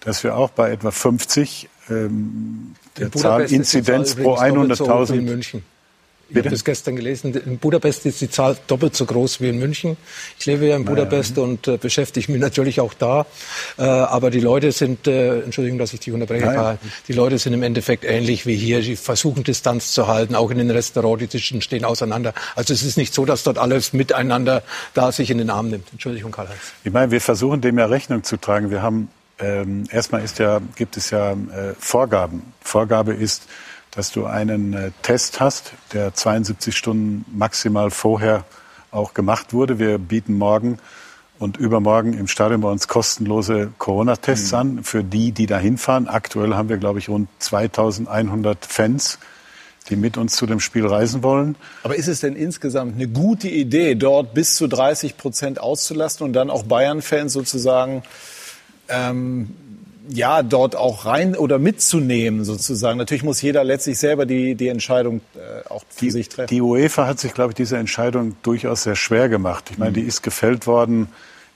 [0.01, 5.61] dass wir auch bei etwa 50 ähm, der Zahl Inzidenz pro 100.000
[6.39, 7.33] ich habe das gestern gelesen.
[7.33, 9.97] In Budapest ist die Zahl doppelt so groß wie in München.
[10.39, 11.47] Ich lebe ja in Budapest naja.
[11.47, 13.25] und äh, beschäftige mich natürlich auch da.
[13.77, 16.77] Äh, aber die Leute sind, äh, Entschuldigung, dass ich dich unterbreche, naja.
[17.07, 18.81] die Leute sind im Endeffekt ähnlich wie hier.
[18.81, 20.35] Sie versuchen Distanz zu halten.
[20.35, 22.33] Auch in den Restaurants, die Tischen stehen auseinander.
[22.55, 25.87] Also es ist nicht so, dass dort alles miteinander da sich in den Arm nimmt.
[25.91, 26.59] Entschuldigung, Karl-Heinz.
[26.83, 28.71] Ich meine, wir versuchen dem ja Rechnung zu tragen.
[28.71, 32.53] Wir haben ähm, erstmal ist ja, gibt es ja äh, Vorgaben.
[32.61, 33.43] Vorgabe ist,
[33.95, 38.43] dass du einen äh, Test hast, der 72 Stunden maximal vorher
[38.91, 39.79] auch gemacht wurde.
[39.79, 40.77] Wir bieten morgen
[41.39, 44.57] und übermorgen im Stadion bei uns kostenlose Corona-Tests mhm.
[44.57, 46.07] an für die, die da hinfahren.
[46.07, 49.19] Aktuell haben wir, glaube ich, rund 2100 Fans,
[49.89, 51.55] die mit uns zu dem Spiel reisen wollen.
[51.83, 56.33] Aber ist es denn insgesamt eine gute Idee, dort bis zu 30 Prozent auszulasten und
[56.33, 58.03] dann auch Bayern-Fans sozusagen
[58.87, 59.55] ähm,
[60.09, 62.97] ja, dort auch rein oder mitzunehmen sozusagen.
[62.97, 66.47] Natürlich muss jeder letztlich selber die, die Entscheidung äh, auch für die, sich treffen.
[66.49, 69.69] Die UEFA hat sich, glaube ich, diese Entscheidung durchaus sehr schwer gemacht.
[69.71, 69.95] Ich meine, mhm.
[69.95, 71.07] die ist gefällt worden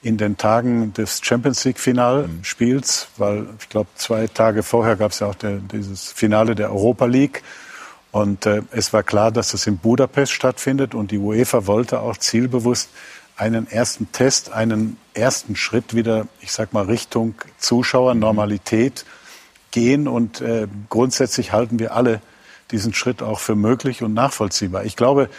[0.02, 3.22] in den Tagen des Champions League Finalspiels, mhm.
[3.22, 7.06] weil ich glaube, zwei Tage vorher gab es ja auch der, dieses Finale der Europa
[7.06, 7.44] League.
[8.12, 12.18] Und äh, es war klar, dass das in Budapest stattfindet und die UEFA wollte auch
[12.18, 12.90] zielbewusst
[13.38, 18.20] einen ersten Test, einen ersten Schritt wieder, ich sag mal, Richtung Zuschauer, mhm.
[18.20, 19.06] Normalität
[19.72, 20.08] gehen.
[20.08, 22.22] Und äh, grundsätzlich halten wir alle
[22.72, 24.84] diesen Schritt auch für möglich und nachvollziehbar.
[24.84, 25.30] Ich glaube,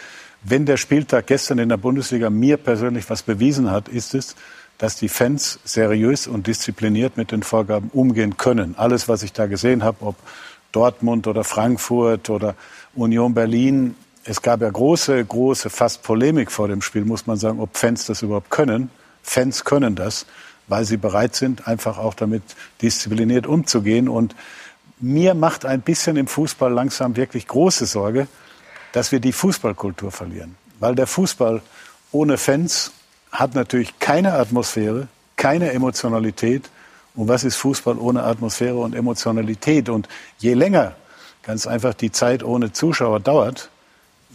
[0.41, 4.35] wenn der Spieltag gestern in der Bundesliga mir persönlich was bewiesen hat, ist es,
[4.77, 8.75] dass die Fans seriös und diszipliniert mit den Vorgaben umgehen können.
[8.77, 10.15] Alles, was ich da gesehen habe, ob
[10.71, 12.55] Dortmund oder Frankfurt oder
[12.95, 17.59] Union Berlin, es gab ja große, große, fast Polemik vor dem Spiel, muss man sagen,
[17.59, 18.89] ob Fans das überhaupt können.
[19.23, 20.25] Fans können das,
[20.67, 22.43] weil sie bereit sind, einfach auch damit
[22.81, 24.09] diszipliniert umzugehen.
[24.09, 24.35] Und
[24.99, 28.27] mir macht ein bisschen im Fußball langsam wirklich große Sorge,
[28.91, 30.55] dass wir die Fußballkultur verlieren.
[30.79, 31.61] Weil der Fußball
[32.11, 32.91] ohne Fans
[33.31, 36.69] hat natürlich keine Atmosphäre, keine Emotionalität.
[37.15, 39.89] Und was ist Fußball ohne Atmosphäre und Emotionalität?
[39.89, 40.07] Und
[40.39, 40.95] je länger
[41.43, 43.69] ganz einfach die Zeit ohne Zuschauer dauert,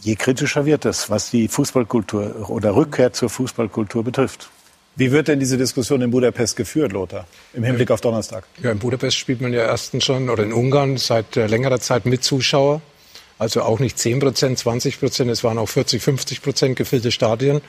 [0.01, 4.49] je kritischer wird es, was die Fußballkultur oder Rückkehr zur Fußballkultur betrifft.
[4.97, 8.45] Wie wird denn diese Diskussion in Budapest geführt, Lothar, im Hinblick auf Donnerstag?
[8.61, 12.05] Ja, in Budapest spielt man ja erstens schon, oder in Ungarn seit äh, längerer Zeit
[12.05, 12.81] mit Zuschauer.
[13.37, 17.61] Also auch nicht 10 Prozent, 20 Prozent, es waren auch 40, 50 Prozent gefüllte Stadien.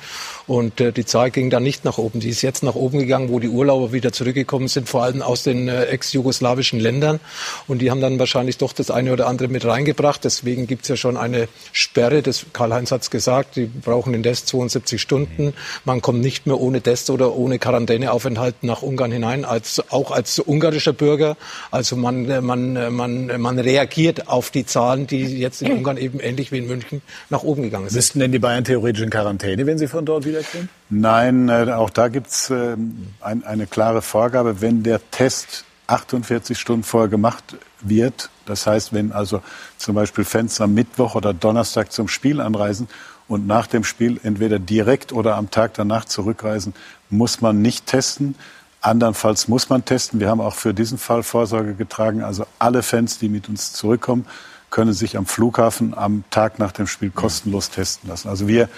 [0.47, 2.21] Und äh, die Zahl ging dann nicht nach oben.
[2.21, 5.43] Die ist jetzt nach oben gegangen, wo die Urlauber wieder zurückgekommen sind, vor allem aus
[5.43, 7.19] den äh, ex-jugoslawischen Ländern.
[7.67, 10.23] Und die haben dann wahrscheinlich doch das eine oder andere mit reingebracht.
[10.23, 12.23] Deswegen gibt's ja schon eine Sperre.
[12.23, 15.53] Das Karl-Heinz hat's gesagt, die brauchen den Test 72 Stunden.
[15.85, 20.39] Man kommt nicht mehr ohne Test oder ohne Quarantäneaufenthalt nach Ungarn hinein, als, auch als
[20.39, 21.37] ungarischer Bürger.
[21.73, 25.97] Also man, äh, man, äh, man, man reagiert auf die Zahlen, die jetzt in Ungarn
[25.97, 27.97] eben ähnlich wie in München nach oben gegangen sind.
[27.97, 30.69] Müssten denn die Bayern theoretisch in Quarantäne, wenn sie von dort wiederkommen?
[30.91, 32.77] Nein, äh, auch da gibt's äh,
[33.21, 38.31] ein, eine klare Vorgabe, wenn der Test 48 Stunden vorher gemacht wird.
[38.45, 39.43] Das heißt, wenn also
[39.77, 42.89] zum Beispiel Fans am Mittwoch oder Donnerstag zum Spiel anreisen
[43.29, 46.75] und nach dem Spiel entweder direkt oder am Tag danach zurückreisen,
[47.11, 48.35] muss man nicht testen.
[48.81, 50.21] Andernfalls muss man testen.
[50.21, 52.23] Wir haben auch für diesen Fall Vorsorge getragen.
[52.23, 54.27] Also alle Fans, die mit uns zurückkommen,
[54.71, 58.29] können sich am Flughafen am Tag nach dem Spiel kostenlos testen lassen.
[58.29, 58.69] Also wir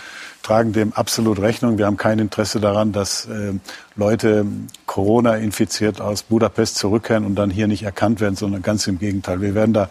[0.42, 1.78] tragen dem absolut Rechnung.
[1.78, 3.54] Wir haben kein Interesse daran, dass äh,
[3.96, 4.46] Leute
[4.86, 9.40] Corona infiziert aus Budapest zurückkehren und dann hier nicht erkannt werden, sondern ganz im Gegenteil.
[9.40, 9.88] Wir werden da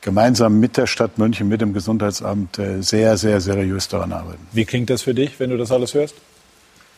[0.00, 4.46] gemeinsam mit der Stadt München, mit dem Gesundheitsamt äh, sehr, sehr seriös daran arbeiten.
[4.52, 6.14] Wie klingt das für dich, wenn du das alles hörst?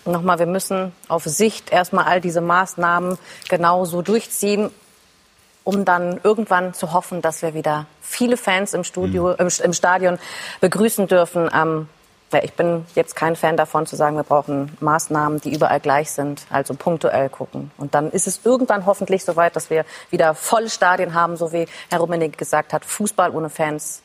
[0.05, 4.71] Nochmal, wir müssen auf Sicht erstmal all diese Maßnahmen genauso durchziehen,
[5.69, 10.19] um dann irgendwann zu hoffen, dass wir wieder viele Fans im, Studio, im, im Stadion
[10.63, 11.51] begrüßen dürfen.
[11.55, 11.89] Ähm,
[12.43, 16.47] ich bin jetzt kein Fan davon zu sagen, wir brauchen Maßnahmen, die überall gleich sind,
[16.49, 17.71] also punktuell gucken.
[17.77, 21.67] Und dann ist es irgendwann hoffentlich soweit, dass wir wieder volle Stadien haben, so wie
[21.91, 24.01] Herr Rummenigge gesagt hat, Fußball ohne Fans.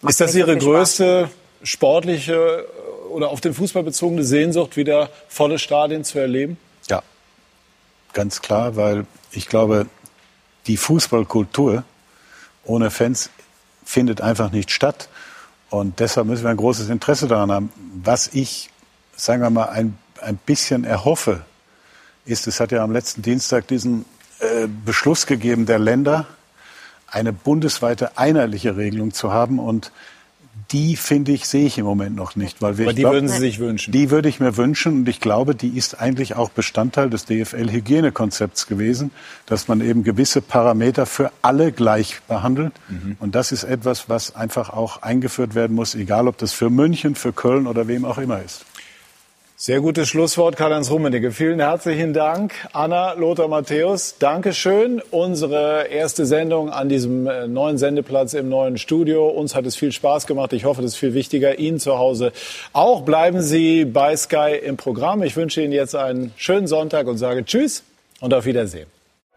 [0.00, 1.30] macht Ist das nicht so Ihre größte
[1.62, 2.66] sportliche
[3.08, 6.58] oder auf den Fußball bezogene Sehnsucht, wieder volle Stadien zu erleben?
[6.90, 7.04] Ja,
[8.14, 9.86] ganz klar, weil ich glaube,
[10.66, 11.84] die Fußballkultur
[12.64, 13.30] ohne Fans
[13.84, 15.08] findet einfach nicht statt.
[15.70, 17.72] Und deshalb müssen wir ein großes Interesse daran haben.
[18.02, 18.70] Was ich,
[19.16, 21.44] sagen wir mal, ein, ein bisschen erhoffe,
[22.24, 24.04] ist, es hat ja am letzten Dienstag diesen
[24.38, 26.26] äh, Beschluss gegeben der Länder,
[27.08, 29.58] eine bundesweite einheitliche Regelung zu haben.
[29.58, 29.92] Und
[30.70, 32.62] die, finde ich, sehe ich im Moment noch nicht.
[32.62, 33.92] Weil wir, Aber die glaub- würden Sie sich wünschen.
[33.92, 38.66] die würde ich mir wünschen und ich glaube, die ist eigentlich auch Bestandteil des DFL-Hygienekonzepts
[38.66, 39.10] gewesen,
[39.46, 42.72] dass man eben gewisse Parameter für alle gleich behandelt.
[43.18, 47.14] Und das ist etwas, was einfach auch eingeführt werden muss, egal ob das für München,
[47.14, 48.64] für Köln oder wem auch immer ist.
[49.64, 51.30] Sehr gutes Schlusswort, Karl-Heinz Rummenigge.
[51.30, 52.52] Vielen herzlichen Dank.
[52.72, 55.00] Anna, Lothar Matthäus, Dankeschön.
[55.12, 59.28] Unsere erste Sendung an diesem äh, neuen Sendeplatz im neuen Studio.
[59.28, 60.52] Uns hat es viel Spaß gemacht.
[60.52, 61.60] Ich hoffe, das ist viel wichtiger.
[61.60, 62.32] Ihnen zu Hause
[62.72, 63.02] auch.
[63.02, 65.22] Bleiben Sie bei Sky im Programm.
[65.22, 67.84] Ich wünsche Ihnen jetzt einen schönen Sonntag und sage Tschüss
[68.18, 68.88] und auf Wiedersehen.